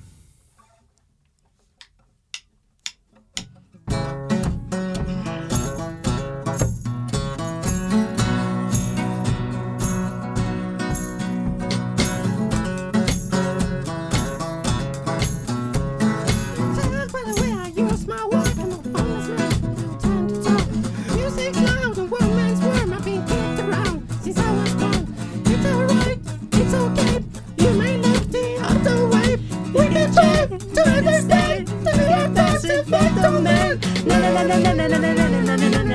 Gentlemen. 32.90 33.78
Na 34.04 34.18
na 34.18 34.30
na 34.34 34.42
na 34.42 34.58
na 34.58 34.86
na 34.88 34.98
na 34.98 35.12
na 35.14 35.56
na 35.56 35.68
na 35.70 35.82
na. 35.84 35.89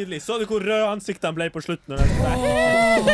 Nydelig. 0.00 0.22
Så 0.24 0.38
du 0.40 0.46
hvor 0.48 0.64
røde 0.64 0.88
ansiktene 0.90 1.36
ble 1.36 1.48
på 1.52 1.62
slutten? 1.64 1.96
Oh, 1.96 3.10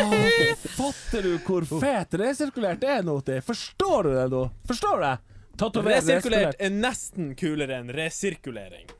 Fatter 0.77 1.25
du 1.25 1.33
hvor 1.45 1.65
fet 1.81 2.17
resirkulert 2.19 2.81
det 2.81 2.91
er, 2.99 3.03
nå? 3.05 3.19
Forstår 3.45 4.07
du 4.07 4.13
det 4.15 4.27
nå? 4.33 4.43
Forstår 4.69 5.01
du 5.01 5.05
det? 5.07 5.15
Resirkulert 5.57 6.59
er 6.61 6.73
nesten 6.73 7.33
kulere 7.39 7.81
enn 7.81 7.93
resirkulering. 7.95 8.87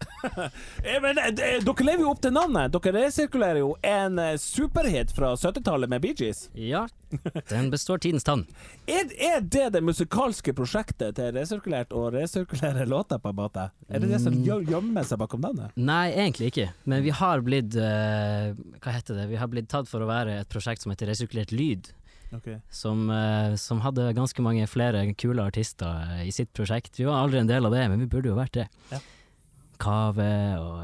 Eh, 0.84 0.98
Men 1.02 1.20
eh, 1.22 1.30
dere 1.38 1.86
lever 1.86 2.02
jo 2.02 2.10
opp 2.10 2.22
til 2.24 2.34
navnet. 2.34 2.74
Dere 2.74 3.04
resirkulerer 3.04 3.60
jo 3.62 3.76
en 3.86 4.18
eh, 4.20 4.32
superhit 4.42 5.12
fra 5.14 5.36
70-tallet 5.38 5.92
med 5.92 6.02
Bee 6.02 6.18
Gees. 6.18 6.48
Ja, 6.58 6.88
den 7.52 7.70
består 7.70 8.02
tidens 8.02 8.26
tann. 8.26 8.48
Er, 8.98 9.12
er 9.20 9.42
det 9.46 9.68
det 9.76 9.82
musikalske 9.86 10.56
prosjektet 10.58 11.18
til 11.20 11.30
Resirkulert 11.36 11.94
å 11.94 12.08
resirkulere 12.14 12.86
låter, 12.90 13.20
på 13.22 13.30
en 13.30 13.38
måte? 13.38 13.68
Er 13.92 14.02
det 14.02 14.10
det 14.16 14.22
som 14.24 14.36
gjemmer 14.42 15.06
seg 15.06 15.20
bakom 15.22 15.44
navnet? 15.44 15.76
Nei, 15.76 16.08
egentlig 16.16 16.50
ikke. 16.54 16.70
Men 16.90 17.04
vi 17.06 17.14
har 17.14 17.44
blitt 17.46 17.76
uh, 17.78 18.56
Hva 18.82 18.96
heter 18.96 19.20
det? 19.20 19.28
Vi 19.30 19.40
har 19.42 19.52
blitt 19.52 19.68
tatt 19.70 19.92
for 19.92 20.02
å 20.02 20.10
være 20.10 20.40
et 20.42 20.50
prosjekt 20.52 20.86
som 20.86 20.94
heter 20.96 21.12
Resirkulert 21.12 21.52
lyd. 21.54 21.92
Som, 22.74 23.10
eh, 23.14 23.56
som 23.56 23.82
hadde 23.86 24.10
ganske 24.18 24.44
mange 24.44 24.66
flere 24.68 25.04
kule 25.20 25.46
artister 25.48 26.18
eh, 26.18 26.26
i 26.28 26.34
sitt 26.36 26.52
prosjekt. 26.56 27.00
Vi 27.00 27.08
var 27.08 27.22
aldri 27.22 27.40
en 27.42 27.52
del 27.52 27.68
av 27.68 27.76
det, 27.76 27.86
men 27.92 28.04
vi 28.04 28.10
burde 28.12 28.32
jo 28.32 28.40
vært 28.40 28.58
det. 28.60 28.68
Ja. 28.92 29.00
Kave 29.78 30.30
og, 30.58 30.82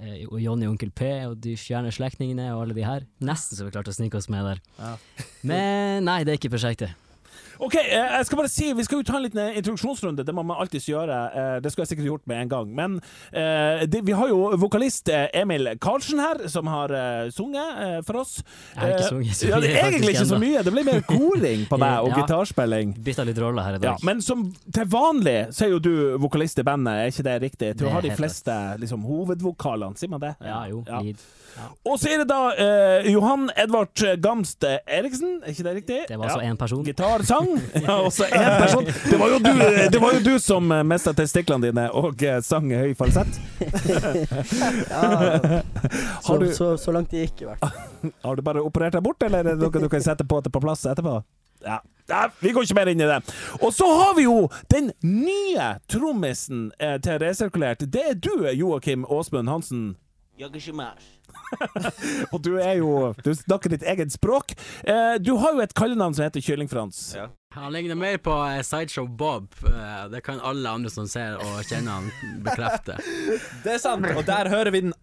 eh, 0.00 0.24
og 0.30 0.38
Jonny 0.40 0.66
Onkel 0.66 0.90
P 0.96 1.10
og 1.28 1.36
de 1.44 1.54
fjerne 1.60 1.92
slektningene 1.92 2.48
og 2.54 2.64
alle 2.64 2.78
de 2.78 2.86
her. 2.86 3.06
Nesten 3.20 3.58
så 3.58 3.66
vi 3.66 3.74
klarte 3.74 3.92
å 3.92 3.96
snike 3.96 4.18
oss 4.18 4.30
med 4.32 4.48
der. 4.48 4.62
Ja. 4.80 4.94
Men 5.44 6.08
nei, 6.08 6.22
det 6.24 6.34
er 6.34 6.40
ikke 6.40 6.54
prosjektet. 6.56 6.96
OK, 7.58 7.74
eh, 7.74 8.16
jeg 8.18 8.26
skal 8.26 8.38
bare 8.40 8.48
si 8.50 8.72
Vi 8.74 8.84
skal 8.84 8.98
jo 8.98 9.04
ta 9.06 9.16
en 9.18 9.22
liten 9.26 9.54
introduksjonsrunde. 9.60 10.24
Det 10.26 10.34
må 10.34 10.42
man 10.46 10.56
alltids 10.60 10.86
gjøre. 10.88 11.18
Eh, 11.34 11.60
Det 11.62 11.70
skulle 11.72 11.84
jeg 11.86 11.92
sikkert 11.94 12.06
gjort 12.10 12.26
med 12.26 12.40
en 12.42 12.48
gang. 12.48 12.74
Men 12.74 12.96
eh, 13.32 13.84
det, 13.86 14.00
vi 14.06 14.12
har 14.12 14.28
jo 14.28 14.56
vokalist 14.58 15.08
Emil 15.32 15.68
Karlsen 15.80 16.18
her, 16.18 16.46
som 16.48 16.66
har 16.66 16.88
sunget 17.30 18.04
for 18.06 18.20
oss. 18.24 18.42
Jeg 18.74 18.80
har 18.80 18.94
ikke 18.96 19.08
sunget 19.08 19.36
så 19.38 19.48
ja, 19.48 19.60
mye, 19.60 19.74
Egentlig 19.84 20.14
ikke 20.16 20.26
så 20.32 20.38
mye. 20.42 20.62
Det 20.66 20.72
ble 20.74 20.84
mer 20.88 21.00
koring 21.14 21.66
på 21.70 21.78
deg, 21.80 21.94
og 22.02 22.10
Ja. 22.10 22.20
gitarspilling. 22.22 22.94
Bytta 23.04 23.24
litt 23.28 23.38
rolle 23.42 23.62
her 23.62 23.78
i 23.78 23.80
Ja, 23.80 23.94
dag. 23.94 24.04
men 24.04 24.20
som 24.24 24.44
til 24.74 24.84
vanlig 24.90 25.38
så 25.54 25.66
er 25.66 25.74
jo 25.76 25.78
du 25.78 25.92
vokalist 26.18 26.58
i 26.58 26.66
bandet, 26.66 26.92
er 26.94 27.12
ikke 27.12 27.26
det 27.28 27.38
riktig? 27.42 27.72
Du 27.78 27.86
har 27.88 28.02
de 28.02 28.10
fleste 28.16 28.54
liksom, 28.82 29.02
hovedvokalene, 29.06 29.96
sier 29.98 30.10
man 30.10 30.20
det? 30.20 30.34
ja, 30.44 30.64
jo. 30.70 30.82
Ja. 30.86 31.00
Lead. 31.00 31.16
Og 31.86 31.98
så 32.00 32.08
er 32.14 32.22
det 32.22 32.26
da 32.30 32.38
eh, 32.58 33.08
Johan 33.12 33.48
Edvard 33.56 34.02
Gamste 34.22 34.78
Eriksen, 34.86 35.36
er 35.44 35.52
ikke 35.52 35.66
det 35.66 35.74
riktig? 35.78 35.98
Det 36.08 36.18
var 36.18 36.30
altså 36.32 36.40
én 36.48 36.56
person. 36.60 36.84
Gitarsang. 36.86 37.50
Ja, 37.84 37.98
også 38.00 38.24
én 38.26 38.58
person. 38.62 38.84
Det 39.10 39.18
var 39.20 39.28
jo 39.34 39.38
du, 39.44 39.52
det 39.92 40.00
var 40.02 40.16
jo 40.18 40.22
du 40.24 40.32
som 40.42 40.72
mista 40.88 41.12
testiklene 41.16 41.68
dine 41.68 41.86
og 41.94 42.22
eh, 42.24 42.40
sang 42.44 42.70
i 42.72 42.80
høy 42.82 42.94
falsett. 42.98 43.40
Ja, 44.90 45.60
så, 46.22 46.36
du- 46.38 46.54
så, 46.54 46.76
så 46.78 46.92
langt 46.92 47.10
det 47.10 47.24
gikk, 47.26 47.42
i 47.42 47.48
hvert 47.48 47.62
fall. 47.64 48.12
Har 48.24 48.36
du 48.36 48.42
bare 48.44 48.62
operert 48.64 48.94
deg 48.96 49.02
bort, 49.04 49.22
eller 49.22 49.44
er 49.44 49.54
det 49.54 49.56
noe 49.62 49.82
du 49.84 49.88
kan 49.92 50.04
sette 50.04 50.26
på, 50.28 50.40
på 50.44 50.60
plass 50.62 50.84
etterpå? 50.90 51.18
Ja. 51.64 51.78
ja. 52.10 52.22
vi 52.42 52.52
går 52.52 52.66
ikke 52.66 52.76
mer 52.76 52.90
inn 52.92 53.00
i 53.00 53.08
det. 53.08 53.20
Og 53.62 53.70
så 53.72 53.86
har 53.88 54.14
vi 54.18 54.26
jo 54.26 54.48
den 54.72 54.90
nye 55.06 55.70
trommisen 55.90 56.66
eh, 56.78 56.98
til 57.04 57.20
Resirkulert. 57.22 57.86
Det 57.88 58.02
er 58.10 58.18
du, 58.20 58.34
Joakim 58.52 59.06
Åsmund 59.08 59.48
Hansen. 59.48 59.94
Og 62.32 62.40
du 62.42 62.56
er 62.58 62.80
jo 62.80 63.12
Du 63.24 63.30
snakker 63.34 63.70
ditt 63.70 63.84
eget 63.86 64.12
språk. 64.12 64.54
Eh, 64.82 65.14
du 65.22 65.34
har 65.38 65.54
jo 65.54 65.62
et 65.62 65.74
kallenavn 65.76 66.14
som 66.16 66.26
heter 66.26 66.42
Kyllingfrans. 66.42 67.14
Ja. 67.16 67.28
Han 67.54 67.72
ligner 67.72 67.94
mer 67.94 68.18
på 68.18 68.34
eh, 68.48 68.62
Sideshow 68.66 69.06
Bob. 69.06 69.54
Eh, 69.66 70.08
det 70.10 70.24
kan 70.26 70.40
alle 70.42 70.70
andre 70.70 70.90
som 70.90 71.06
ser 71.10 71.38
og 71.38 71.62
kjenner 71.68 72.00
han 72.00 72.10
bekrefte. 72.42 72.98
Det 73.64 73.76
er 73.76 73.82
sant, 73.82 74.06
og 74.10 74.24
der 74.26 74.50
hører 74.50 74.74
vi 74.74 74.80
den 74.88 74.94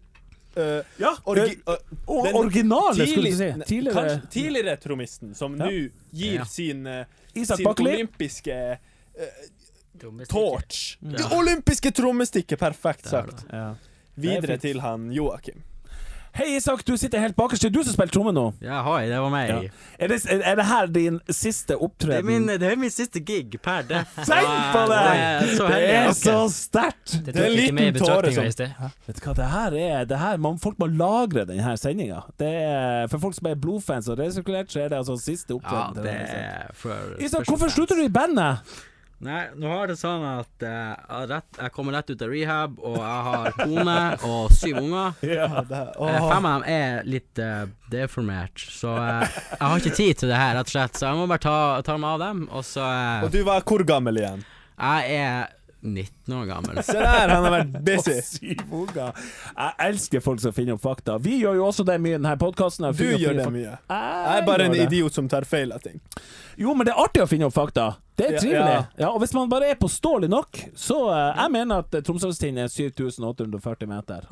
uh, 0.58 0.84
Ja, 1.00 1.14
orgi, 1.24 1.56
uh, 1.64 1.78
den 2.26 2.36
originale, 2.36 3.06
skulle 3.08 3.32
du 3.32 3.38
si. 3.38 3.48
Tidligere 3.66 3.96
kanskje 3.96 4.30
tidligere 4.36 4.76
trommisten, 4.82 5.32
som 5.34 5.56
Ja. 5.56 5.64
nå 5.64 5.88
gir 6.12 6.42
Ja. 6.42 6.44
sin, 6.44 6.86
uh, 6.86 7.04
Isak 7.34 7.62
sin 7.62 7.66
olympiske 7.72 8.58
uh, 8.76 10.26
torch. 10.28 10.98
Ja. 11.00 11.16
Det 11.16 11.32
olympiske 11.38 11.90
trommestikket, 11.90 12.58
perfekt 12.60 13.06
er 13.06 13.16
sagt. 13.16 13.46
Ja. 13.48 13.72
Videre 14.16 14.58
er 14.58 14.62
til 14.62 14.80
han 14.80 15.10
Joakim. 15.12 15.62
Hei, 16.32 16.54
Isak, 16.56 16.80
du 16.88 16.94
sitter 16.96 17.20
helt 17.20 17.36
bakerst. 17.36 17.60
Det 17.60 17.68
er 17.68 17.72
du 17.74 17.82
som 17.84 17.92
spiller 17.92 18.12
tromme 18.14 18.32
nå. 18.32 18.46
Ja, 18.64 18.78
hoi, 18.86 19.02
det 19.04 19.18
var 19.20 19.28
meg. 19.34 19.50
Ja. 19.52 19.82
Er, 20.00 20.08
det, 20.08 20.16
er 20.32 20.54
det 20.56 20.64
her 20.64 20.86
din 20.88 21.18
siste 21.28 21.76
Det, 21.76 22.08
er 22.08 22.22
min, 22.24 22.46
det 22.48 22.70
er 22.70 22.78
min 22.80 22.92
siste 22.92 23.20
gig 23.20 23.58
per 23.60 23.82
def. 23.84 24.14
Tenk 24.16 24.48
på 24.72 24.84
det! 24.88 25.00
Det 25.02 25.18
er 25.18 25.50
så 25.52 25.66
er 25.68 25.82
er 26.32 26.48
sterkt! 26.54 27.18
Det 27.26 27.34
Det 27.34 27.42
er 27.42 27.50
en 27.50 27.58
liten 27.58 28.00
tåre 28.00 28.32
som- 28.32 28.48
Vet 28.48 29.20
du 29.20 29.20
hva, 29.26 29.34
det 29.36 29.48
her 29.52 29.76
er, 29.76 30.06
det 30.08 30.18
her, 30.22 30.40
man, 30.40 30.56
Folk 30.62 30.80
må 30.80 30.88
lagre 30.88 31.44
denne 31.44 31.76
sendinga. 31.76 32.22
For 33.12 33.18
folk 33.26 33.36
som 33.36 33.50
er 33.52 33.60
blodfans 33.60 34.08
og 34.08 34.16
resirkulert, 34.18 34.72
så 34.72 34.86
er 34.86 34.88
det 34.88 35.02
altså 35.02 35.18
siste 35.20 35.52
opptreden. 35.52 36.00
Ja, 36.00 36.02
det 36.02 36.16
er 36.32 36.72
for 36.72 37.12
Isak, 37.20 37.44
hvorfor 37.44 37.68
slutter 37.68 38.00
du 38.00 38.06
i 38.08 38.08
bandet? 38.08 38.64
Nei, 39.22 39.42
nå 39.54 39.68
har 39.70 39.86
det 39.86 39.94
sånn 40.00 40.24
at 40.26 40.64
eh, 40.66 40.94
jeg, 40.98 41.26
rett, 41.30 41.58
jeg 41.60 41.70
kommer 41.76 41.94
rett 41.94 42.08
ut 42.10 42.22
av 42.26 42.32
rehab, 42.32 42.72
og 42.82 42.96
jeg 42.98 43.20
har 43.28 43.52
kone 43.60 43.96
og 44.26 44.50
syv 44.58 44.80
unger. 44.82 45.14
Ja. 45.36 45.46
Eh, 45.70 46.26
Fem 46.26 46.48
av 46.50 46.56
dem 46.56 46.66
er 46.74 47.06
litt 47.06 47.38
eh, 47.38 47.64
deformert, 47.92 48.64
så 48.80 48.96
eh, 48.98 49.38
jeg 49.52 49.62
har 49.62 49.78
ikke 49.84 49.94
tid 50.00 50.18
til 50.24 50.32
det 50.34 50.40
her, 50.42 50.56
rett 50.58 50.66
og 50.72 50.74
slett. 50.74 50.98
Så 50.98 51.06
jeg 51.06 51.20
må 51.22 51.28
bare 51.30 51.44
ta, 51.46 51.56
ta 51.86 51.96
meg 52.02 52.16
av 52.16 52.22
dem. 52.26 52.44
Og 52.50 52.66
så 52.66 52.82
eh, 52.82 53.26
Og 53.28 53.30
du 53.36 53.40
var 53.46 53.62
hvor 53.62 53.86
gammel 53.86 54.18
igjen? 54.24 54.42
Jeg 54.82 55.18
er 55.22 55.52
19 55.82 56.34
år 56.40 56.44
gammel. 56.50 56.82
Se 56.86 56.94
der, 56.98 57.30
han 57.30 57.46
har 57.46 57.54
vært 57.60 57.78
busy. 57.86 58.18
Syv 58.26 58.60
unger. 58.82 59.16
Jeg 59.54 59.74
elsker 59.86 60.22
folk 60.22 60.42
som 60.42 60.54
finner 60.54 60.74
opp 60.76 60.82
fakta. 60.84 61.16
Vi 61.22 61.38
gjør 61.44 61.58
jo 61.62 61.68
også 61.70 61.86
det 61.86 61.96
mye 62.02 62.16
i 62.16 62.18
denne 62.18 62.34
podkasten. 62.42 62.90
Du 62.94 63.06
gjør 63.06 63.38
det 63.38 63.48
mye. 63.54 63.78
Jeg 63.86 64.36
er 64.42 64.46
bare 64.50 64.66
en 64.66 64.74
gjør 64.74 64.82
det. 64.82 64.90
idiot 64.90 65.18
som 65.22 65.30
tar 65.30 65.46
feil 65.46 65.74
av 65.74 65.82
ting. 65.86 66.02
Jo, 66.58 66.74
men 66.74 66.86
det 66.90 66.94
er 66.94 67.02
artig 67.06 67.22
å 67.22 67.30
finne 67.30 67.46
opp 67.50 67.54
fakta. 67.58 67.92
Det 68.18 68.26
er 68.28 68.38
trivelig. 68.38 68.74
ja. 68.76 68.84
Ja, 68.98 69.08
og 69.08 69.22
hvis 69.22 69.32
man 69.34 69.48
bare 69.50 69.70
er 69.72 69.78
påståelig 69.80 70.28
nok, 70.30 70.58
så 70.76 70.98
uh, 71.08 71.16
Jeg 71.38 71.52
mener 71.54 71.80
at 71.82 72.04
Tromsøstind 72.04 72.58
er 72.60 72.68
7840 72.68 73.88
meter. 73.88 74.26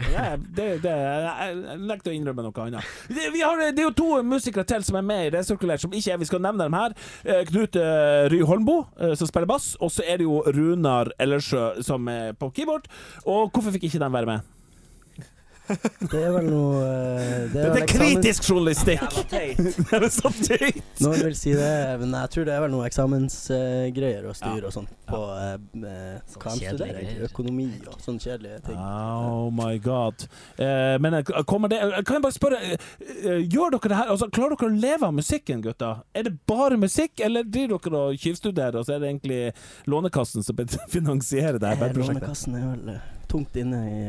Det, 0.56 0.66
det, 0.84 0.92
jeg 0.92 1.78
nekter 1.80 2.12
å 2.12 2.16
innrømme 2.16 2.44
noe 2.44 2.66
annet. 2.66 2.92
Det, 3.08 3.30
vi 3.32 3.40
har, 3.40 3.56
det 3.72 3.80
er 3.80 3.88
jo 3.88 3.96
to 3.96 4.20
musikere 4.26 4.66
til 4.68 4.84
som 4.86 5.00
er 5.00 5.06
med 5.06 5.26
i 5.26 5.32
Resirkulert, 5.36 5.82
som 5.82 5.92
ikke 5.96 6.12
er 6.14 6.20
Vi 6.20 6.28
skal 6.28 6.44
nevne 6.44 6.68
dem 6.68 6.76
her. 6.76 6.94
Uh, 7.24 7.40
Knut 7.48 7.80
uh, 7.80 8.28
Ry 8.30 8.42
Holmbo, 8.46 8.78
som 9.16 9.28
spiller 9.28 9.48
bass, 9.48 9.72
og 9.80 9.92
så 9.94 10.04
er 10.06 10.20
det 10.20 10.28
jo 10.28 10.42
Runar 10.44 11.12
Ellersjø, 11.20 11.80
som 11.86 12.08
er 12.12 12.34
på 12.36 12.52
keyboard. 12.56 12.88
Og 13.24 13.48
hvorfor 13.50 13.72
fikk 13.74 13.88
ikke 13.88 14.02
de 14.04 14.12
være 14.12 14.34
med? 14.34 14.59
Det 16.10 16.20
er 16.20 16.32
vel 16.34 16.46
noe 16.48 16.80
eh, 16.84 17.44
Det 17.50 17.54
Det 17.54 17.64
vel 17.74 17.82
er 17.82 17.88
kritisk 17.90 18.48
journalistikk! 18.48 19.18
Det 19.30 19.98
er 19.98 20.06
så 20.12 20.32
teit! 20.40 20.80
Noen 21.02 21.24
vil 21.26 21.36
si 21.38 21.52
det, 21.56 21.70
men 22.00 22.14
jeg 22.16 22.32
tror 22.34 22.48
det 22.48 22.54
er 22.54 22.64
vel 22.64 22.72
noe 22.74 22.86
eksamensgreier 22.88 24.28
og 24.30 24.38
styr 24.38 24.66
og 24.68 24.74
sånt 24.74 24.94
på 25.10 25.20
eh, 25.36 25.56
Sånn 26.30 26.42
hva 26.44 26.54
de 26.54 26.64
kjedelige 26.64 26.94
studerer, 26.94 27.26
Økonomi 27.30 27.68
og 27.90 27.98
sånne 28.04 28.24
kjedelige 28.24 28.60
ting. 28.68 28.78
Oh 28.80 29.50
my 29.54 29.74
god. 29.84 30.26
Eh, 30.56 30.96
men 31.02 31.20
eh, 31.20 31.34
kommer 31.50 31.72
det 31.72 31.80
Kan 32.06 32.18
jeg 32.18 32.24
bare 32.26 32.36
spørre, 32.36 32.60
eh, 32.70 33.44
gjør 33.44 33.76
dere 33.76 33.92
det 33.92 34.00
her 34.00 34.12
altså, 34.14 34.30
Klarer 34.32 34.56
dere 34.56 34.70
å 34.70 34.80
leve 34.86 35.10
av 35.10 35.16
musikken, 35.16 35.62
gutta? 35.64 35.92
Er 36.16 36.28
det 36.28 36.34
bare 36.50 36.78
musikk, 36.80 37.20
eller 37.24 37.46
driver 37.46 37.78
dere 37.90 38.04
og 38.10 38.20
tyvstuderer, 38.22 38.80
og 38.80 38.86
så 38.88 38.96
er 38.96 39.04
det 39.04 39.12
egentlig 39.12 39.40
Lånekassen 39.90 40.46
som 40.46 40.64
finansierer 40.96 41.60
det 41.60 41.74
her 41.74 41.90
Eh. 41.90 41.96
Lånekassen 41.96 42.54
er 42.54 42.68
vel 42.70 42.94
eh, 42.94 43.00
tungt 43.30 43.56
inne 43.60 43.80
i, 43.86 44.04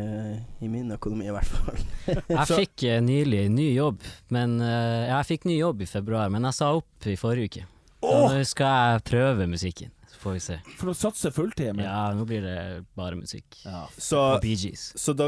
i 0.66 0.70
min 0.72 0.92
økonomi, 0.96 1.28
i 1.30 1.36
hvert 1.36 1.48
fall. 1.48 1.82
Jeg 2.34 2.48
fikk 2.50 2.86
eh, 2.90 3.00
nylig 3.06 3.46
ny 3.54 3.68
jobb, 3.76 4.02
men 4.34 4.58
eh, 4.66 5.12
Jeg 5.12 5.30
fikk 5.30 5.48
ny 5.50 5.60
jobb 5.60 5.86
i 5.86 5.90
februar, 5.90 6.32
men 6.34 6.48
jeg 6.50 6.58
sa 6.58 6.72
opp 6.78 7.08
i 7.10 7.18
forrige 7.20 7.52
uke. 7.52 7.68
Så 8.02 8.22
nå 8.34 8.46
skal 8.50 8.72
jeg 8.72 9.02
prøve 9.06 9.46
musikken, 9.46 9.92
så 10.10 10.22
får 10.24 10.34
vi 10.34 10.40
se. 10.42 10.56
For 10.80 10.90
å 10.90 10.96
satse 10.98 11.30
fulltid? 11.36 11.76
Men. 11.78 11.86
Ja, 11.86 12.08
nå 12.18 12.26
blir 12.26 12.42
det 12.42 12.58
bare 12.98 13.20
musikk. 13.20 13.46
Ja. 13.62 13.84
Så, 13.94 14.24
så 14.98 15.14
da, 15.14 15.28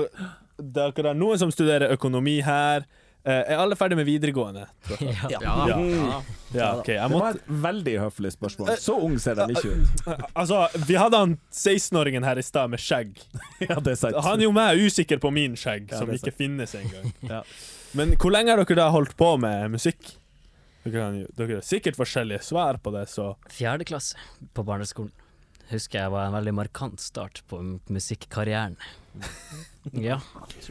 dere 0.58 1.12
har 1.12 1.18
noen 1.18 1.38
som 1.42 1.54
studerer 1.54 1.94
økonomi 1.94 2.40
her. 2.46 2.88
Eh, 3.24 3.54
er 3.54 3.56
alle 3.56 3.76
ferdig 3.80 3.96
med 3.96 4.06
videregående? 4.08 4.66
Ja. 5.00 5.30
Ja. 5.32 5.40
Ja. 5.42 5.78
Ja. 5.80 6.22
Ja, 6.54 6.66
ok. 6.80 6.88
Jeg 6.92 7.10
Det 7.10 7.20
var 7.20 7.38
et 7.38 7.46
veldig 7.64 7.94
høflig 8.02 8.32
spørsmål. 8.36 8.74
Så 8.78 8.98
ung 9.00 9.16
ser 9.20 9.40
de 9.40 9.46
ikke 9.56 9.72
ut. 9.80 10.04
altså, 10.36 10.68
vi 10.86 10.98
hadde 11.00 11.18
han 11.22 11.38
16-åringen 11.50 12.28
her 12.28 12.38
i 12.38 12.44
stad 12.46 12.70
med 12.70 12.84
skjegg. 12.84 13.16
Ja, 13.64 13.80
det 13.80 13.96
er 13.96 14.02
sant. 14.02 14.20
Han 14.28 14.44
er 14.44 14.46
jo 14.50 14.52
meg 14.56 14.84
usikker 14.84 15.22
på 15.24 15.32
min 15.34 15.56
skjegg, 15.58 15.88
Ja, 15.92 16.02
som 16.04 16.12
ikke 16.14 16.36
finnes 16.36 16.76
engang. 16.78 17.14
Ja. 17.34 17.42
Men 17.94 18.16
hvor 18.20 18.34
lenge 18.34 18.52
har 18.52 18.60
dere 18.62 18.76
da 18.82 18.90
holdt 18.92 19.16
på 19.18 19.32
med 19.42 19.72
musikk? 19.78 20.16
Dere, 20.84 21.26
dere 21.38 21.62
har 21.62 21.66
sikkert 21.66 21.96
forskjellige 21.96 22.44
svar 22.44 22.76
på 22.84 22.92
det, 22.92 23.06
så 23.08 23.32
Fjerde 23.54 23.86
klasse 23.88 24.20
på 24.54 24.66
barneskolen. 24.68 25.14
Husker 25.72 26.04
jeg 26.04 26.12
var 26.12 26.28
en 26.28 26.36
veldig 26.36 26.54
markant 26.58 27.00
start 27.02 27.44
på 27.50 27.62
musikkarrieren. 27.90 28.78
Ja. 29.92 30.16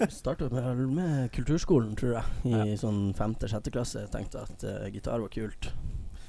Starta 0.09 0.47
med, 0.49 0.79
med 0.89 1.27
kulturskolen, 1.35 1.91
tror 2.01 2.15
jeg, 2.17 2.25
i 2.49 2.77
sånn 2.81 3.11
femte-sjette 3.15 3.69
klasse. 3.75 4.07
Jeg 4.07 4.11
tenkte 4.15 4.41
at 4.47 4.65
uh, 4.65 4.87
gitar 4.89 5.21
var 5.21 5.29
kult. 5.35 5.69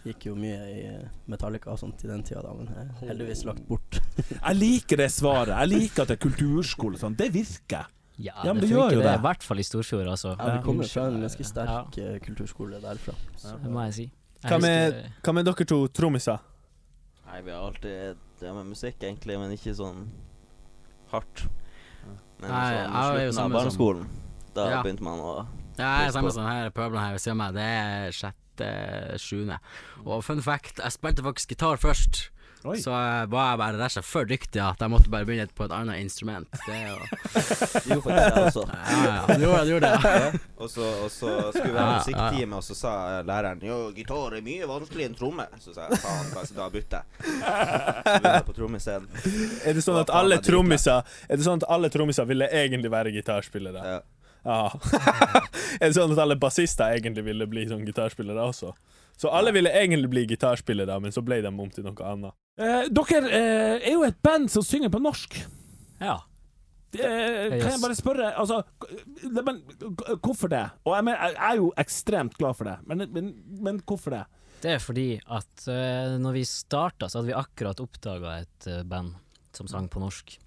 Gikk 0.04 0.26
jo 0.28 0.34
mye 0.36 0.58
i 0.68 0.82
eh, 0.90 1.06
Metallica 1.32 1.72
og 1.72 1.80
sånt 1.80 2.04
i 2.04 2.10
den 2.12 2.26
tida, 2.28 2.42
da, 2.44 2.52
men 2.58 2.68
jeg 2.68 2.84
er 2.84 3.08
heldigvis 3.14 3.46
lagt 3.48 3.64
bort. 3.70 4.02
Jeg 4.34 4.58
liker 4.60 5.00
det 5.00 5.08
svaret. 5.16 5.54
Jeg 5.56 5.72
liker 5.72 6.04
at 6.04 6.12
det 6.12 6.18
er 6.18 6.22
kulturskole. 6.26 7.00
Sånn. 7.00 7.16
Det 7.16 7.30
virker. 7.32 7.88
Ja, 8.20 8.36
Ja, 8.44 8.52
men 8.52 8.60
det 8.60 8.68
det 8.68 8.74
gjør 8.76 8.98
jo 8.98 9.00
det. 9.00 9.08
det. 9.08 9.14
I 9.16 9.24
hvert 9.30 9.48
fall 9.48 9.64
i 9.64 9.66
Storfjord, 9.70 10.10
altså. 10.12 10.34
Ja, 10.36 10.50
vi 10.58 10.66
kommer 10.68 10.92
fra 10.92 11.06
en 11.08 11.16
Ja. 11.22 11.24
ganske 11.24 11.48
sterk 11.48 11.98
ja. 12.04 12.12
kulturskole 12.28 12.84
derfra. 12.84 13.16
Så. 13.40 13.56
Det 13.64 13.72
må 13.72 13.88
jeg 13.88 13.96
si. 14.02 14.10
Jeg 14.44 14.52
Hva 14.52 14.60
med, 14.60 15.00
hva 15.24 15.38
med 15.40 15.48
dere 15.48 15.70
to 15.72 15.80
trommiser? 15.88 16.44
Nei, 17.32 17.40
vi 17.48 17.56
har 17.56 17.64
alltid 17.72 18.20
drevet 18.44 18.60
med 18.62 18.72
musikk, 18.76 19.00
egentlig, 19.02 19.40
men 19.40 19.56
ikke 19.56 19.74
sånn 19.78 20.06
hardt. 21.14 21.46
Men 22.42 22.50
Nei, 22.52 22.60
sånn 22.60 22.78
jeg 22.78 22.90
er 22.92 23.14
jo 23.14 23.14
slutten 23.14 23.28
av 23.28 23.34
som- 23.34 23.52
barneskolen, 23.58 24.08
da 24.54 24.70
Ja. 24.70 24.84
begynte 24.84 25.02
man 25.02 25.20
å 25.20 25.48
Ja, 25.78 26.00
jeg 26.02 26.08
er 26.08 26.12
samme 26.12 26.32
som 26.32 26.46
her 26.46 26.70
pøbelen 26.70 27.00
her 27.02 27.12
ved 27.12 27.22
siden 27.22 27.32
av 27.32 27.38
meg. 27.38 27.54
Det 27.56 27.64
er 27.64 28.12
sjette, 28.12 29.18
sjuende. 29.18 29.60
Og 30.06 30.24
fun 30.24 30.42
fact, 30.42 30.78
jeg 30.78 30.92
spilte 30.92 31.24
faktisk 31.24 31.48
gitar 31.56 31.78
først. 31.82 32.30
Oi. 32.64 32.78
Så 32.80 32.92
var 32.94 33.26
jeg 33.28 33.60
bare 33.60 33.76
rett 33.76 33.90
og 33.90 33.94
slett 33.98 34.08
for 34.08 34.28
dyktig 34.28 34.62
at 34.64 34.80
jeg 34.80 34.92
måtte 34.92 35.12
bare 35.12 35.28
begynne 35.28 35.52
på 35.52 35.66
et 35.66 35.74
annet 35.76 36.00
instrument. 36.00 36.48
Det 36.64 36.76
er 36.78 36.94
jo 36.94 37.00
Det 37.74 37.82
gjorde 37.90 38.16
det 38.16 38.44
også. 38.44 38.64
Ja, 38.72 39.02
ja, 39.04 39.36
du 39.36 39.44
gjorde 39.44 39.58
det, 39.58 39.66
du 39.66 39.74
gjorde 39.74 39.90
det. 39.90 40.14
Ja. 40.14 40.30
Og, 40.56 40.70
så, 40.72 40.88
og 41.04 41.12
så 41.12 41.34
skulle 41.52 41.74
vi 41.74 41.82
ha 41.82 41.90
musikktime, 41.98 42.62
og 42.62 42.64
så 42.64 42.78
sa 42.80 42.94
læreren 43.28 43.66
Jo, 43.68 43.80
gitar 43.98 44.38
er 44.38 44.46
mye 44.46 44.70
vanskeligere 44.70 45.12
enn 45.12 45.20
tromme. 45.20 45.48
Så 45.60 45.76
sa 45.76 45.90
jeg 45.90 46.00
faen, 46.06 46.32
kanskje 46.32 46.58
da 46.62 46.70
bytter 46.72 47.04
jeg. 47.04 48.24
Så 48.24 48.34
på 48.48 48.58
trommescenen. 48.62 49.12
Er 49.68 49.76
det 49.76 49.84
sånn 49.84 50.00
at 50.00 50.16
alle 50.16 50.40
er 50.40 50.46
trommiser 50.46 51.04
Er 51.28 51.40
det 51.40 51.46
sånn 51.46 51.60
at 51.60 51.68
alle 51.72 51.92
trommiser 51.92 52.28
ville 52.30 52.48
egentlig 52.48 52.92
være 52.94 53.12
gitarspillere? 53.16 53.84
Ja. 53.84 54.02
Ja. 54.44 54.72
er 55.80 55.88
det 55.90 55.94
sånn 55.96 56.16
at 56.16 56.20
alle 56.24 56.40
bassister 56.40 56.96
egentlig 56.96 57.28
ville 57.28 57.48
bli 57.50 57.68
sånn 57.70 57.86
gitarspillere 57.88 58.44
også? 58.52 58.74
Så 59.18 59.30
alle 59.32 59.54
ville 59.56 59.72
egentlig 59.72 60.10
bli 60.10 60.26
gitarspillere, 60.28 61.00
men 61.02 61.14
så 61.16 61.22
ble 61.24 61.42
de 61.44 61.52
om 61.52 61.70
til 61.72 61.86
noe 61.86 62.08
annet. 62.10 62.36
Eh, 62.60 62.88
dere 62.94 63.24
eh, 63.30 63.76
er 63.90 63.94
jo 63.96 64.04
et 64.08 64.20
band 64.26 64.50
som 64.52 64.66
synger 64.66 64.92
på 64.94 65.02
norsk. 65.02 65.38
Ja. 66.02 66.20
Eh, 66.94 67.56
kan 67.58 67.72
jeg 67.72 67.82
bare 67.82 67.96
spørre 67.98 68.28
altså, 68.38 68.60
det- 69.24 69.42
men, 69.46 69.64
Hvorfor 70.22 70.50
det? 70.52 70.62
Og 70.86 70.94
jeg, 70.94 71.06
men, 71.08 71.16
jeg 71.16 71.36
er 71.42 71.56
jo 71.58 71.72
ekstremt 71.82 72.36
glad 72.38 72.54
for 72.60 72.70
det, 72.70 72.76
men, 72.86 73.08
men, 73.10 73.32
men 73.66 73.80
hvorfor 73.82 74.14
det? 74.14 74.24
Det 74.64 74.76
er 74.78 74.80
fordi 74.80 75.08
at 75.28 75.66
uh, 75.68 76.14
når 76.24 76.38
vi 76.38 76.44
starta, 76.48 77.10
så 77.10 77.20
hadde 77.20 77.34
vi 77.34 77.36
akkurat 77.36 77.82
oppdaga 77.84 78.38
et 78.46 78.68
uh, 78.70 78.84
band 78.88 79.16
som 79.52 79.68
sang 79.68 79.90
på 79.92 80.00
norsk. 80.00 80.38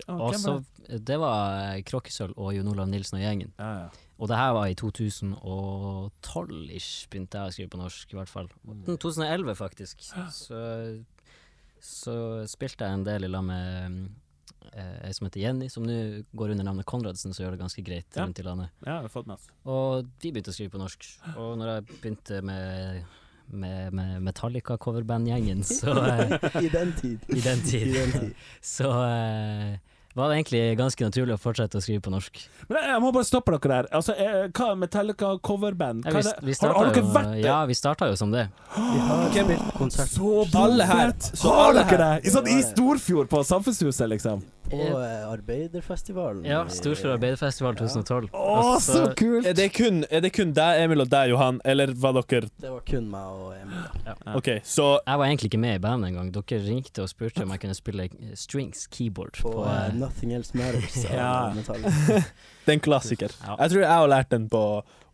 Ja, 0.00 0.16
Og 0.16 0.34
så 0.40 0.56
det? 0.88 1.02
Det 1.06 1.18
var 1.20 1.76
Kråkesølv 1.86 2.34
og 2.40 2.56
Jon 2.56 2.72
Olav 2.72 2.88
Nilsen 2.90 3.20
og 3.20 3.22
gjengen. 3.22 3.52
Ja, 3.60 3.84
ja. 3.84 4.08
Og 4.22 4.28
det 4.30 4.36
her 4.38 4.52
var 4.54 4.68
i 4.70 4.76
2012-ish, 4.78 7.08
begynte 7.10 7.40
jeg 7.40 7.50
å 7.50 7.54
skrive 7.56 7.72
på 7.74 7.80
norsk, 7.80 8.12
i 8.14 8.18
hvert 8.20 8.30
fall. 8.30 8.48
Mm. 8.62 8.84
2011, 8.86 9.56
faktisk. 9.58 10.04
Så, 10.30 10.60
så 11.82 12.14
spilte 12.50 12.86
jeg 12.86 12.92
en 13.00 13.06
del 13.08 13.26
i 13.26 13.30
lag 13.32 13.42
med 13.46 13.64
eh, 14.74 15.10
som 15.16 15.26
heter 15.26 15.42
Jenny, 15.42 15.66
som 15.72 15.82
nå 15.86 15.96
går 16.38 16.48
under 16.54 16.64
navnet 16.70 16.86
Konradsen, 16.88 17.34
som 17.34 17.42
gjør 17.44 17.52
det 17.56 17.62
ganske 17.64 17.82
greit 17.86 18.06
Ja. 18.14 18.22
rundt 18.22 18.38
i 18.38 18.46
landet. 18.46 18.68
ja, 18.86 18.92
jeg 19.00 19.06
har 19.08 19.14
fått 19.16 19.26
med 19.26 19.36
oss. 19.40 19.46
Og 19.66 19.88
de 20.22 20.26
begynte 20.32 20.52
å 20.54 20.56
skrive 20.56 20.74
på 20.76 20.82
norsk. 20.84 21.00
Og 21.36 21.50
når 21.58 21.66
jeg 21.74 21.80
begynte 21.98 22.34
med, 22.46 22.62
med, 23.50 23.80
med 23.98 24.10
Metallica-coverband-gjengen, 24.30 25.60
så 25.66 25.90
eh, 26.14 26.62
I 26.62 26.68
den 26.70 26.90
tid. 27.00 27.18
I 27.34 27.40
den 27.42 27.60
tid. 27.66 27.86
I 27.90 27.92
den 27.98 28.12
tid. 28.20 28.32
så 28.76 28.88
eh, 29.02 29.72
var 30.14 30.28
det 30.28 30.36
egentlig 30.40 30.62
ganske 30.76 31.06
naturlig 31.08 31.34
å 31.34 31.40
fortsette 31.40 31.78
å 31.80 31.82
skrive 31.84 32.02
på 32.04 32.12
norsk. 32.12 32.40
Men 32.68 32.78
jeg, 32.78 32.88
jeg 32.92 33.02
må 33.04 33.12
bare 33.16 33.28
stoppe 33.28 33.54
dere 33.54 33.70
der. 33.72 33.88
Altså, 33.96 34.12
eh, 34.20 34.48
hva 34.52 34.66
er 34.72 34.80
Metallica 34.82 35.30
coverband? 35.40 36.04
Ja, 36.04 36.12
Hva 36.12 36.20
vi, 36.20 36.28
er 36.28 36.40
det? 36.42 36.46
vi 36.50 36.56
har, 36.60 36.74
har 36.76 36.90
dere 36.90 37.02
jo, 37.04 37.12
vært 37.14 37.30
det? 37.32 37.44
ja, 37.46 37.58
vi 37.70 37.76
starta 37.78 38.08
jo 38.10 38.18
som 38.20 38.34
det. 38.34 38.46
Vi 38.76 39.58
konsert. 39.78 40.12
Så 40.12 40.44
Alle 40.62 40.88
her. 40.88 41.14
Så 41.32 41.48
Har 41.48 41.70
alle 41.70 41.86
dere 41.88 42.10
her. 42.10 42.20
det? 42.20 42.28
I, 42.28 42.34
sånn, 42.34 42.50
I 42.52 42.58
Storfjord, 42.66 43.30
på 43.32 43.40
Samfunnshuset, 43.48 44.08
liksom? 44.12 44.44
Og 44.72 44.98
eh, 45.02 45.24
Arbeiderfestivalen. 45.32 46.44
Ja, 46.48 46.62
Storfjord 46.72 47.16
Arbeiderfestival 47.16 47.76
2012. 47.76 48.28
Å, 48.32 48.44
Altså, 48.72 48.92
så 48.92 49.02
kult! 49.18 49.46
Er 49.48 49.56
det 49.58 49.68
kun, 49.76 50.02
er 50.10 50.24
det 50.24 50.32
kun 50.36 50.54
deg, 50.56 50.82
Emil, 50.84 51.02
og 51.04 51.10
deg, 51.12 51.32
Johan, 51.32 51.60
eller 51.68 51.92
var 51.98 52.16
dere 52.18 52.48
Det 52.62 52.70
var 52.72 52.80
kun 52.88 53.10
meg 53.12 53.42
og 53.42 53.52
Emil. 53.56 53.82
ja. 54.06 54.16
OK, 54.38 54.48
så 54.64 54.88
Jeg 55.06 55.18
var 55.22 55.26
egentlig 55.26 55.52
ikke 55.52 55.62
med 55.62 55.74
i 55.78 55.82
bandet 55.82 56.12
engang. 56.12 56.32
Dere 56.34 56.62
ringte 56.66 57.04
og 57.04 57.12
spurte 57.12 57.44
om 57.44 57.52
jeg 57.54 57.64
kunne 57.66 57.76
spille 57.78 58.08
eh, 58.08 58.32
strings, 58.38 58.86
keyboard, 58.92 59.36
På, 59.42 59.52
på, 59.58 59.68
eh, 59.68 59.92
Nothing 59.98 60.34
Else 60.38 60.56
Matters. 60.58 61.02
Ja. 61.12 61.52
Det 62.64 62.70
er 62.70 62.76
en 62.78 62.80
klassiker. 62.80 63.32
Ja. 63.42 63.56
Jeg 63.64 63.72
tror 63.72 63.80
jeg 63.82 63.90
har 63.90 64.08
lært 64.08 64.30
den 64.30 64.48
på 64.48 64.62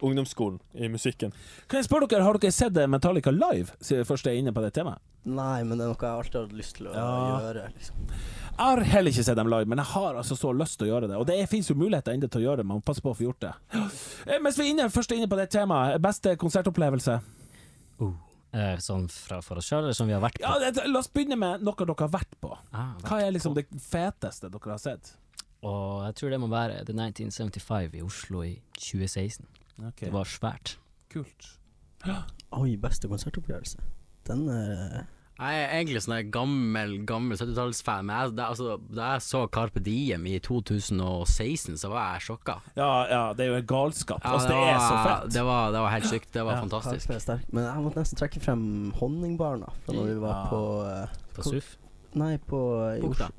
ungdomsskolen 0.04 0.58
i 0.74 0.88
musikken. 0.92 1.32
Kan 1.68 1.80
jeg 1.80 1.88
spørre 1.88 2.06
dere, 2.10 2.22
Har 2.22 2.36
dere 2.38 2.52
sett 2.54 2.76
Metallica 2.88 3.32
live, 3.34 3.72
siden 3.80 4.04
først 4.06 4.26
jeg 4.28 4.36
er 4.36 4.42
inne 4.44 4.52
på 4.54 4.62
det 4.62 4.74
temaet? 4.76 5.00
Nei, 5.28 5.62
men 5.64 5.78
det 5.78 5.84
er 5.84 5.90
noe 5.92 6.00
jeg 6.00 6.10
alltid 6.18 6.34
har 6.38 6.46
hatt 6.46 6.56
lyst 6.58 6.76
til 6.78 6.86
å 6.88 6.94
Ja. 6.94 7.40
gjøre. 7.40 7.64
Liksom. 7.74 7.96
Jeg 8.58 8.66
har 8.66 8.80
heller 8.90 9.10
ikke 9.12 9.24
sett 9.24 9.36
dem 9.36 9.50
live, 9.52 9.66
men 9.70 9.78
jeg 9.78 9.86
har 9.92 10.14
altså 10.18 10.34
så 10.36 10.50
lyst 10.56 10.78
til 10.78 10.88
å 10.88 10.90
gjøre 11.00 11.08
det. 11.08 11.16
Og 11.20 11.26
det 11.26 11.48
fins 11.48 11.68
jo 11.70 11.74
muligheter 11.78 12.12
ennå 12.16 12.28
til 12.30 12.40
å 12.40 12.44
gjøre 12.48 12.56
det, 12.62 12.66
man 12.66 12.80
må 12.80 12.84
passe 12.84 13.00
på 13.04 13.12
å 13.12 13.16
få 13.16 13.26
gjort 13.28 13.40
det. 13.40 13.52
Eh, 14.26 14.38
Mens 14.42 14.56
vi 14.58 14.64
er 14.66 14.72
inne, 14.74 14.88
først 14.90 15.12
er 15.12 15.16
inne 15.20 15.28
på 15.30 15.36
det 15.38 15.50
temaet, 15.50 16.00
beste 16.02 16.34
konsertopplevelse. 16.36 17.20
eh, 18.52 18.76
sånn 18.80 19.08
fra 19.12 19.40
for 19.44 19.58
oss 19.60 19.68
sjøl, 19.68 19.84
eller 19.84 19.92
som 19.94 20.06
vi 20.08 20.14
har 20.16 20.22
vært 20.22 20.38
på. 20.40 20.46
Ja, 20.48 20.70
det, 20.72 20.86
La 20.88 20.98
oss 21.02 21.08
begynne 21.12 21.36
med 21.38 21.60
noe 21.62 21.74
dere 21.76 21.94
har 21.98 22.08
vært 22.08 22.32
på. 22.40 22.56
Ah, 22.72 22.94
Hva 23.04 23.20
er 23.22 23.30
liksom 23.36 23.54
det 23.54 23.66
feteste 23.70 24.48
dere 24.50 24.72
har 24.72 24.78
sett? 24.78 25.12
Og 25.62 26.04
jeg 26.06 26.14
tror 26.14 26.30
det 26.30 26.40
må 26.40 26.48
være 26.48 26.84
The 26.86 26.94
1975 26.94 27.94
i 27.98 28.02
Oslo 28.06 28.42
i 28.46 28.60
2016. 28.78 29.44
Det 30.00 30.10
var 30.12 30.24
svært. 30.24 30.76
Kult. 31.10 31.48
Oi, 32.52 32.76
beste 32.76 33.08
konsertopplevelse. 33.10 33.76
Den 34.24 34.48
er 34.48 35.06
Jeg 35.38 35.58
er 35.62 35.68
egentlig 35.76 36.00
sånn 36.02 36.30
gammel 36.34 36.94
gammel 37.06 37.38
70-tallsfan, 37.38 38.08
men 38.08 38.16
jeg, 38.16 38.32
da, 38.40 38.46
altså, 38.50 38.72
da 38.90 39.10
jeg 39.12 39.22
så 39.22 39.42
Carpe 39.54 39.78
Diem 39.86 40.24
i 40.26 40.32
2016, 40.42 41.76
så 41.78 41.90
var 41.92 42.16
jeg 42.16 42.24
sjokka. 42.26 42.56
Ja, 42.74 42.88
ja, 43.06 43.20
det 43.38 43.44
er 43.44 43.52
jo 43.52 43.58
en 43.60 43.68
galskap. 43.70 44.24
Ja, 44.26 44.32
altså, 44.34 44.48
det, 44.50 44.56
er 44.72 44.80
så 44.82 44.96
fett. 45.04 45.28
det, 45.36 45.44
var, 45.46 45.70
det 45.76 45.82
var 45.84 45.94
helt 45.94 46.08
sykt. 46.10 46.32
Det 46.34 46.42
var 46.48 46.58
Ja, 46.58 46.64
fantastisk. 46.64 47.12
Er. 47.14 47.44
Men 47.54 47.68
jeg 47.68 47.84
måtte 47.84 48.02
nesten 48.02 48.18
trekke 48.18 48.42
frem 48.42 48.64
Honningbarna 48.98 49.70
fra 49.84 49.94
når 49.94 50.10
vi 50.10 50.16
var 50.24 50.34
Ja. 50.34 50.48
på 50.50 50.60
uh, 50.82 51.20
På 51.36 51.46
SUF. 51.46 51.70
Nei, 52.18 52.32
på 52.42 52.60
i 52.96 53.04
Bukta. 53.04 53.30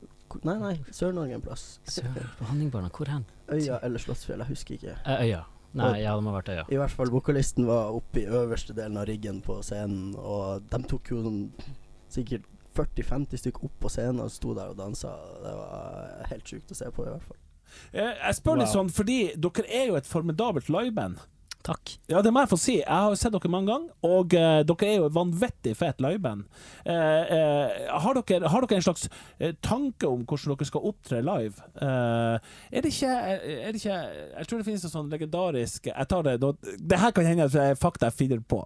Nei, 0.45 0.55
nei, 0.61 0.73
Sør-Norge 0.95 1.35
en 1.35 1.43
plass. 1.43 1.65
Sør 1.89 2.21
Honningbarna, 2.47 2.93
hvor 2.95 3.11
hen? 3.11 3.27
Øya 3.51 3.81
eller 3.83 3.99
Slottsfjell, 3.99 4.39
jeg 4.45 4.53
husker 4.53 4.77
ikke. 4.77 4.95
Eh, 5.03 5.25
Øya. 5.27 5.43
Nei, 5.75 5.99
ja, 6.01 6.15
det 6.15 6.23
må 6.23 6.31
ha 6.31 6.39
vært 6.39 6.53
Øya. 6.55 6.63
I 6.71 6.79
hvert 6.79 6.95
fall 6.95 7.11
vokalisten 7.13 7.67
var 7.67 7.91
oppe 7.93 8.23
i 8.23 8.25
øverste 8.39 8.73
delen 8.77 8.97
av 8.97 9.05
riggen 9.09 9.43
på 9.45 9.59
scenen, 9.65 10.15
og 10.15 10.63
de 10.71 10.81
tok 10.89 11.11
jo 11.11 11.21
sånn 11.27 11.43
sikkert 12.13 12.45
40-50 12.77 13.41
stykker 13.41 13.65
opp 13.67 13.79
på 13.83 13.89
scenen 13.91 14.21
og 14.23 14.31
sto 14.31 14.53
der 14.57 14.71
og 14.71 14.77
dansa. 14.79 15.11
Det 15.43 15.53
var 15.57 16.27
helt 16.31 16.47
sjukt 16.53 16.71
å 16.71 16.77
se 16.77 16.91
på, 16.95 17.05
i 17.05 17.11
hvert 17.11 17.25
fall. 17.27 17.39
Eh, 17.93 18.13
Jeg 18.27 18.37
spør 18.39 18.61
litt 18.61 18.71
sånn, 18.71 18.89
fordi 18.93 19.17
dere 19.37 19.65
er 19.67 19.87
jo 19.91 19.97
et 19.99 20.07
formidabelt 20.09 20.69
liveband. 20.73 21.19
Takk. 21.59 21.91
Ja, 22.07 22.21
det 22.23 22.31
må 22.31 22.39
jeg 22.39 22.49
få 22.53 22.57
si. 22.59 22.73
Jeg 22.79 22.87
har 22.87 23.11
jo 23.11 23.17
sett 23.19 23.33
dere 23.35 23.49
mange 23.51 23.67
ganger, 23.67 23.91
og 24.07 24.31
uh, 24.31 24.61
dere 24.63 24.87
er 24.87 25.01
jo 25.01 25.07
et 25.09 25.15
vanvittig 25.15 25.73
fett 25.75 25.99
liveband. 25.99 26.45
Uh, 26.87 26.93
uh, 26.93 27.99
har, 28.05 28.19
dere, 28.21 28.47
har 28.53 28.63
dere 28.63 28.79
en 28.79 28.85
slags 28.85 29.09
tanke 29.65 30.07
om 30.07 30.23
hvordan 30.23 30.55
dere 30.55 30.69
skal 30.69 30.87
opptre 30.87 31.19
live? 31.23 31.59
Eh, 31.75 32.47
er, 32.71 32.83
det 32.83 32.91
ikke, 32.93 33.09
er 33.09 33.71
det 33.71 33.79
ikke 33.79 33.97
Jeg 33.97 34.47
tror 34.47 34.59
det 34.59 34.65
finnes 34.67 34.83
en 34.85 34.91
sånn 34.91 35.11
legendarisk 35.11 35.87
Jeg 35.89 36.07
tar 36.11 36.25
det 36.25 36.33
nå 36.41 36.49
Det 36.61 36.99
her 36.99 37.13
kan 37.15 37.27
hende 37.27 37.45
at 37.47 37.53
det 37.53 37.63
er 37.71 37.79
fakta 37.79 38.09
jeg 38.09 38.17
finner 38.17 38.41
på. 38.41 38.59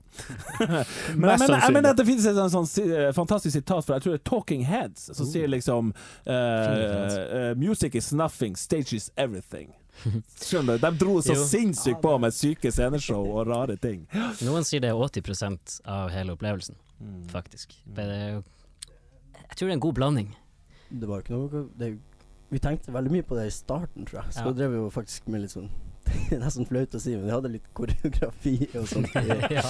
men 0.64 1.30
jeg 1.30 1.42
mener, 1.44 1.60
jeg 1.60 1.76
mener 1.76 1.94
at 1.94 2.00
det 2.00 2.08
finnes 2.08 2.28
et 2.30 2.40
sånn, 2.40 2.68
sånn 2.70 3.14
fantastisk 3.18 3.56
sitat 3.58 3.86
fra 3.86 4.00
jeg 4.00 4.06
tror 4.06 4.16
det 4.16 4.22
er 4.22 4.28
Talking 4.30 4.66
Heads, 4.70 5.10
som 5.18 5.30
sier 5.30 5.52
liksom 5.52 5.94
Music 7.60 7.98
is 8.00 8.14
nothing, 8.14 8.58
stage 8.60 8.96
is 8.96 9.12
everything. 9.18 9.74
Skjønner 10.42 10.78
du? 10.78 10.84
De 10.88 10.92
dro 10.98 11.18
så 11.22 11.36
Jo. 11.36 11.44
sinnssykt 11.48 12.02
på 12.02 12.16
med 12.20 12.34
syke 12.34 12.72
sceneshow 12.72 13.24
og 13.38 13.48
rare 13.48 13.76
ting. 13.78 14.08
Noen 14.44 14.66
sier 14.68 14.82
det 14.84 14.90
er 14.90 14.98
80% 15.00 15.82
av 15.86 16.10
hele 16.12 16.34
opplevelsen, 16.36 16.76
faktisk. 17.32 17.76
Men 17.86 18.08
det 18.10 18.18
er 18.18 18.32
jo 18.34 18.44
Jeg 19.38 19.58
tror 19.58 19.68
det 19.68 19.72
er 19.72 19.78
en 19.78 19.86
god 19.88 19.94
blanding. 19.96 20.36
Det 20.92 21.08
var 21.10 21.22
ikke 21.22 21.34
noe 21.38 21.66
det, 21.78 21.98
Vi 22.54 22.60
tenkte 22.60 22.92
veldig 22.94 23.12
mye 23.12 23.24
på 23.26 23.36
det 23.38 23.48
i 23.48 23.54
starten, 23.54 24.06
tror 24.06 24.24
jeg. 24.24 24.34
Så 24.34 24.46
Ja. 24.46 24.52
drev 24.52 24.72
vi 24.72 24.78
jo 24.78 24.90
faktisk 24.94 25.28
med 25.28 25.42
litt 25.42 25.52
sånn 25.52 25.70
Det 26.30 26.36
er 26.36 26.42
nesten 26.44 26.68
flaut 26.68 26.92
å 26.94 27.00
si, 27.00 27.14
men 27.16 27.26
vi 27.26 27.32
hadde 27.32 27.50
litt 27.54 27.70
koreografi 27.74 28.68
og 28.76 28.86
sånt. 28.92 29.08
Ja. 29.56 29.64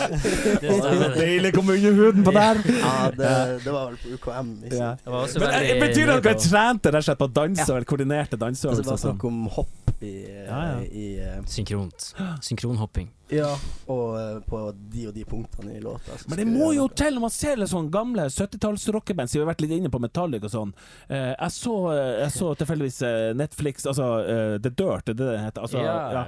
Deilig 1.14 1.52
å 1.54 1.56
komme 1.60 1.76
under 1.78 1.94
huden 2.00 2.24
på 2.26 2.34
der! 2.34 2.60
Ja, 2.80 2.96
det, 3.14 3.30
det 3.64 3.72
var 3.72 3.92
vel 3.92 3.98
på 4.02 4.16
UKM. 4.18 4.50
Liksom. 4.64 4.80
Ja. 4.82 4.90
Det 5.04 5.14
var 5.14 5.28
også 5.28 5.40
Men 5.44 5.54
eh, 5.60 5.80
Betyr 5.84 6.06
det 6.10 6.16
at 6.18 6.24
dere 6.26 6.34
på- 6.36 6.44
trente 6.50 6.92
rett 6.92 7.04
og 7.04 7.08
slett 7.08 7.22
på 7.22 7.30
danse, 7.38 7.68
Ja. 7.68 7.76
eller 7.76 7.86
koordinerte 7.86 8.40
Altså, 8.42 8.74
det 8.76 8.86
var 8.86 8.98
sånn? 8.98 9.14
snakk 9.18 9.24
om 9.30 9.46
hopp 9.60 9.83
i, 10.04 10.46
Ja, 10.46 10.62
ja. 10.74 10.80
i 10.84 11.08
uh, 11.20 11.44
Synkront. 11.50 12.14
Synkronhopping. 12.42 13.12
Ja, 13.34 13.50
og 13.90 14.18
uh, 14.20 14.40
på 14.46 14.60
de 14.94 15.08
og 15.10 15.16
de 15.16 15.24
punktene 15.26 15.78
i 15.78 15.82
låta. 15.82 16.18
så 16.20 16.30
Men 16.30 16.38
det 16.42 16.46
må 16.50 16.74
jo 16.76 16.86
noe. 16.86 16.96
til 17.00 17.16
når 17.16 17.24
man 17.24 17.34
ser 17.34 17.58
litt 17.58 17.72
sånn 17.72 17.90
gamle 17.94 18.28
70-talls-rockeband, 18.30 19.32
siden 19.32 19.42
vi 19.42 19.46
har 19.48 19.54
vært 19.54 19.64
litt 19.66 19.76
inne 19.78 19.90
på 19.94 20.02
Metallic 20.04 20.46
og 20.46 20.54
sånn. 20.54 20.74
Uh, 21.10 21.32
jeg 21.32 21.52
så, 21.56 21.76
eh, 21.94 22.12
jeg 22.24 22.34
så 22.36 22.52
tilfeldigvis 22.60 23.00
eh, 23.08 23.32
Netflix, 23.40 23.88
altså 23.90 24.10
eh, 24.22 24.56
The 24.62 24.70
Dirt, 24.70 25.10
er 25.10 25.18
det 25.18 25.30
det 25.32 25.40
heter? 25.40 25.66
Altså, 25.66 25.82
ja. 25.82 26.26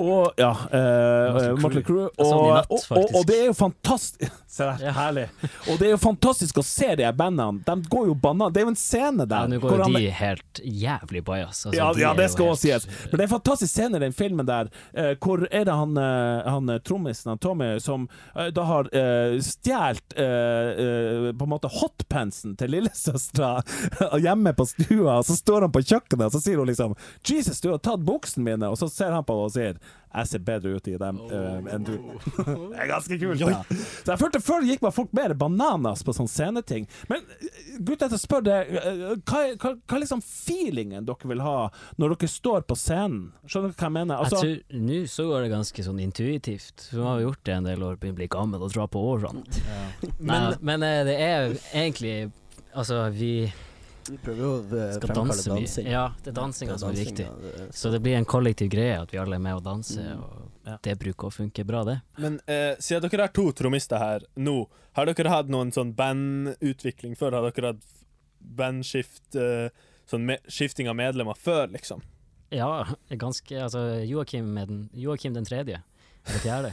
Og 0.00 0.32
ja, 0.40 0.50
uh, 0.50 1.58
Motley 1.60 1.82
i 1.82 1.92
Og, 1.92 2.08
og, 2.18 2.62
og, 2.70 3.14
og 3.14 3.26
det 3.28 3.40
er 3.42 3.50
jo 3.50 3.56
fantastisk 3.56 4.38
Se 4.52 4.66
der, 4.66 4.82
Ja. 4.84 4.90
herlig. 4.92 5.28
Og 5.70 5.78
det 5.80 5.86
er 5.86 5.92
jo 5.94 5.98
fantastisk 6.02 6.58
å 6.60 6.62
se 6.66 6.90
de 7.00 7.06
bandene. 7.16 7.62
De 7.64 7.88
går 7.88 8.10
jo 8.10 8.14
banan. 8.20 8.52
Det 8.52 8.60
er 8.60 8.66
jo 8.66 8.72
en 8.74 8.76
scene 8.76 9.24
der. 9.24 9.46
Ja, 9.46 9.48
nå 9.48 9.60
går 9.62 9.78
jo 9.80 9.86
de 9.94 10.10
helt 10.12 10.60
jævlig 10.60 11.22
bajas. 11.24 11.62
Altså, 11.64 11.78
ja, 11.78 11.86
de 11.96 12.02
ja, 12.02 12.10
det 12.18 12.26
skal 12.34 12.50
også 12.52 12.66
sies. 12.66 12.84
Men 13.06 13.14
det 13.14 13.22
er 13.22 13.28
en 13.30 13.32
fantastisk 13.32 13.72
scene 13.72 13.96
i 13.96 14.02
den 14.04 14.12
filmen 14.16 14.48
der, 14.48 14.68
Uh, 14.92 15.14
hvor 15.24 15.46
er 15.48 15.64
det 15.64 15.72
han, 15.72 15.96
uh, 15.96 16.44
han 16.44 16.68
trommisen, 16.84 17.30
han 17.32 17.40
Tommy, 17.40 17.78
som 17.80 18.04
uh, 18.36 18.50
da 18.52 18.64
har 18.68 18.90
uh, 18.92 19.38
stjålet 19.40 20.12
på 20.12 21.46
en 21.46 21.50
måte 21.50 21.70
hotpantsen 21.72 22.54
til 22.60 22.74
lillesøstera 22.74 23.62
hjemme 24.24 24.52
på 24.56 24.66
stua, 24.68 25.18
og 25.20 25.26
så 25.28 25.36
står 25.38 25.66
han 25.66 25.72
på 25.72 25.80
kjøkkenet, 25.84 26.28
og 26.28 26.34
så 26.36 26.42
sier 26.44 26.60
hun 26.60 26.68
liksom 26.68 26.94
'Jesus, 27.24 27.60
du 27.64 27.70
har 27.72 27.80
tatt 27.80 28.04
buksene 28.04 28.44
mine', 28.50 28.68
og 28.68 28.76
så 28.78 28.90
ser 28.92 29.16
han 29.16 29.24
på 29.24 29.36
henne 29.38 29.48
og 29.48 29.54
sier 29.56 29.80
'Jeg 30.12 30.28
ser 30.28 30.42
bedre 30.44 30.74
ut 30.76 30.88
i 30.90 30.96
dem 31.00 31.20
uh, 31.24 31.72
enn 31.72 31.86
du'. 31.88 31.94
det 32.72 32.82
er 32.82 32.88
ganske 32.90 33.16
kult. 33.16 33.40
Ja. 33.40 33.62
Så 34.04 34.12
jeg 34.12 34.20
følte 34.20 34.42
Før 34.44 34.66
gikk 34.68 34.82
man 34.84 34.92
folk 34.92 35.14
mer 35.16 35.32
bananas 35.38 36.04
på 36.04 36.12
sånne 36.16 36.32
sceneting. 36.32 36.84
Men 37.08 37.24
eh, 37.38 37.78
gutter, 37.80 38.12
jeg 38.12 38.20
spør 38.20 38.44
deg, 38.44 38.74
eh, 38.76 39.00
hva, 39.24 39.40
hva, 39.56 39.72
hva 39.88 40.02
liksom 40.02 40.20
feelingen 40.26 41.08
dere 41.08 41.32
vil 41.32 41.40
ha 41.44 41.56
når 41.96 42.16
dere 42.16 42.32
står 42.34 42.66
på 42.68 42.76
scenen? 42.76 43.30
Skjønner 43.46 43.72
dere 43.72 43.80
hva 43.80 43.88
jeg 43.88 43.96
mener? 43.96 44.20
Altså, 44.20 44.42
Jeg 44.42 44.60
tror 44.60 44.84
Nå 44.84 45.00
så 45.08 45.28
går 45.30 45.46
det 45.46 45.50
ganske 45.54 45.86
sånn 45.88 46.04
intuitivt. 46.04 46.86
Så 46.90 46.98
vi 46.98 47.08
har 47.08 47.18
vi 47.18 47.26
gjort 47.26 47.44
det 47.48 47.56
en 47.56 47.70
del 47.70 47.88
år, 47.88 47.96
begynner 47.96 48.18
å 48.18 48.20
bli 48.20 48.30
gammel 48.36 48.68
og 48.68 48.76
dra 48.76 48.88
på 48.92 49.06
årene. 49.14 49.44
Men, 50.18 50.52
men 50.60 50.84
eh, 50.86 51.02
det 51.08 51.18
er 51.24 51.52
egentlig 51.72 52.16
Altså, 52.72 53.02
vi 53.12 53.52
Vi 54.10 54.16
prøver 54.18 54.40
jo 54.42 54.52
å 54.52 54.62
eh, 54.64 54.92
skal 54.96 55.08
fremkalle 55.08 55.28
danse 55.36 55.50
dansing. 55.52 55.86
Ja, 55.92 56.04
det 56.24 56.32
er 56.32 56.36
dansinga 56.40 56.78
som 56.78 56.90
er 56.90 56.98
viktig. 56.98 57.26
Så 57.74 57.90
det 57.94 58.00
blir 58.02 58.16
en 58.18 58.24
kollektiv 58.28 58.70
greie 58.72 58.96
at 59.02 59.12
vi 59.14 59.18
alle 59.22 59.36
er 59.38 59.44
med 59.44 59.54
og 59.60 59.62
danser, 59.64 60.02
Mm. 60.16 60.22
og 60.24 60.48
Ja. 60.66 60.76
det 60.82 60.98
bruker 60.98 61.26
å 61.26 61.32
funke 61.34 61.64
bra, 61.66 61.82
det. 61.84 62.00
Men 62.18 62.40
eh, 62.46 62.76
siden 62.78 63.08
dere 63.10 63.24
er 63.24 63.32
to 63.34 63.50
trommister 63.52 63.98
her 63.98 64.20
nå, 64.36 64.68
har 64.94 65.06
dere 65.06 65.28
hatt 65.28 65.48
noen 65.48 65.72
sånn 65.74 65.94
bandutvikling 65.94 67.16
før? 67.18 67.32
Har 67.38 67.50
dere 67.50 67.72
hatt 67.74 67.82
bandskift, 68.42 69.34
eh, 69.36 69.70
sånn 70.06 70.24
me 70.26 70.38
skifting 70.48 70.88
av 70.88 70.96
medlemmer 70.96 71.34
før, 71.38 71.68
liksom? 71.72 72.02
Ja, 72.52 72.84
ganske 73.10 73.56
Altså, 73.62 74.04
Joakim, 74.06 74.52
med 74.54 74.68
den, 74.68 74.90
Joakim 74.94 75.32
den 75.34 75.44
tredje. 75.44 75.82
Eller 76.26 76.38
fjerde. 76.44 76.72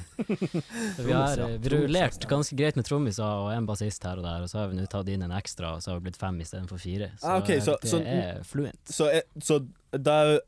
Så 0.96 1.04
vi 1.08 1.14
har 1.16 1.38
ja. 1.42 1.48
eh, 1.50 1.70
rullert 1.74 2.28
ganske 2.30 2.56
greit 2.60 2.76
med 2.78 2.86
trommiser 2.86 3.26
og 3.26 3.50
en 3.56 3.66
bassist 3.70 4.04
her 4.06 4.20
og 4.22 4.28
der, 4.28 4.44
og 4.46 4.52
så 4.52 4.62
har 4.62 4.70
vi 4.70 4.78
nå 4.78 4.86
tatt 4.92 5.10
inn 5.10 5.26
en 5.26 5.34
ekstra, 5.34 5.76
og 5.78 5.82
så 5.84 5.92
har 5.94 6.00
vi 6.02 6.10
blitt 6.10 6.20
fem 6.22 6.38
istedenfor 6.44 6.78
fire. 6.82 7.12
Så, 7.18 7.26
Ah, 7.32 7.42
okay, 7.42 7.60
så- 7.60 7.80
det 7.82 7.90
så- 7.90 8.04
er 8.06 8.44
fluent. 8.46 8.80
Så, 8.86 9.10
så 9.42 9.60
da 9.92 10.40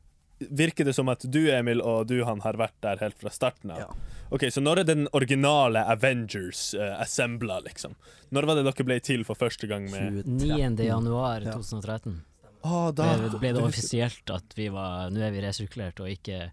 virker 0.50 0.84
det 0.84 0.94
som 0.94 1.08
at 1.08 1.22
du, 1.30 1.50
Emil, 1.54 1.80
og 1.82 2.06
du, 2.10 2.24
han, 2.24 2.40
har 2.40 2.54
vært 2.58 2.74
der 2.82 2.98
helt 2.98 3.18
fra 3.18 3.30
starten 3.30 3.70
av. 3.70 3.78
Ja. 3.78 4.18
Ok, 4.30 4.46
Så 4.50 4.62
når 4.62 4.78
er 4.80 4.84
den 4.84 5.08
originale 5.12 5.82
Avengers 5.86 6.74
uh, 6.74 6.96
assembla, 7.02 7.60
liksom? 7.66 7.94
Når 8.30 8.46
var 8.48 8.54
det 8.58 8.64
dere 8.64 8.84
ble 8.88 9.00
til 9.00 9.24
for 9.28 9.34
første 9.38 9.68
gang 9.70 9.90
med 9.90 10.24
2013. 10.24 10.76
9. 10.78 10.86
januar 10.88 11.42
Ja. 11.42 11.52
2013 11.58 12.22
da 12.62 12.88
ble, 13.18 13.38
ble 13.40 13.50
det 13.56 13.62
offisielt 13.62 14.30
at 14.30 14.52
vi 14.54 14.68
var 14.70 15.10
Nå 15.10 15.18
er 15.26 15.32
vi 15.34 15.40
resirkulert 15.42 15.98
og 15.98 16.06
ikke 16.12 16.52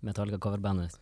Metallica 0.00 0.38
coverbandet. 0.38 0.98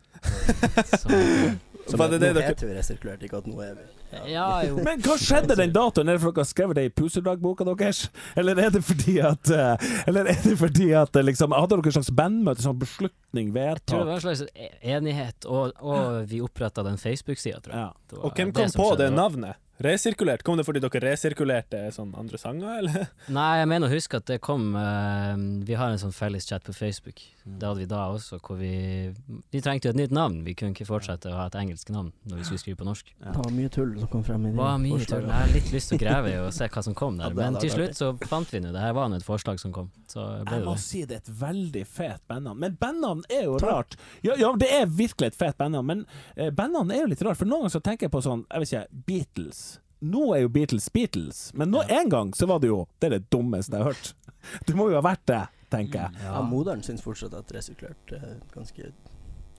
Så, 1.01 1.09
Så 1.87 1.97
Var 1.97 2.09
det 2.09 2.19
det 2.19 2.33
dere 2.35 2.49
heter 2.49 2.67
vi 2.67 2.75
resirkulert, 2.75 3.23
ikke 3.23 3.39
at 3.39 3.47
noe 3.47 3.63
er 3.63 3.77
ja. 4.11 4.23
ja, 4.31 4.47
jo. 4.67 4.79
Men 4.87 5.03
hva 5.03 5.17
skjedde 5.19 5.55
den 5.59 5.73
datoen? 5.75 6.09
Er 6.11 6.17
det 6.17 6.23
fordi 6.23 6.35
dere 6.35 6.45
har 6.45 6.49
skrevet 6.51 6.79
det 6.79 6.85
i 6.87 6.91
pusedragboka 6.95 7.67
deres? 7.67 8.01
Eller 8.39 8.59
er 8.63 8.73
det 8.75 8.83
fordi 8.87 9.17
at 9.23 9.51
eh, 9.51 9.87
Eller 10.07 10.31
er 10.31 10.41
det 10.43 10.55
fordi 10.59 10.89
at 10.99 11.19
eh, 11.19 11.27
liksom 11.27 11.55
Hadde 11.55 11.77
dere 11.77 11.91
en 11.93 11.97
slags 11.99 12.11
bandmøte, 12.23 12.65
sånn 12.65 12.79
beslutning, 12.81 13.53
vedtak? 13.55 13.83
Jeg 13.83 13.93
tror 13.93 14.03
det 14.03 14.11
var 14.13 14.19
en 14.19 14.25
slags 14.25 14.45
e- 14.55 14.95
enighet, 14.97 15.47
og, 15.51 15.75
og 15.83 16.27
vi 16.31 16.41
oppretta 16.43 16.87
den 16.87 16.99
Facebook-sida, 17.03 17.63
tror 17.63 17.77
jeg. 17.77 17.87
Ja. 17.87 18.19
Og 18.23 18.35
hvem 18.35 18.55
kom 18.57 18.71
som 18.73 18.83
på 18.83 18.91
det 18.99 19.11
navnet? 19.15 19.63
Resirkulert? 19.79 20.43
Kom 20.43 20.57
det 20.57 20.65
fordi 20.65 20.81
dere 20.81 21.01
resirkulerte 21.05 21.83
sånn 21.93 22.15
andre 22.17 22.39
sanger, 22.41 22.79
eller? 22.81 23.09
Nei, 23.37 23.59
jeg 23.61 23.69
mener 23.69 23.91
å 23.91 23.93
huske 23.93 24.17
at 24.21 24.25
det 24.31 24.39
kom 24.45 24.71
uh, 24.73 25.35
Vi 25.69 25.77
har 25.77 25.93
en 25.93 26.01
sånn 26.01 26.15
felles 26.17 26.47
chat 26.49 26.65
på 26.65 26.73
Facebook. 26.73 27.21
Det 27.45 27.69
hadde 27.69 27.83
vi 27.83 27.89
da 27.91 28.07
også, 28.15 28.39
hvor 28.43 28.57
vi 28.59 28.71
Vi 29.53 29.61
trengte 29.63 29.91
jo 29.91 29.93
et 29.95 30.01
nytt 30.01 30.15
navn. 30.17 30.41
Vi 30.47 30.55
kunne 30.59 30.73
ikke 30.73 30.89
fortsette 30.89 31.29
å 31.31 31.37
ha 31.43 31.45
et 31.51 31.59
engelsk 31.61 31.93
navn 31.93 32.09
når 32.27 32.41
vi 32.41 32.47
skulle 32.49 32.63
skrive 32.63 32.81
på 32.81 32.89
norsk. 32.89 33.13
Det 33.21 33.35
var 33.37 33.53
mye 33.55 33.73
tull 33.77 33.93
som 34.01 34.11
kom 34.15 34.25
frem 34.27 34.49
i 34.49 34.51
Det 34.51 34.57
de 34.57 34.63
var 34.63 34.81
mye 34.83 35.03
tull. 35.05 35.29
Jeg 35.29 35.37
har 35.43 35.53
litt 35.53 35.71
lyst 35.77 35.93
til 35.93 36.01
å 36.01 36.03
grave 36.07 36.33
i 36.33 36.41
og 36.41 36.51
se 36.57 36.71
hva 36.73 36.85
som 36.89 36.97
kom 36.97 37.19
der. 37.21 37.37
Men 37.37 37.61
til 37.61 37.75
slutt 37.77 38.01
så 38.01 38.11
fant 38.31 38.57
vi 38.57 38.63
nå 38.65 38.73
Det 38.75 38.83
her 38.87 38.97
var 38.97 39.13
nå 39.13 39.21
et 39.21 39.29
forslag 39.29 39.61
som 39.63 39.75
kom. 39.77 39.93
Så 40.09 40.25
ble 40.25 40.57
Jeg 40.57 40.65
det 40.65 40.71
må 40.71 40.79
det. 40.79 40.85
si 40.87 41.05
det 41.05 41.21
er 41.21 41.23
et 41.27 41.33
veldig 41.45 41.85
fet 42.01 42.25
bandnavn. 42.33 42.65
Men 42.65 42.81
bandnavn 42.81 43.23
er 43.29 43.45
jo 43.51 43.61
rart. 43.61 43.99
Ja, 44.25 44.39
ja, 44.41 44.55
det 44.57 44.73
er 44.73 44.89
virkelig 44.89 45.35
et 45.35 45.39
fet 45.39 45.61
bandnavn, 45.61 45.93
men 45.93 46.05
eh, 46.35 46.49
bandnavn 46.55 46.97
er 46.97 47.05
jo 47.05 47.13
litt 47.13 47.23
rart. 47.29 47.37
For 47.43 47.49
noen 47.49 47.67
ganger 47.67 47.77
så 47.77 47.85
tenker 47.85 48.09
jeg 48.09 48.17
på 48.17 48.25
sånn, 48.25 48.47
jeg 48.49 48.65
vet 48.65 48.73
ikke, 48.73 49.05
Beatles. 49.13 49.66
Nå 50.07 50.29
er 50.37 50.45
jo 50.45 50.53
Beatles 50.55 50.87
Beatles, 50.95 51.41
men 51.59 51.73
nå 51.75 51.83
en 51.91 52.09
gang 52.13 52.31
så 52.37 52.47
var 52.51 52.63
det 52.63 52.71
jo 52.71 52.85
Det 53.01 53.11
er 53.11 53.19
det 53.19 53.27
dummeste 53.33 53.75
jeg 53.77 53.83
har 53.85 53.93
hørt. 53.93 54.15
Det 54.69 54.77
må 54.79 54.87
jo 54.93 54.97
ha 55.01 55.03
vært 55.03 55.25
det, 55.27 55.43
tenker 55.73 56.07
jeg. 56.07 56.23
Ja, 56.29 56.41
moderen 56.47 56.85
syns 56.87 57.03
fortsatt 57.03 57.35
at 57.35 57.51
resirkulert 57.57 58.13
er 58.15 58.37
ganske 58.55 58.93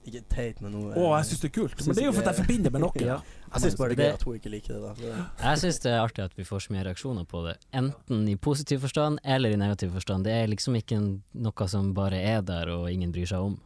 Ikke 0.08 0.22
teit, 0.32 0.60
men 0.64 0.72
noe 0.72 0.94
Å, 0.96 1.08
jeg 1.18 1.26
syns 1.28 1.42
det 1.42 1.48
er 1.50 1.52
kult. 1.58 1.82
Men 1.84 1.96
det 1.98 2.00
er 2.02 2.06
jo 2.06 2.12
fordi 2.16 2.30
jeg 2.32 2.38
forbinder 2.38 2.72
med 2.72 2.80
noe. 2.86 3.02
Ja. 3.04 3.18
Jeg 3.52 3.64
syns 3.66 3.76
bare 3.76 3.92
det 3.98 4.04
er 4.06 4.08
gøy 4.14 4.16
at 4.16 4.24
hun 4.24 4.38
ikke 4.38 4.52
liker 4.54 4.78
det. 4.78 4.92
da. 5.04 5.16
Jeg 5.50 5.60
syns 5.64 5.78
det 5.84 5.90
er 5.92 6.00
artig 6.00 6.24
at 6.24 6.34
vi 6.38 6.46
får 6.48 6.62
så 6.64 6.72
mye 6.72 6.84
reaksjoner 6.88 7.26
på 7.28 7.42
det, 7.44 7.54
enten 7.76 8.24
i 8.32 8.36
positiv 8.48 8.80
forstand 8.86 9.20
eller 9.36 9.52
i 9.52 9.58
negativ 9.60 9.92
forstand. 9.98 10.24
Det 10.24 10.32
er 10.38 10.48
liksom 10.48 10.76
ikke 10.80 10.98
noe 11.44 11.68
som 11.68 11.92
bare 11.96 12.20
er 12.24 12.40
der 12.48 12.72
og 12.72 12.88
ingen 12.92 13.12
bryr 13.12 13.28
seg 13.28 13.50
om. 13.50 13.58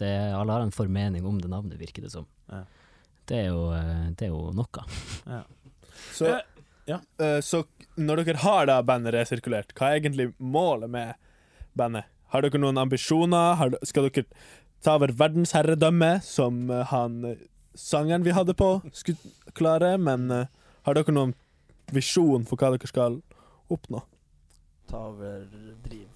Det 0.00 0.10
er, 0.10 0.34
alle 0.34 0.56
har 0.56 0.66
en 0.66 0.74
formening 0.74 1.26
om 1.30 1.38
det 1.42 1.50
navnet, 1.52 1.78
virker 1.78 2.02
det 2.08 2.10
som. 2.14 2.26
Ja. 2.50 2.64
Det 3.30 3.36
er 3.44 3.46
jo, 3.54 3.60
eh, 3.72 4.08
det 4.18 4.26
er 4.26 4.34
jo 4.34 4.50
noe. 4.52 4.82
Så, 6.14 6.34
ja. 6.90 6.98
uh, 7.22 7.40
så 7.44 7.64
når 7.94 8.24
dere 8.24 8.42
har 8.42 8.66
da 8.70 8.80
bandet 8.86 9.14
resirkulert, 9.14 9.74
hva 9.78 9.92
er 9.92 10.00
egentlig 10.02 10.32
målet 10.38 10.90
med 10.90 11.14
bandet? 11.78 12.08
Har 12.34 12.42
dere 12.42 12.58
noen 12.58 12.80
ambisjoner? 12.82 13.54
Har, 13.60 13.76
skal 13.86 14.08
dere 14.08 14.26
ta 14.84 14.96
over 14.98 15.14
verdensherredømme, 15.16 16.18
som 16.26 16.66
eh, 16.70 16.82
han 16.90 17.20
eh, 17.24 17.44
sangeren 17.78 18.26
vi 18.26 18.34
hadde 18.36 18.56
på, 18.58 18.76
skulle 18.92 19.32
klare? 19.56 19.94
Men 20.02 20.26
uh, 20.32 20.50
har 20.88 20.98
dere 20.98 21.14
noen 21.14 21.36
visjon 21.94 22.44
for 22.48 22.58
hva 22.58 22.74
dere 22.74 22.90
skal 22.90 23.20
oppnå? 23.72 24.02
Ta 24.90 24.98
over 25.08 25.46
driv. 25.84 26.08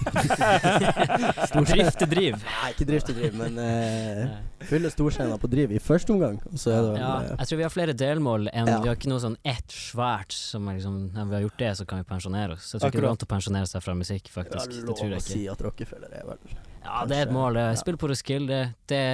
Driftedriv. 1.70 2.36
Nei, 2.40 2.70
ikke 2.72 2.86
drift 2.88 3.08
til 3.10 3.16
driv, 3.18 3.34
men 3.38 3.58
uh, 3.60 4.32
fylle 4.68 4.90
storscena 4.92 5.36
på 5.40 5.50
driv 5.52 5.74
i 5.76 5.80
første 5.82 6.14
omgang. 6.14 6.38
Så 6.58 6.72
er 6.72 6.80
det 6.80 6.92
vel 6.94 7.00
Ja, 7.02 7.10
eh, 7.20 7.34
jeg 7.42 7.50
tror 7.50 7.60
vi 7.60 7.66
har 7.66 7.74
flere 7.74 7.94
delmål 7.96 8.48
enn 8.52 8.70
Ja. 8.70 8.78
Vi 8.82 8.90
har 8.90 8.96
ikke 8.98 9.10
noe 9.12 9.22
sånn 9.22 9.36
ett 9.44 9.74
svært 9.74 10.32
som 10.36 10.68
er 10.70 10.78
liksom 10.78 10.96
Når 11.14 11.28
vi 11.30 11.36
har 11.38 11.44
gjort 11.46 11.60
det, 11.62 11.70
så 11.80 11.86
kan 11.90 12.00
vi 12.02 12.08
pensjonere 12.08 12.56
oss. 12.56 12.64
Så 12.70 12.76
jeg 12.76 12.80
tror 12.80 12.88
ikke 12.90 12.96
det 12.96 13.02
er 13.02 13.06
går 13.06 13.10
an 13.14 13.20
til 13.22 13.28
å 13.28 13.32
pensjonere 13.34 13.70
seg 13.70 13.84
fra 13.84 13.94
musikk, 13.98 14.24
det 14.28 14.34
faktisk. 14.38 14.70
Det 14.74 14.84
lov 14.88 14.96
tror 15.00 15.06
å 15.06 15.14
jeg 15.14 15.24
ikke. 15.24 15.32
si 15.36 15.42
at 15.54 15.64
Rockefeller 15.68 16.10
er 16.20 16.24
vel 16.30 16.38
Ja, 16.84 17.04
det 17.06 17.16
er 17.20 17.26
et 17.28 17.34
mål. 17.36 17.60
ja. 17.60 17.74
Spill 17.80 17.98
på 18.00 18.08
Roskilde, 18.10 18.60
det 18.90 19.04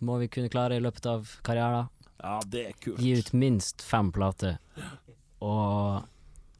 må 0.00 0.18
vi 0.22 0.28
kunne 0.32 0.48
klare 0.52 0.76
i 0.80 0.84
løpet 0.84 1.06
av 1.10 1.28
karrieren. 1.46 1.88
Ja, 2.20 2.38
det 2.52 2.64
er 2.68 2.72
kult. 2.80 2.98
Gi 3.00 3.14
ut 3.20 3.32
minst 3.32 3.82
fem 3.84 4.10
plater, 4.12 4.58
og, 5.40 6.02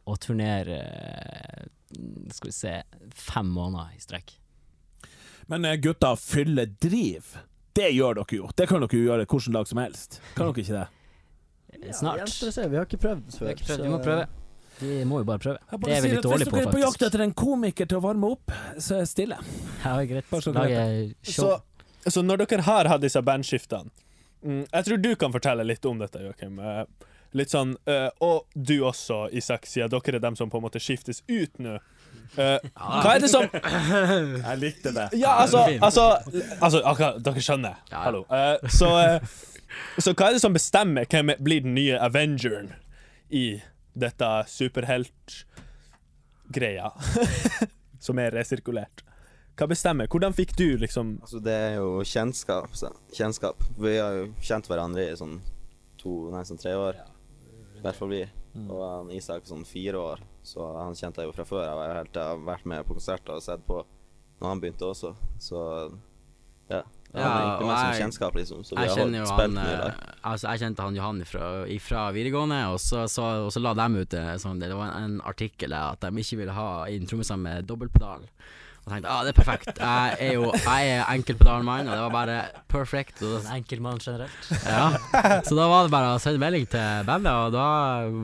og 0.09 0.21
turnere 0.23 0.79
eh, 0.81 1.67
Skal 2.33 2.51
vi 2.51 2.55
se 2.55 2.75
fem 3.15 3.47
måneder 3.51 3.97
i 3.97 4.01
strekk. 4.03 4.37
Men 5.51 5.65
eh, 5.65 5.77
gutta, 5.83 6.15
fylle 6.17 6.67
driv. 6.81 7.35
Det 7.75 7.91
gjør 7.91 8.21
dere 8.21 8.37
jo. 8.39 8.51
Det 8.57 8.69
kan 8.71 8.83
dere 8.85 8.99
jo 8.99 9.09
gjøre 9.09 9.27
hvilken 9.27 9.57
dag 9.57 9.69
som 9.71 9.81
helst. 9.83 10.21
Kan 10.37 10.51
dere 10.51 10.65
ikke 10.65 10.77
det? 10.77 10.87
Eh, 11.81 11.95
Snart. 11.97 12.23
Ja, 12.23 12.53
se. 12.53 12.69
Vi 12.69 12.79
har 12.79 12.87
ikke 12.87 13.01
prøvd 13.03 13.25
Vi, 13.27 13.39
før. 13.39 13.47
Vi, 13.47 13.57
ikke 13.57 13.67
prøvd. 13.73 13.83
vi 13.83 13.91
må 13.95 13.99
prøve. 14.05 14.29
Vi 14.81 15.05
må 15.05 15.19
jo 15.21 15.27
bare 15.29 15.43
prøve. 15.43 15.59
Bare 15.71 15.91
Det 15.91 15.97
er 15.97 16.05
vi 16.05 16.13
litt 16.15 16.25
dårlige 16.25 16.31
på, 16.31 16.37
faktisk. 16.37 16.55
Hvis 16.55 16.63
dere 16.63 16.69
er 16.69 16.77
på 16.77 16.85
jakt 16.85 17.03
etter 17.09 17.25
en 17.27 17.35
komiker 17.37 17.91
til 17.91 17.99
å 17.99 18.05
varme 18.05 18.31
opp, 18.33 18.55
så 18.79 18.97
er 18.97 19.03
jeg 19.03 19.11
stille. 19.11 19.41
Ja, 19.85 19.97
greit. 20.09 21.19
Så, 21.35 21.51
så 22.07 22.23
når 22.25 22.45
dere 22.47 22.65
har 22.65 22.89
hatt 22.89 23.03
disse 23.03 23.21
bandskiftene 23.21 23.91
mm, 24.41 24.63
Jeg 24.73 24.87
tror 24.87 25.03
du 25.05 25.11
kan 25.21 25.35
fortelle 25.35 25.67
litt 25.69 25.85
om 25.91 26.01
dette, 26.01 26.23
Joakim. 26.25 26.63
Litt 27.33 27.51
sånn, 27.53 27.77
uh, 27.87 28.09
Og 28.27 28.45
du 28.55 28.81
også, 28.83 29.29
Isak, 29.37 29.67
siden 29.71 29.91
dere 29.93 30.17
er 30.19 30.23
dem 30.25 30.37
som 30.37 30.51
på 30.51 30.57
en 30.59 30.63
måte 30.67 30.81
skiftes 30.83 31.23
ut 31.31 31.59
nå. 31.63 31.77
Eh, 32.39 32.59
hva 32.79 33.11
er 33.17 33.21
det 33.25 33.31
som 33.31 33.43
Jeg 34.47 34.59
likte 34.61 34.91
det. 34.95 35.09
Ja, 35.19 35.33
altså, 35.43 35.59
altså, 35.83 36.03
altså 36.63 36.79
akkurat, 36.87 37.19
Dere 37.27 37.41
skjønner. 37.43 37.75
Ja. 37.91 37.99
Hallo. 38.05 38.21
Uh, 38.31 38.57
så, 38.71 38.87
eh, 39.03 39.19
så 39.99 40.13
hva 40.15 40.29
er 40.29 40.33
det 40.37 40.43
som 40.43 40.55
bestemmer 40.55 41.05
hvem 41.11 41.31
blir 41.43 41.61
den 41.67 41.75
nye 41.75 41.99
Avengeren 42.03 42.71
i 43.35 43.61
dette 43.99 44.31
superheltgreia 44.51 46.91
som 48.07 48.19
er 48.23 48.31
resirkulert? 48.39 49.03
Hva 49.59 49.67
bestemmer? 49.69 50.07
Hvordan 50.09 50.33
fikk 50.33 50.55
du 50.57 50.79
liksom 50.81 51.19
Altså, 51.25 51.41
det 51.45 51.53
er 51.53 51.75
jo 51.81 52.01
kjennskap. 52.07 52.69
så- 52.75 52.95
kjennskap. 53.13 53.57
Vi 53.77 53.97
har 53.99 54.13
jo 54.21 54.29
kjent 54.41 54.67
hverandre 54.71 55.03
i 55.11 55.17
sånn 55.19 55.41
to, 56.01 56.31
nei, 56.33 56.45
sånn 56.49 56.61
tre 56.63 56.73
år. 56.79 56.95
I 57.81 57.87
hvert 57.87 57.97
fall 57.97 58.13
vi. 58.13 58.23
Og 58.67 58.81
han 58.83 59.11
Isak 59.15 59.47
sånn 59.49 59.65
fire 59.65 59.99
år, 60.01 60.23
så 60.45 60.67
han 60.77 60.97
kjente 60.99 61.23
jeg 61.23 61.31
jo 61.31 61.35
fra 61.37 61.47
før. 61.49 61.65
Jeg 61.65 61.81
har 61.81 61.99
helt 62.03 62.17
jeg 62.19 62.33
har 62.33 62.47
vært 62.47 62.69
med 62.69 62.87
på 62.87 62.97
konserter 62.99 63.37
og 63.39 63.45
sett 63.45 63.63
på 63.67 63.81
når 64.41 64.49
han 64.49 64.63
begynte 64.63 64.89
også. 64.89 65.13
Så 65.41 65.61
ja. 66.71 66.83
Ja, 67.11 67.27
har 67.27 67.41
egentlig 67.43 67.67
og 67.67 67.79
som 67.81 67.97
kjennskap, 67.99 68.37
liksom. 68.39 68.61
Så 68.63 68.77
vi 68.77 68.85
Jeg 68.85 68.91
har 68.93 69.01
kjenner 69.01 69.19
jo 69.19 69.31
han 69.35 69.57
eh. 69.59 70.03
Altså 70.31 70.53
jeg 70.53 70.63
kjente 70.63 70.85
han 70.87 70.99
Johan 70.99 71.25
fra, 71.27 71.49
ifra 71.67 72.03
videregående, 72.15 72.61
og 72.71 72.79
så, 72.79 73.09
så, 73.11 73.25
og 73.47 73.51
så 73.51 73.63
la 73.65 73.73
dem 73.75 73.97
ut 73.99 74.15
sånn, 74.39 74.63
Det 74.63 74.71
var 74.71 74.93
en, 74.95 75.17
en 75.17 75.23
artikkel 75.27 75.75
at 75.75 76.05
de 76.05 76.23
ikke 76.23 76.39
ville 76.45 76.55
ha 76.55 76.69
inn 76.93 77.09
trommiser 77.11 77.41
med 77.41 77.67
dobbeltpedal. 77.67 78.29
Og 78.87 78.95
tenkte 78.95 79.11
ah, 79.13 79.21
det 79.27 79.35
er 79.35 79.37
perfekt. 79.37 79.71
Jeg 79.77 80.17
er 80.25 80.33
jo 80.39 80.47
jeg 80.57 80.89
er 80.95 81.05
enkeltpedalmann, 81.13 81.89
og 81.91 81.95
det 81.99 82.03
var 82.07 82.15
bare 82.15 82.39
perfect. 82.73 83.21
Og, 83.23 83.39
En 83.45 83.59
enkel 83.61 83.83
mann 83.85 84.01
generelt. 84.01 84.51
ja. 84.65 84.89
Så 85.45 85.55
da 85.59 85.69
var 85.69 85.85
det 85.87 85.93
bare 85.95 86.15
å 86.17 86.21
sende 86.23 86.41
melding 86.43 86.67
til 86.73 87.05
bandet, 87.09 87.31
og 87.33 87.53
da 87.55 87.69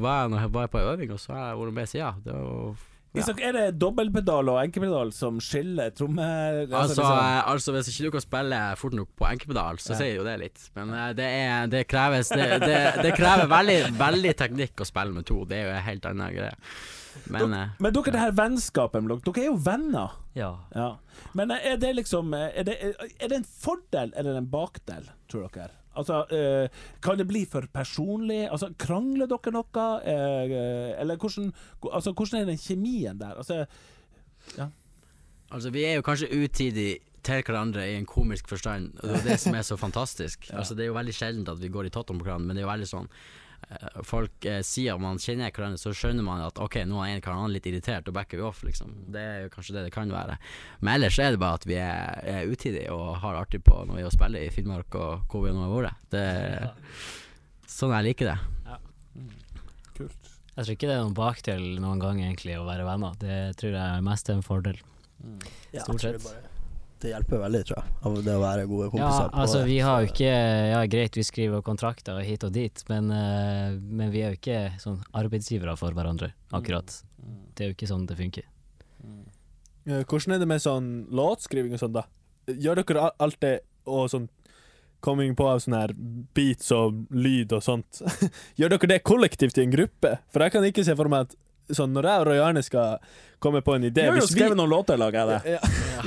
var 0.00 0.22
jeg, 0.24 0.32
når 0.34 0.44
jeg 0.46 0.52
var 0.57 0.72
på 0.72 0.84
øving, 0.92 1.12
og 1.12 1.20
så 1.22 1.36
har 1.36 1.48
jeg 1.52 1.61
vært 1.62 1.76
med 1.80 1.90
siden. 1.92 2.22
Det 2.24 2.36
var 2.40 2.84
Isak, 3.16 3.38
er 3.40 3.54
det 3.57 3.78
dobbeltpedal 3.80 4.48
og 4.52 4.59
enkelpedal 4.61 5.09
som 5.16 5.38
skiller 5.40 5.88
tromme... 5.96 6.20
Altså, 6.68 6.98
liksom- 6.98 7.16
eh, 7.16 7.38
altså 7.48 7.72
Hvis 7.72 7.88
ikke 7.88 8.04
du 8.04 8.11
kan 8.18 8.24
spille 8.26 8.59
fort 8.76 8.92
nok 8.98 9.09
på 9.16 9.24
enkelpedal, 9.30 9.78
så 9.80 9.94
Ja. 9.94 9.98
sier 10.02 10.18
jo 10.18 10.24
det 10.26 10.34
litt. 10.42 10.66
Men 10.76 10.92
eh, 10.92 11.12
det, 11.16 11.24
er, 11.46 11.70
det 11.72 11.86
kreves 11.88 12.28
Det, 12.28 12.48
det, 12.61 12.76
det 13.07 13.14
krever 13.16 13.48
veldig, 13.48 13.78
veldig 13.96 14.34
teknikk 14.36 14.84
å 14.84 14.88
spille 14.90 15.16
med 15.16 15.24
to. 15.32 15.38
Det 15.48 15.57
er 15.57 15.64
jo 15.64 15.72
en 15.78 15.86
helt 15.88 16.11
annen 16.12 16.34
greie. 16.36 16.52
Men 17.33 17.55
eh, 17.55 17.75
Men 17.81 17.95
dere, 17.97 18.12
det 18.14 18.21
her 18.23 18.37
vennskapet 18.37 19.03
med 19.03 19.12
dere, 19.12 19.25
dere 19.27 19.43
er 19.45 19.49
jo 19.51 19.57
venner. 19.67 20.14
Ja. 20.37 20.51
Ja. 20.75 20.91
Men 21.39 21.51
eh, 21.55 21.73
er 21.73 21.81
det 21.81 21.95
liksom 21.97 22.35
eh, 22.37 22.51
Er 22.53 22.69
det, 22.69 22.77
er 23.19 23.33
det 23.33 23.41
en 23.41 23.49
fordel 23.49 24.12
eller 24.17 24.39
en 24.41 24.49
bakdel, 24.53 25.09
tror 25.31 25.49
dere? 25.49 25.71
Altså, 25.97 26.23
eh, 26.35 26.69
Kan 27.01 27.19
det 27.19 27.27
bli 27.29 27.47
for 27.49 27.67
personlig? 27.73 28.45
Altså, 28.51 28.71
Krangler 28.79 29.31
dere 29.31 29.55
noe? 29.57 29.87
Eller 30.05 31.17
hvordan, 31.17 31.53
altså, 31.93 32.12
hvordan 32.12 32.43
er 32.43 32.51
den 32.53 32.61
kjemien 32.61 33.21
der? 33.21 33.37
Altså, 33.41 33.64
altså, 35.51 35.71
vi 35.73 35.85
er 35.85 35.99
jo 35.99 36.07
kanskje 36.07 36.29
utidig 36.37 36.91
til 37.27 37.43
hverandre 37.43 37.89
i 37.91 37.97
en 37.99 38.07
komisk 38.07 38.47
forstand, 38.49 38.93
og 39.01 39.09
det 39.09 39.17
er 39.19 39.25
det 39.33 39.41
som 39.43 39.57
er 39.59 39.64
så 39.67 39.79
fantastisk. 39.81 40.47
Altså, 40.59 40.77
det 40.77 40.85
er 40.85 40.93
jo 40.93 40.99
veldig 41.01 41.14
sjeldent 41.17 41.49
at 41.51 41.62
vi 41.62 41.73
går 41.73 41.89
i 41.89 41.95
totten 41.95 42.21
på 42.21 42.29
hverandre, 42.29 42.47
men 42.47 42.57
det 42.57 42.62
er 42.62 42.69
jo 42.69 42.75
veldig 42.75 42.91
sånn 42.93 43.09
Folk 44.07 44.45
eh, 44.47 44.61
sier 44.62 44.99
man 45.03 45.19
kjenner 45.19 45.51
hverandre, 45.51 45.81
så 45.81 45.91
skjønner 45.91 46.23
man 46.23 46.45
at 46.45 46.61
ok, 46.62 46.79
nå 46.87 47.01
er 47.03 47.17
en 47.17 47.19
eller 47.19 47.33
annen 47.33 47.55
litt 47.57 47.67
irritert, 47.67 48.07
og 48.07 48.14
backer 48.14 48.39
vi 48.39 48.45
off, 48.47 48.61
liksom. 48.62 48.93
Det 49.11 49.23
er 49.23 49.41
jo 49.43 49.53
kanskje 49.57 49.75
det 49.75 49.85
det 49.89 49.95
kan 49.95 50.12
være. 50.12 50.37
Men 50.81 50.95
ellers 50.95 51.19
er 51.19 51.35
det 51.35 51.43
bare 51.43 51.59
at 51.59 51.67
vi 51.67 51.79
er, 51.83 52.21
er 52.23 52.47
utidige 52.53 52.95
og 52.95 53.17
har 53.25 53.35
det 53.35 53.43
artig 53.43 53.62
på 53.67 53.81
når 53.83 53.99
vi 53.99 54.05
er 54.05 54.11
og 54.11 54.14
spiller 54.14 54.47
i 54.47 54.53
Finnmark 54.55 54.95
og 55.01 55.27
hvor 55.33 55.43
vi 55.49 55.55
nå 55.57 55.67
har 55.67 55.75
vært. 55.75 56.07
Det 56.14 56.23
er 56.23 56.71
sånn 57.67 57.95
jeg 57.97 58.11
liker 58.12 58.33
det. 58.33 58.39
kult. 59.99 60.35
Jeg 60.57 60.64
tror 60.64 60.73
ikke 60.79 60.89
det 60.89 60.95
er 60.95 61.03
noen 61.05 61.17
bakdel 61.19 61.64
noen 61.83 62.01
gang 62.01 62.23
egentlig 62.23 62.55
å 62.57 62.64
være 62.64 62.87
venner. 62.87 63.19
Det 63.21 63.41
tror 63.61 63.75
jeg 63.77 64.05
mest 64.07 64.31
er 64.31 64.39
en 64.39 64.47
fordel. 64.47 64.79
Ja, 65.75 65.83
Stort 65.83 66.07
sett. 66.07 66.55
Det, 67.07 67.12
hjelper 67.14 67.38
veldig, 67.44 67.61
tror 67.68 67.78
jeg, 67.78 67.94
av 68.11 68.16
det 68.26 68.34
å 68.34 68.40
være 68.42 68.66
gode 68.66 68.86
Ja, 68.88 68.90
kompiser. 68.92 69.28
Ja, 69.30 69.42
altså 69.44 69.61
vi 69.68 69.78
har 69.86 70.02
jo 70.02 70.11
ikke 70.11 70.30
Ja, 70.72 70.80
greit, 70.90 71.16
vi 71.18 71.24
skriver 71.28 71.62
kontrakter 71.66 72.18
hit 72.26 72.42
og 72.48 72.52
dit, 72.57 72.82
men, 72.90 73.11
eh, 73.14 73.76
men 73.78 74.11
vi 74.11 74.24
er 74.26 74.34
jo 74.34 74.40
ikke 74.40 74.61
sånn 74.82 74.98
arbeidsgivere 75.14 75.76
for 75.78 75.94
hverandre, 75.94 76.32
akkurat. 76.57 76.98
Det 77.54 77.64
er 77.64 77.70
jo 77.70 77.76
ikke 77.78 77.88
sånn 77.92 78.07
det 78.11 78.18
funker. 78.18 78.48
Eh, 79.86 80.02
Hvordan 80.02 80.34
er 80.34 80.42
det 80.42 80.48
med 80.50 80.62
sånn 80.64 80.88
låtskriving 81.14 81.76
og 81.76 81.82
sånn, 81.84 81.94
da? 81.94 82.02
Gjør 82.50 82.82
dere 82.82 83.04
al- 83.09 83.16
alt 83.26 83.40
det 83.42 83.61
og 83.86 84.09
sånn 84.11 84.28
Coming 85.04 85.34
på 85.36 85.44
av 85.46 85.61
sånne 85.61 85.80
her 85.84 85.92
beats 86.34 86.70
og 86.72 87.02
lyd 87.14 87.52
og 87.52 87.61
sånt. 87.62 88.00
Gjør 88.59 88.72
dere 88.72 88.88
det 88.94 89.02
kollektivt 89.07 89.59
i 89.61 89.62
en 89.66 89.70
gruppe? 89.70 90.14
For 90.32 90.42
jeg 90.42 90.54
kan 90.54 90.64
ikke 90.66 90.82
se 90.88 90.94
for 90.96 91.07
meg 91.12 91.28
at 91.28 91.36
sånn 91.75 91.93
når 91.93 92.03
jeg 92.11 92.21
og 92.21 92.27
Roy 92.29 92.39
Arne 92.39 92.62
skal 92.62 92.99
komme 93.41 93.61
på 93.62 93.75
en 93.77 93.83
idé 93.85 94.03
Vi 94.03 94.07
har 94.09 94.14
jo 94.17 94.21
hvis 94.23 94.31
vi- 94.35 94.41
skrevet 94.41 94.57
noen 94.57 94.71
låter 94.71 94.95
i 94.95 94.99
lag, 94.99 95.14
er 95.14 95.27
det? 95.27 95.39
Ja. 95.57 95.59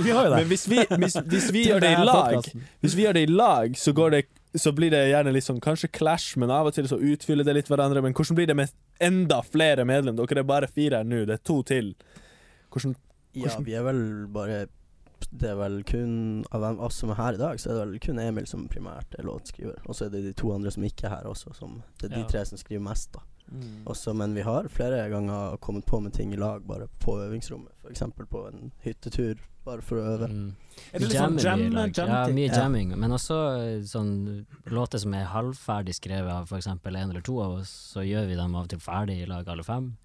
Vi 0.04 0.10
har 0.12 0.26
jo 0.26 0.30
det. 0.32 0.38
Men 0.40 0.48
hvis 0.48 0.68
vi, 0.68 0.78
hvis, 0.86 1.16
hvis 1.28 1.52
vi 1.52 1.64
gjør 1.70 1.80
det 1.82 1.92
i 1.92 2.04
lag. 2.06 2.52
Hvis 2.82 2.96
vi 2.96 3.04
gjør 3.06 3.14
det 3.14 3.24
i 3.30 3.32
lag, 3.34 3.76
så 3.78 3.94
går 3.94 4.12
det 4.12 4.26
så 4.58 4.72
blir 4.74 4.90
det 4.90 5.04
gjerne 5.12 5.32
litt 5.32 5.46
sånn 5.46 5.60
kanskje 5.62 5.92
clash, 5.94 6.36
men 6.42 6.50
av 6.50 6.66
og 6.66 6.74
til 6.74 6.88
så 6.90 6.98
utfyller 6.98 7.46
det 7.46 7.54
litt 7.54 7.68
hverandre. 7.70 8.02
Men 8.02 8.14
hvordan 8.18 8.36
blir 8.36 8.48
det 8.50 8.56
med 8.58 8.72
enda 9.00 9.44
flere 9.46 9.86
medlemmer? 9.86 10.26
Dere 10.26 10.40
er 10.42 10.48
bare 10.50 10.68
fire 10.68 10.98
her 10.98 11.04
nå, 11.06 11.20
det 11.30 11.36
er 11.38 11.44
to 11.46 11.62
til. 11.64 11.92
Hvordan 12.74 12.96
Ja, 13.38 13.54
vi 13.62 13.76
er 13.78 13.84
vel 13.86 14.26
bare 14.34 14.68
Det 15.30 15.50
er 15.52 15.56
vel 15.60 15.84
kun 15.84 16.46
av 16.52 16.64
oss 16.82 16.96
som 16.96 17.12
er 17.12 17.16
her 17.20 17.34
i 17.34 17.38
dag, 17.38 17.60
så 17.60 17.70
er 17.70 17.74
det 17.78 17.88
vel 17.92 18.00
kun 18.00 18.20
Emil 18.24 18.48
som 18.48 18.68
primært 18.72 19.14
er 19.20 19.24
låtskriver. 19.28 19.78
Og 19.86 19.94
så 19.94 20.06
er 20.08 20.10
det 20.16 20.24
de 20.24 20.34
to 20.34 20.52
andre 20.56 20.72
som 20.72 20.82
ikke 20.88 21.06
er 21.06 21.10
her 21.18 21.28
også, 21.30 21.54
som 21.56 21.84
Det 22.00 22.10
er 22.10 22.16
de 22.16 22.22
Ja. 22.22 22.28
tre 22.28 22.46
som 22.46 22.58
skriver 22.58 22.82
mest, 22.82 23.12
da. 23.14 23.20
Mm. 23.52 23.86
Også, 23.90 24.14
men 24.14 24.34
vi 24.38 24.44
har 24.46 24.68
flere 24.72 25.04
ganger 25.10 25.58
kommet 25.64 25.86
på 25.90 26.00
med 26.04 26.14
ting 26.14 26.34
i 26.34 26.40
lag, 26.40 26.62
bare 26.68 26.88
på 27.02 27.18
øvingsrommet. 27.26 27.72
F.eks. 27.84 28.04
på 28.30 28.42
en 28.48 28.72
hyttetur, 28.84 29.40
bare 29.66 29.82
for 29.86 30.00
å 30.00 30.04
øve. 30.16 30.30
Mm. 30.30 30.50
Er 30.94 31.00
det 31.00 31.08
litt 31.08 31.18
sånn 31.18 31.40
Jammer 31.42 31.44
jam, 31.44 31.60
vi 31.60 31.66
i 31.66 31.98
jam 31.98 32.12
Ja, 32.14 32.20
mye 32.34 32.48
Ja. 32.48 32.60
jamming. 32.64 32.94
Men 32.98 33.12
også 33.12 33.40
eh, 33.60 33.82
sånn 33.90 34.46
låter 34.66 35.02
som 35.02 35.14
er 35.14 35.26
halvferdig 35.34 35.96
skrevet 35.98 36.32
av 36.32 36.46
f.eks. 36.48 36.68
en 36.68 37.10
eller 37.10 37.22
to 37.26 37.40
av 37.42 37.58
oss, 37.62 37.74
så 37.94 38.06
gjør 38.06 38.28
vi 38.30 38.36
dem 38.36 38.56
av 38.56 38.64
og 38.68 38.70
til 38.70 38.80
ferdig 38.80 39.22
i 39.24 39.26
lag, 39.30 39.48
alle 39.48 39.64
fem. 39.64 39.98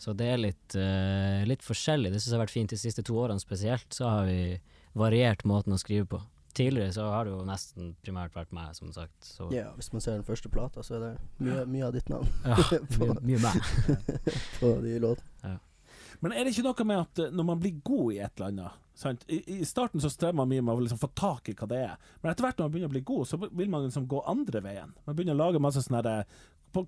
Så 0.00 0.14
det 0.16 0.30
er 0.32 0.38
litt, 0.40 0.76
uh, 0.80 1.44
litt 1.44 1.60
forskjellig. 1.60 2.08
Det 2.08 2.20
syns 2.22 2.32
jeg 2.32 2.38
har 2.38 2.46
vært 2.46 2.54
fint 2.54 2.70
de 2.72 2.78
siste 2.80 3.02
to 3.04 3.18
årene 3.20 3.42
spesielt. 3.42 3.84
Så 3.92 4.08
har 4.08 4.24
vi 4.24 4.58
variert 4.96 5.44
måten 5.44 5.74
å 5.76 5.78
skrive 5.78 6.06
på. 6.08 6.22
Tidligere 6.56 6.92
så 6.92 7.04
har 7.12 7.24
det 7.28 7.32
jo 7.34 7.44
nesten 7.46 7.92
primært 8.02 8.34
vært 8.34 8.50
meg, 8.56 8.72
som 8.74 8.90
sagt. 8.92 9.16
Så 9.22 9.46
Ja, 9.54 9.68
hvis 9.78 9.92
man 9.94 10.02
ser 10.02 10.16
den 10.18 10.26
første 10.26 10.50
plata, 10.50 10.82
så 10.82 10.96
er 10.98 11.00
det 11.04 11.10
mye, 11.38 11.64
mye 11.70 11.86
av 11.86 11.94
ditt 11.94 12.08
navn 12.10 12.26
ja, 12.44 12.56
mye, 13.00 13.16
mye 13.22 13.42
meg. 13.44 13.58
på 14.60 14.72
de 14.82 14.96
låtene. 15.02 15.58
Men 16.20 16.34
er 16.36 16.44
det 16.44 16.52
ikke 16.52 16.66
noe 16.66 16.84
med 16.84 16.98
at 17.00 17.20
eh, 17.24 17.30
når 17.32 17.46
man 17.48 17.60
blir 17.62 17.78
god 17.86 18.12
i 18.12 18.18
et 18.20 18.34
eller 18.36 18.50
annet 18.50 18.80
sant? 19.00 19.22
I, 19.32 19.38
I 19.60 19.64
starten 19.64 20.02
så 20.02 20.10
strever 20.12 20.36
man 20.36 20.50
mye 20.50 20.60
med 20.66 20.74
å 20.74 20.82
liksom 20.84 20.98
få 21.00 21.08
tak 21.16 21.48
i 21.48 21.54
hva 21.56 21.68
det 21.70 21.78
er, 21.86 21.94
men 22.20 22.32
etter 22.34 22.44
hvert 22.44 22.58
når 22.60 22.66
man 22.68 22.74
begynner 22.74 22.90
å 22.90 22.96
bli 22.98 23.04
god, 23.08 23.28
så 23.30 23.38
vil 23.46 23.70
man 23.72 23.86
liksom 23.86 24.08
gå 24.10 24.20
andre 24.28 24.60
veien. 24.66 24.92
Man 25.06 25.16
begynner 25.16 25.38
å 25.38 25.40
lage 25.46 25.62
masse 25.62 25.80
sånne 25.86 26.02
på- 26.04 26.24
hvor, 26.72 26.86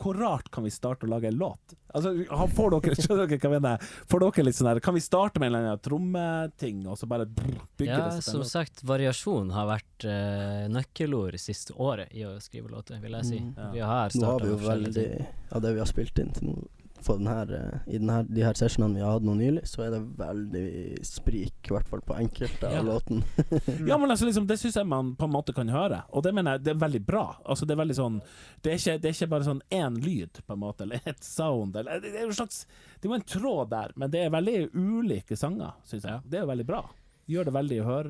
hvor 0.00 0.18
rart 0.18 0.50
kan 0.52 0.64
vi 0.66 0.72
starte 0.74 1.06
å 1.06 1.10
lage 1.10 1.30
en 1.30 1.38
låt? 1.40 1.74
Altså, 1.94 2.12
får 2.56 2.74
dere, 2.74 2.96
skjønner 3.02 3.30
dere 3.30 3.38
hva 3.38 3.50
jeg 3.50 3.62
mener? 3.62 3.86
Får 4.10 4.24
dere 4.24 4.44
litt 4.46 4.58
sånn 4.58 4.70
her 4.70 4.80
Kan 4.84 4.96
vi 4.96 5.02
starte 5.04 5.40
med 5.40 5.50
en 5.50 5.54
eller 5.54 5.68
annen 5.70 5.84
trommeting, 5.84 6.84
og 6.88 6.98
så 7.00 7.08
bare 7.10 7.28
bygge 7.28 7.88
Ja, 7.88 8.10
det 8.10 8.26
som 8.26 8.44
sagt, 8.48 8.84
variasjon 8.88 9.52
har 9.54 9.68
vært 9.70 10.06
uh, 10.08 10.68
nøkkelord 10.72 11.38
siste 11.40 11.76
året 11.78 12.12
i 12.16 12.26
å 12.28 12.36
skrive 12.42 12.72
låter, 12.72 13.00
vil 13.02 13.18
jeg 13.20 13.28
si. 13.28 13.40
Mm. 13.42 13.54
Ja. 13.56 13.70
Vi 13.72 13.82
har 13.82 13.90
Nå 13.92 13.98
har 13.98 14.14
starta 14.16 14.46
vi 14.46 14.54
jo 14.54 14.60
veldig. 14.66 15.08
Av 15.52 15.64
det 15.64 15.74
vi 15.76 15.84
har 15.84 15.90
spilt 15.90 16.22
inn 16.22 16.32
til 16.36 16.54
nå 16.54 16.62
på 17.06 17.16
den 17.18 17.26
her, 17.30 17.50
eh, 17.58 17.78
i 17.94 17.98
den 17.98 18.08
her, 18.12 18.22
de 18.28 18.42
her 18.46 18.54
sessionene 18.58 18.94
vi 18.98 19.02
har 19.04 19.12
hatt 19.16 19.24
nå 19.26 19.34
nylig, 19.38 19.62
så 19.68 19.82
er 19.86 19.90
det 19.94 20.00
veldig 20.18 20.64
sprik, 21.06 21.54
i 21.68 21.74
hvert 21.74 21.88
fall 21.90 22.00
på 22.06 22.16
enkelte 22.18 22.70
Ja. 22.72 22.78
av 22.80 22.86
låten. 22.88 23.22
Ja, 23.88 23.98
men 23.98 24.10
altså 24.10 24.26
liksom, 24.28 24.46
Det 24.46 24.58
syns 24.60 24.76
jeg 24.80 24.86
man 24.86 25.14
på 25.16 25.24
en 25.28 25.34
måte 25.34 25.54
kan 25.56 25.68
høre, 25.68 26.02
og 26.12 26.22
det 26.26 26.32
mener 26.34 26.56
jeg 26.56 26.64
det 26.64 26.74
er 26.76 26.80
veldig 26.84 27.02
bra. 27.06 27.24
Altså 27.44 27.66
Det 27.66 27.74
er 27.76 27.82
veldig 27.82 27.98
sånn 27.98 28.20
Det 28.62 28.72
er 28.72 28.78
ikke, 28.80 28.96
det 29.02 29.10
er 29.10 29.16
ikke 29.18 29.30
bare 29.34 29.48
sånn 29.50 29.62
én 29.70 30.00
lyd, 30.04 30.42
på 30.46 30.52
en 30.56 30.62
måte, 30.62 30.82
eller 30.86 31.00
ett 31.04 31.22
sound. 31.24 31.76
Eller, 31.76 32.00
det 32.00 32.14
er 32.16 32.26
jo 32.26 32.32
en 32.32 32.40
slags 32.40 32.64
Det 33.00 33.06
er 33.08 33.12
jo 33.12 33.18
en 33.20 33.28
tråd 33.36 33.70
der, 33.70 33.92
men 33.96 34.10
det 34.10 34.24
er 34.26 34.30
veldig 34.34 34.58
ulike 34.74 35.36
sanger, 35.36 35.72
syns 35.84 36.04
jeg. 36.08 36.20
Det 36.28 36.38
er 36.40 36.44
jo 36.46 36.50
veldig 36.54 36.66
bra. 36.66 36.82
Gjør 37.30 37.44
det 37.46 37.52
veldig 37.54 37.80
hør, 37.86 38.08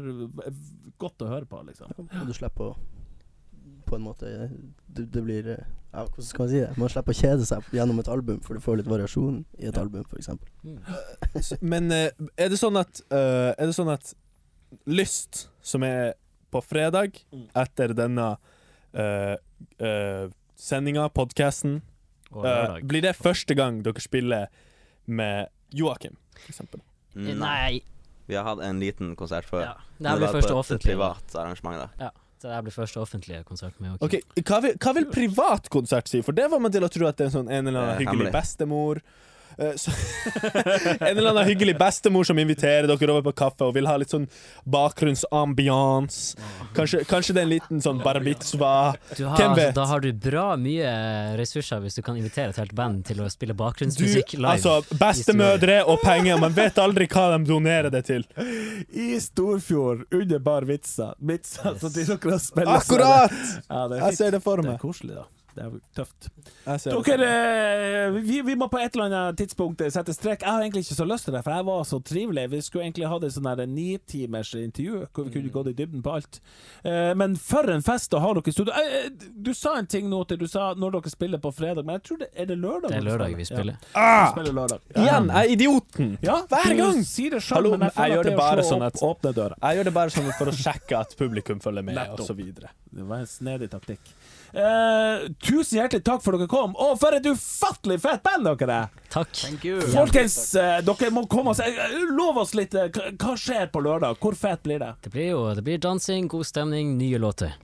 godt 0.99 1.23
å 1.23 1.29
høre 1.29 1.47
på, 1.47 1.61
liksom. 1.69 1.93
Og 1.99 2.27
du 2.27 2.33
slipper 2.37 2.73
å 2.73 2.77
på 3.87 3.97
en 3.99 4.05
måte 4.07 4.29
Det, 4.89 5.05
det 5.13 5.21
blir 5.23 5.49
eh, 5.53 5.65
Ja, 5.93 6.05
hvordan 6.07 6.25
skal 6.25 6.43
man 6.45 6.49
si 6.49 6.61
det? 6.61 6.71
Man 6.81 6.89
slipper 6.89 7.13
å 7.13 7.19
kjede 7.21 7.45
seg 7.47 7.63
gjennom 7.77 7.99
et 8.01 8.09
album, 8.09 8.41
for 8.41 8.55
du 8.57 8.61
får 8.65 8.79
litt 8.81 8.87
variasjon 8.89 9.45
i 9.59 9.67
et 9.69 9.75
Ja. 9.77 9.83
album, 9.83 10.05
f.eks. 10.09 10.29
Mm. 10.65 11.59
Men 11.61 11.93
eh, 11.93 12.11
er 12.39 12.49
det 12.49 12.59
sånn 12.61 12.79
at 12.81 13.01
eh, 13.11 13.53
Er 13.59 13.67
det 13.67 13.75
sånn 13.77 13.93
at 13.93 14.15
Lyst, 14.89 15.49
som 15.61 15.83
er 15.85 16.15
på 16.51 16.63
fredag 16.65 17.19
Mm. 17.33 17.49
etter 17.55 17.93
denne 17.95 18.37
uh, 18.95 19.37
sendinga, 20.57 21.09
podkasten, 21.13 21.81
uh, 22.35 22.79
blir 22.85 23.03
det 23.03 23.15
første 23.17 23.55
gang 23.57 23.83
dere 23.85 24.01
spiller 24.01 24.49
med 25.07 25.49
Joakim, 25.73 26.17
eksempel? 26.49 26.81
Mm, 27.15 27.39
Nei! 27.41 27.81
Vi 28.29 28.35
har 28.39 28.45
hatt 28.45 28.61
en 28.65 28.79
liten 28.81 29.15
konsert 29.17 29.45
før. 29.49 29.63
Ja. 29.67 29.75
Det 29.99 30.13
blir 30.17 30.27
var 30.27 30.33
første 30.37 30.53
på 30.53 30.59
et 30.59 30.61
offentlige. 30.65 30.93
privat 30.95 31.35
arrangement, 31.37 31.77
da. 31.83 31.89
Ja, 32.07 32.11
så 32.43 32.51
det 32.51 32.61
blir 32.67 32.75
første 32.75 32.99
offentlige 32.99 33.45
konsert 33.47 33.77
med 33.79 33.93
Joakim. 33.93 34.07
Okay, 34.09 34.43
hva 34.49 34.59
vil, 34.65 34.73
hva 34.83 34.93
vil 34.97 35.07
privat 35.15 35.69
konsert 35.71 36.11
si? 36.11 36.23
For 36.27 36.35
det 36.35 36.49
var 36.51 36.63
man 36.63 36.75
til 36.75 36.83
å 36.83 36.91
tro 36.91 37.07
at 37.07 37.21
det 37.21 37.29
er 37.29 37.31
en 37.31 37.37
sånn 37.37 37.51
en 37.53 37.71
eller 37.71 37.79
annen 37.79 37.95
Eh, 37.95 38.01
hyggelig 38.03 38.33
bestemor. 38.35 39.03
Eh, 39.59 39.75
så, 39.77 39.91
en 41.01 41.19
eller 41.19 41.31
annen 41.31 41.45
hyggelig 41.49 41.77
bestemor 41.79 42.25
som 42.25 42.39
inviterer 42.39 42.89
dere 42.89 43.13
over 43.13 43.27
på 43.31 43.35
kaffe 43.43 43.67
og 43.67 43.75
vil 43.77 43.89
ha 43.91 43.97
litt 44.01 44.13
sånn 44.13 44.29
bakgrunnsambiance. 44.65 46.37
Kanskje, 46.77 47.03
kanskje 47.09 47.37
det 47.37 47.43
er 47.43 47.49
en 47.49 47.53
liten 47.53 47.83
sånn 47.85 48.01
bar 48.05 48.21
mitzvah. 48.25 48.97
Hvem 49.17 49.29
altså, 49.29 49.51
vet? 49.59 49.75
da 49.77 49.87
har 49.91 50.05
du 50.05 50.11
bra 50.13 50.47
mye 50.61 50.93
ressurser 51.41 51.83
hvis 51.85 51.99
du 51.99 52.03
kan 52.07 52.19
invitere 52.19 52.53
et 52.53 52.61
helt 52.63 52.75
band 52.77 53.05
til 53.09 53.23
å 53.25 53.29
spille 53.33 53.57
bakgrunnsmusikk 53.59 54.37
live. 54.39 54.55
altså, 54.57 54.97
bestemødre 55.01 55.83
og 55.89 56.01
penger, 56.05 56.41
man 56.41 56.57
vet 56.57 56.81
aldri 56.83 57.09
hva 57.13 57.29
de 57.37 57.43
donerer 57.49 57.93
det 57.93 58.05
til. 58.09 58.27
I 58.89 59.15
Storfjord, 59.23 60.07
under 60.13 60.43
Bar 60.43 60.67
Vitsa. 60.69 61.13
Vitsa 61.19 61.77
så 61.81 61.93
de 61.93 62.07
dere 62.09 62.39
spiller 62.43 62.79
Akkurat! 62.79 63.33
Ja, 63.69 63.87
Jeg 63.99 64.17
ser 64.19 64.35
det 64.37 64.43
for 64.45 64.63
meg. 64.63 64.75
Det 64.75 64.81
er 64.81 64.83
koselig, 64.83 65.15
da. 65.21 65.29
Det 65.55 65.65
er 65.65 65.73
tøft. 65.97 66.29
Dere, 67.07 67.27
eh, 67.29 68.11
vi, 68.25 68.39
vi 68.47 68.55
må 68.57 68.69
på 68.73 68.79
et 68.81 68.95
eller 68.97 69.11
annet 69.11 69.37
tidspunkt 69.37 69.83
sette 69.93 70.15
strek. 70.17 70.41
Jeg 70.47 70.49
har 70.49 70.63
egentlig 70.65 70.85
ikke 70.87 70.97
så 70.97 71.05
lyst 71.09 71.27
til 71.29 71.35
det, 71.37 71.43
for 71.45 71.53
jeg 71.53 71.67
var 71.69 71.83
så 71.89 71.99
trivelig. 72.09 72.47
Vi 72.55 72.61
skulle 72.65 72.87
egentlig 72.87 73.09
hatt 73.11 73.27
et 73.29 73.35
sånn 73.35 73.51
nitimers 73.75 74.55
intervju 74.57 75.03
hvor 75.13 75.27
vi 75.29 75.35
kunne 75.35 75.53
gått 75.53 75.69
i 75.73 75.75
dybden 75.83 76.03
på 76.05 76.15
alt. 76.17 76.41
Eh, 76.85 77.13
men 77.21 77.37
for 77.37 77.69
en 77.73 77.85
fest 77.85 78.15
å 78.17 78.23
ha 78.25 78.33
dere 78.39 78.49
i 78.49 78.55
studio. 78.57 78.73
Eh, 78.73 79.11
du 79.37 79.53
sa 79.55 79.75
en 79.79 79.87
ting 79.87 80.09
nå 80.09 80.23
til 80.31 80.41
du 80.41 80.47
sa 80.49 80.71
når 80.75 80.97
dere 80.99 81.13
spiller 81.13 81.43
på 81.43 81.53
fredag, 81.55 81.85
men 81.85 81.99
jeg 81.99 82.07
tror 82.09 82.23
det 82.25 82.31
er 82.33 82.49
det 82.53 82.59
lørdag? 82.63 82.89
det 82.95 83.01
er 83.03 83.07
lørdag 83.11 83.37
vi 83.37 83.49
spiller. 83.49 83.77
Ja, 83.93 84.01
Ah! 84.03 84.25
vi 84.25 84.33
spiller 84.41 84.57
lørdag. 84.57 84.81
Igjen, 84.97 85.29
jeg 85.29 85.37
er 85.51 85.53
idioten! 85.57 86.11
Ja, 86.23 86.39
Hver 86.49 86.69
du 86.73 86.77
gang! 86.81 87.03
sier 87.05 87.31
det 87.37 87.43
selv, 87.43 87.57
Hallo, 87.59 87.71
men 87.77 87.89
jeg 87.89 87.93
jeg 87.93 87.97
føler 87.99 88.15
gjør 88.17 88.21
at 88.21 88.25
det 88.25 88.33
er 88.33 88.41
bare 88.41 88.63
å 88.63 88.65
slå 88.65 88.71
sånn 88.73 88.87
opp, 88.87 88.95
at- 88.97 89.03
åpne 89.11 89.33
døra. 89.37 89.57
Jeg 89.63 89.77
gjør 89.79 89.85
det 89.91 89.95
bare 90.01 90.11
sånn 90.17 90.33
for 90.39 90.47
å 90.53 90.57
sjekke 90.57 90.99
at 91.01 91.17
publikum 91.19 91.61
følger 91.61 91.83
med, 91.85 91.99
osv. 92.17 92.43
Det 92.93 93.05
var 93.09 93.19
en 93.23 93.27
snedig 93.27 93.71
taktikk. 93.73 94.01
Eh, 94.53 95.29
tusen 95.41 95.79
hjertelig 95.79 96.03
takk 96.05 96.21
for 96.21 96.37
dere 96.37 96.49
kom, 96.51 96.75
og 96.77 96.99
for 97.01 97.17
et 97.17 97.25
ufattelig 97.25 97.97
fett 98.03 98.21
band 98.27 98.45
dere 98.51 98.75
er! 98.83 98.91
Takk. 99.13 99.31
Folkens, 99.95 100.37
eh, 100.61 100.81
dere 100.85 101.11
må 101.15 101.23
komme 101.31 101.55
og 101.55 101.57
si 101.57 101.65
eh, 101.69 101.95
Lov 102.13 102.43
oss 102.43 102.53
litt. 102.55 102.73
hva- 102.77 103.33
skjer 103.41 103.71
på 103.73 103.81
lørdag? 103.81 104.19
Hvor 104.21 104.37
fett 104.37 104.63
blir 104.63 104.79
det? 104.83 104.91
Det 105.07 105.13
blir 105.15 105.31
jo 105.31 105.43
det 105.57 105.65
blir 105.65 105.79
dansing, 105.81 106.29
god 106.29 106.45
stemning, 106.45 106.99
nye 107.01 107.19
låter. 107.19 107.55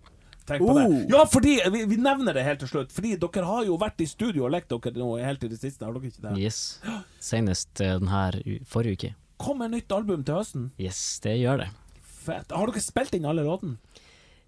Tenk 0.49 0.65
på 0.65 0.75
det. 0.79 0.87
Oh. 0.89 1.03
Ja, 1.13 1.27
fordi 1.29 1.59
vi, 1.71 1.85
vi 1.85 1.97
nevner 2.01 2.33
det 2.33 2.43
helt 2.47 2.61
til 2.65 2.71
slutt. 2.71 2.93
Fordi 2.97 3.17
dere 3.21 3.45
har 3.45 3.67
jo 3.69 3.77
vært 3.77 4.01
i 4.01 4.07
studio 4.09 4.47
og 4.47 4.55
lekt 4.55 4.73
dere 4.73 4.97
nå 4.97 5.11
helt 5.21 5.45
i 5.45 5.51
det 5.53 5.61
siste. 5.61 5.85
Har 5.85 5.93
dere 5.93 6.09
ikke 6.09 6.25
det? 6.25 6.39
Yes. 6.41 6.81
Senest 7.21 7.69
denne 7.77 7.99
den 8.01 8.09
her 8.15 8.39
forrige 8.65 8.97
uke. 8.97 9.11
Kommer 9.37 9.69
nytt 9.69 9.93
album 9.93 10.25
til 10.25 10.41
høsten. 10.41 10.71
Yes, 10.81 11.21
det 11.21 11.37
gjør 11.43 11.67
det. 11.67 11.69
Fett. 12.25 12.49
Har 12.57 12.73
dere 12.73 12.81
spilt 12.81 13.13
inn 13.19 13.29
alle 13.29 13.45
låtene? 13.45 13.77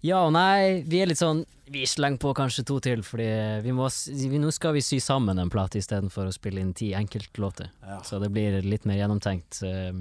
Ja 0.01 0.23
og 0.25 0.31
nei, 0.33 0.81
vi 0.89 0.97
er 1.03 1.07
litt 1.11 1.19
sånn 1.21 1.43
Vi 1.71 1.83
slenger 1.87 2.17
på 2.23 2.31
kanskje 2.35 2.63
to 2.67 2.79
til, 2.83 3.03
fordi 3.05 3.27
vi 3.63 3.71
må 3.75 3.85
vi, 4.09 4.39
nå 4.41 4.49
skal 4.51 4.73
vi 4.75 4.81
sy 4.83 4.97
sammen 4.99 5.37
en 5.39 5.49
plate 5.53 5.77
istedenfor 5.79 6.27
å 6.27 6.33
spille 6.35 6.59
inn 6.59 6.73
ti 6.75 6.89
enkeltlåter. 6.97 7.69
Ja. 7.85 8.01
Så 8.03 8.19
det 8.19 8.27
blir 8.33 8.57
litt 8.65 8.83
mer 8.89 8.97
gjennomtenkt. 8.99 9.61
eh, 9.63 9.93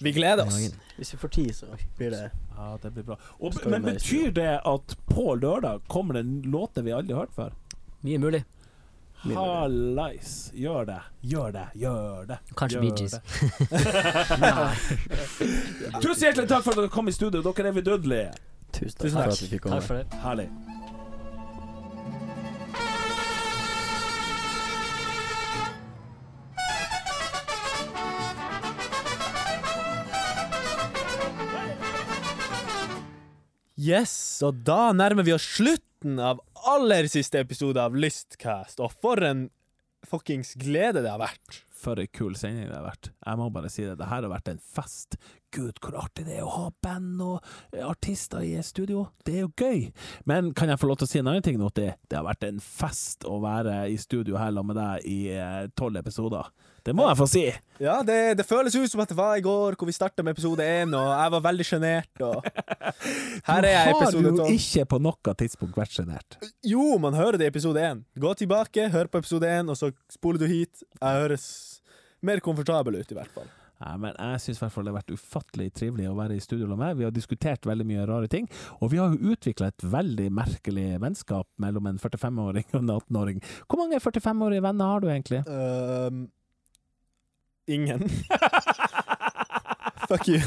Vi 0.00 0.12
gleder 0.16 0.46
oss. 0.46 0.70
Hvis 0.96 1.12
vi 1.12 1.18
får 1.20 1.28
tid, 1.34 1.50
så 1.58 1.66
blir 1.98 2.10
det 2.14 2.22
Ja, 2.56 2.70
det 2.80 2.90
blir 2.94 3.04
bra. 3.10 3.16
Og, 3.40 3.58
men 3.68 3.82
betyr 3.84 4.30
det 4.32 4.54
at 4.64 4.94
på 5.10 5.34
lørdag 5.36 5.82
kommer 5.92 6.14
det 6.16 6.24
låter 6.48 6.82
vi 6.86 6.92
aldri 6.96 7.12
har 7.18 7.26
hørt 7.26 7.34
før? 7.36 7.52
Mye 8.06 8.18
mulig. 8.22 8.44
Hallais. 9.26 10.52
Gjør 10.54 10.84
det. 10.86 11.00
Gjør 11.26 11.50
det. 11.52 11.66
Gjør 11.82 12.26
det. 12.30 12.38
Kanskje 12.56 12.80
Bee 12.80 12.94
Gees. 12.96 13.18
Tusen 16.02 16.26
hjertelig 16.28 16.48
takk 16.50 16.64
for 16.64 16.74
at 16.74 16.80
dere 16.80 16.92
kom 16.92 17.08
i 17.10 17.14
studio. 17.16 17.42
Dere 17.44 17.70
er 17.72 17.76
vidunderlige. 17.76 18.30
Tusen 18.76 18.92
takk 18.92 19.06
Tusen 19.06 19.22
for 19.22 19.32
at 19.32 19.42
vi 19.42 19.52
fikk 19.54 19.62
komme. 19.64 19.80
Takk 19.80 19.88
for 19.88 20.02
det. 20.02 20.06
Herlig. 20.20 20.50
Yes, 33.76 34.12
og 34.42 34.64
da 34.66 34.90
nærmer 34.96 35.24
vi 35.24 35.34
oss 35.36 35.44
slutten 35.56 36.18
av 36.18 36.40
aller 36.66 37.06
siste 37.12 37.38
episode 37.38 37.78
av 37.78 37.94
Lystcast, 37.94 38.80
og 38.82 38.90
for 38.98 39.20
en 39.22 39.46
fuckings 40.06 40.54
glede 40.58 41.04
det 41.04 41.12
har 41.12 41.20
vært. 41.22 41.60
For 41.76 42.00
ei 42.00 42.08
kul 42.08 42.34
sending 42.38 42.66
det 42.70 42.74
har 42.76 42.86
vært. 42.88 43.12
Jeg 43.12 43.38
må 43.38 43.46
bare 43.54 43.70
si 43.70 43.84
det. 43.86 43.98
Det 44.00 44.08
her 44.10 44.24
har 44.24 44.32
vært 44.32 44.50
en 44.50 44.60
fest. 44.60 45.18
Herregud, 45.56 45.80
hvor 45.80 45.96
artig 46.02 46.26
det 46.26 46.38
er 46.38 46.44
å 46.44 46.52
ha 46.52 46.66
band 46.82 47.20
og 47.22 47.40
eh, 47.72 47.84
artister 47.84 48.44
i 48.44 48.56
studio. 48.62 49.08
Det 49.24 49.36
er 49.36 49.46
jo 49.46 49.52
gøy. 49.56 49.90
Men 50.28 50.52
kan 50.54 50.68
jeg 50.68 50.80
få 50.80 50.88
lov 50.90 51.00
til 51.00 51.06
å 51.06 51.10
si 51.10 51.20
en 51.20 51.28
annen 51.30 51.44
ting, 51.44 51.58
Notti? 51.58 51.90
Det 52.08 52.18
har 52.18 52.26
vært 52.26 52.46
en 52.46 52.60
fest 52.60 53.26
å 53.26 53.40
være 53.42 53.86
i 53.90 53.96
studio 53.98 54.36
her 54.36 54.52
sammen 54.52 54.74
med 54.74 54.80
deg 54.80 55.10
i 55.10 55.18
eh, 55.34 55.66
tolv 55.76 55.96
episoder. 56.00 56.48
Det 56.86 56.94
må 56.94 57.08
jeg 57.08 57.18
få 57.18 57.26
si. 57.26 57.42
Ja, 57.82 57.96
det, 58.06 58.36
det, 58.38 58.46
føles 58.46 58.74
ut 58.76 58.92
som 58.92 59.00
at 59.02 59.10
det 59.10 59.16
var 59.18 59.34
i 59.34 59.42
går, 59.42 59.74
hvor 59.74 59.88
vi 59.88 59.94
starta 59.94 60.22
med 60.22 60.36
episode 60.36 60.62
én, 60.62 60.94
og 60.94 61.08
jeg 61.10 61.32
var 61.34 61.42
veldig 61.48 61.66
sjenert. 61.66 62.22
Her 63.48 63.66
er 63.66 63.72
jeg 63.72 63.90
i 63.90 63.96
episode 63.96 64.22
tolv. 64.22 64.38
Du 64.38 64.44
har 64.44 64.52
jo 64.52 64.60
ikke 64.60 64.86
på 64.92 65.00
noe 65.02 65.36
tidspunkt 65.42 65.80
vært 65.82 65.98
sjenert. 65.98 66.38
Jo, 66.62 66.92
man 67.02 67.18
hører 67.18 67.40
det 67.40 67.50
i 67.50 67.54
episode 67.54 67.82
én. 67.82 68.06
Gå 68.14 68.36
tilbake, 68.38 68.86
hør 68.94 69.10
på 69.10 69.24
episode 69.24 69.50
én, 69.50 69.72
og 69.72 69.80
så 69.80 69.90
spoler 70.14 70.44
du 70.44 70.46
hit. 70.50 70.86
Jeg 71.00 71.24
høres 71.24 71.46
mer 72.26 72.42
komfortabel 72.44 73.02
ut, 73.02 73.10
i 73.10 73.18
hvert 73.18 73.34
fall. 73.34 73.50
Ja, 73.76 73.92
men 74.00 74.14
jeg 74.16 74.40
syns 74.40 74.60
det 74.62 74.70
har 74.72 74.94
vært 74.94 75.12
ufattelig 75.12 75.66
trivelig 75.76 76.06
å 76.08 76.16
være 76.16 76.38
i 76.38 76.40
studio 76.40 76.68
med 76.70 76.80
meg. 76.80 76.94
Vi 76.96 77.04
har 77.04 77.12
diskutert 77.12 77.66
veldig 77.68 77.84
mye 77.88 78.06
rare 78.08 78.30
ting, 78.32 78.48
og 78.80 78.92
vi 78.92 79.00
har 79.02 79.12
jo 79.12 79.34
utvikla 79.34 79.68
et 79.68 79.84
veldig 79.84 80.30
merkelig 80.32 80.86
vennskap 81.02 81.48
mellom 81.60 81.90
en 81.90 82.00
45-åring 82.00 82.70
og 82.72 82.80
en 82.80 82.94
18-åring. 82.96 83.42
Hvor 83.68 83.82
mange 83.82 84.00
45-årige 84.00 84.64
venner 84.64 84.94
har 84.94 85.04
du 85.04 85.10
egentlig? 85.12 85.42
Uh, 85.44 86.24
ingen. 87.68 88.08
Fuck 90.06 90.28
you. 90.30 90.40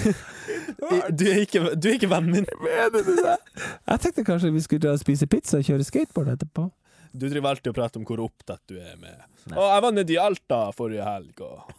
Du 1.12 1.26
er 1.28 1.44
ikke, 1.44 1.76
du 1.76 1.90
er 1.90 1.98
ikke 2.00 2.10
vennen 2.10 2.40
min. 2.40 2.46
Mener 2.64 3.04
du 3.04 3.14
det? 3.20 3.38
Jeg 3.60 4.04
tenkte 4.06 4.26
kanskje 4.26 4.54
vi 4.56 4.64
skulle 4.64 4.88
dra 4.88 4.96
og 4.96 5.02
spise 5.02 5.28
pizza 5.30 5.60
og 5.60 5.68
kjøre 5.68 5.86
skateboard 5.86 6.34
etterpå. 6.34 6.70
Du 7.12 7.26
driver 7.28 7.52
alltid 7.52 7.72
og 7.72 7.78
prater 7.78 8.02
om 8.02 8.06
hvor 8.08 8.22
opptatt 8.24 8.62
du 8.70 8.78
er 8.80 8.96
med. 9.02 9.18
Og 9.52 9.66
jeg 9.66 9.84
var 9.86 9.94
nede 9.94 10.14
i 10.14 10.20
Alta 10.22 10.60
forrige 10.78 11.06
helg 11.06 11.44
og 11.46 11.76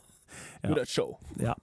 gjorde 0.63 0.81
Good 0.81 0.89
show. 0.89 1.17
Ja. 1.41 1.55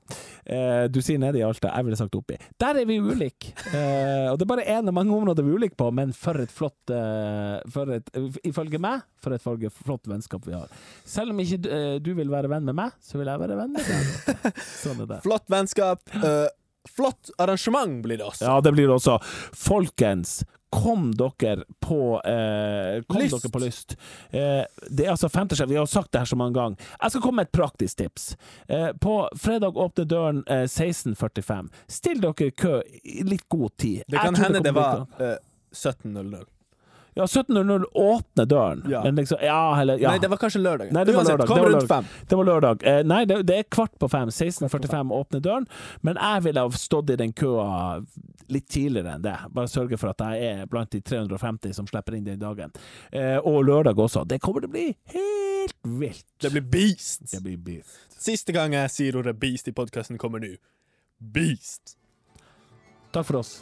Eh, 0.45 0.85
du 0.91 0.99
sier 1.05 1.19
nede 1.21 1.39
i 1.39 1.45
Alta, 1.45 1.71
jeg 1.73 1.87
ville 1.87 1.99
sagt 1.99 2.15
oppi. 2.17 2.37
Der 2.59 2.81
er 2.81 2.87
vi 2.89 2.99
ulike! 2.99 3.53
Eh, 3.71 4.27
og 4.31 4.37
det 4.39 4.47
er 4.47 4.51
bare 4.53 4.67
én 4.77 4.89
av 4.89 4.95
mange 4.95 5.15
områder 5.15 5.45
vi 5.45 5.53
er 5.53 5.61
ulike 5.61 5.77
på, 5.79 5.89
men 5.95 6.13
for 6.15 6.39
et 6.41 6.53
flott 6.53 6.93
eh, 6.93 7.57
for 7.73 7.93
et, 7.97 8.11
Ifølge 8.47 8.79
meg, 8.81 9.05
for 9.23 9.35
et 9.35 9.43
flott 9.43 10.07
vennskap 10.09 10.45
vi 10.47 10.55
har. 10.55 10.71
Selv 11.07 11.35
om 11.35 11.41
ikke 11.43 11.61
eh, 11.65 11.97
du 12.03 12.13
vil 12.17 12.31
være 12.31 12.51
venn 12.51 12.67
med 12.67 12.77
meg, 12.77 12.95
så 13.03 13.19
vil 13.19 13.29
jeg 13.31 13.43
være 13.43 13.59
venn 13.59 13.75
med 13.75 13.91
deg. 13.91 14.63
Sånn 14.83 15.03
er 15.03 15.11
det. 15.15 15.21
Flott 15.25 15.47
vennskap. 15.51 16.03
Uh, 16.21 16.47
flott 16.87 17.31
arrangement 17.37 18.01
blir 18.03 18.19
det 18.19 18.27
også. 18.27 18.45
Ja, 18.47 18.59
det 18.61 18.73
blir 18.75 18.87
det 18.87 18.95
også. 18.97 19.17
Folkens, 19.57 20.41
Kom 20.69 21.11
dere 21.15 21.63
på 21.79 22.21
eh, 22.27 23.01
Kom 23.07 23.21
lyst. 23.21 23.37
dere 23.43 23.51
på 23.53 23.61
lyst. 23.63 23.95
Eh, 24.29 24.65
det 24.89 25.05
er 25.05 25.13
altså 25.13 25.29
Fantasy, 25.29 25.63
vi 25.69 25.75
har 25.79 25.85
sagt 25.85 26.11
det 26.11 26.19
her 26.19 26.25
så 26.25 26.35
mange 26.35 26.57
ganger. 26.57 26.89
Jeg 27.01 27.11
skal 27.13 27.21
komme 27.23 27.35
med 27.41 27.47
et 27.47 27.55
praktisk 27.55 27.97
tips. 28.01 28.37
Eh, 28.67 28.89
på 28.99 29.15
fredag 29.39 29.77
åpner 29.79 30.05
døren 30.05 30.43
16.45. 30.47 31.59
Eh, 31.71 31.87
Still 31.87 32.21
dere 32.21 32.51
kø 32.51 32.81
i 33.03 33.23
litt 33.23 33.47
god 33.49 33.77
tid. 33.77 34.03
Det 34.07 34.19
kan 34.19 34.35
hende 34.35 34.59
det, 34.59 34.69
det 34.69 34.75
var 34.75 35.07
17.00. 35.71 36.45
Ja, 37.17 37.25
17.00 37.25 37.85
åpner 37.93 38.45
døren. 38.45 38.83
Ja. 38.89 39.03
Men 39.03 39.15
liksom, 39.15 39.37
ja, 39.41 39.81
eller, 39.81 39.97
ja. 39.97 40.11
Nei, 40.11 40.19
det 40.21 40.29
var 40.29 40.37
kanskje 40.37 40.61
lørdag. 40.61 40.91
Nei, 40.93 41.03
det 41.07 41.15
var 41.15 41.25
lørdag. 41.25 41.47
Kom 41.49 41.63
rundt 41.65 41.87
fem. 41.89 42.09
Det 42.29 42.39
var 42.39 42.49
lørdag. 42.49 42.83
Eh, 42.83 43.03
nei, 43.07 43.23
det, 43.25 43.41
det, 43.49 43.57
er 43.57 43.69
kvart 43.73 43.95
på 43.99 44.09
fem. 44.11 44.29
16.45 44.29 45.13
åpner 45.17 45.43
døren. 45.43 45.67
Men 46.05 46.19
jeg 46.21 46.45
ville 46.45 46.65
ha 46.65 46.81
stått 46.85 47.13
i 47.15 47.17
den 47.19 47.33
køa 47.37 47.67
litt 48.53 48.67
tidligere 48.71 49.17
enn 49.17 49.25
det. 49.25 49.35
Bare 49.55 49.71
sørge 49.71 49.99
for 49.99 50.13
at 50.13 50.23
jeg 50.23 50.51
er 50.53 50.69
blant 50.71 50.93
de 50.93 51.01
350 51.01 51.75
som 51.75 51.89
slipper 51.89 52.17
inn 52.17 52.27
den 52.27 52.41
dagen. 52.41 52.73
Eh, 53.11 53.37
og 53.37 53.63
lørdag 53.67 53.99
også. 53.99 54.25
Det 54.29 54.39
kommer 54.43 54.63
til 54.63 54.71
å 54.71 54.75
bli 54.77 54.87
helt 55.15 55.77
vilt. 55.83 56.27
Det 56.41 56.53
blir 56.53 56.67
beast. 56.77 57.25
Det 57.31 57.41
blir 57.43 57.57
beast. 57.57 57.97
Siste 58.17 58.55
gang 58.55 58.75
jeg 58.77 58.93
sier 58.93 59.19
ordet 59.19 59.35
beast 59.39 59.67
i 59.69 59.75
podkasten, 59.75 60.21
kommer 60.21 60.43
nå. 60.43 60.55
Beast. 61.17 61.97
Takk 63.11 63.25
for 63.25 63.41
oss. 63.41 63.59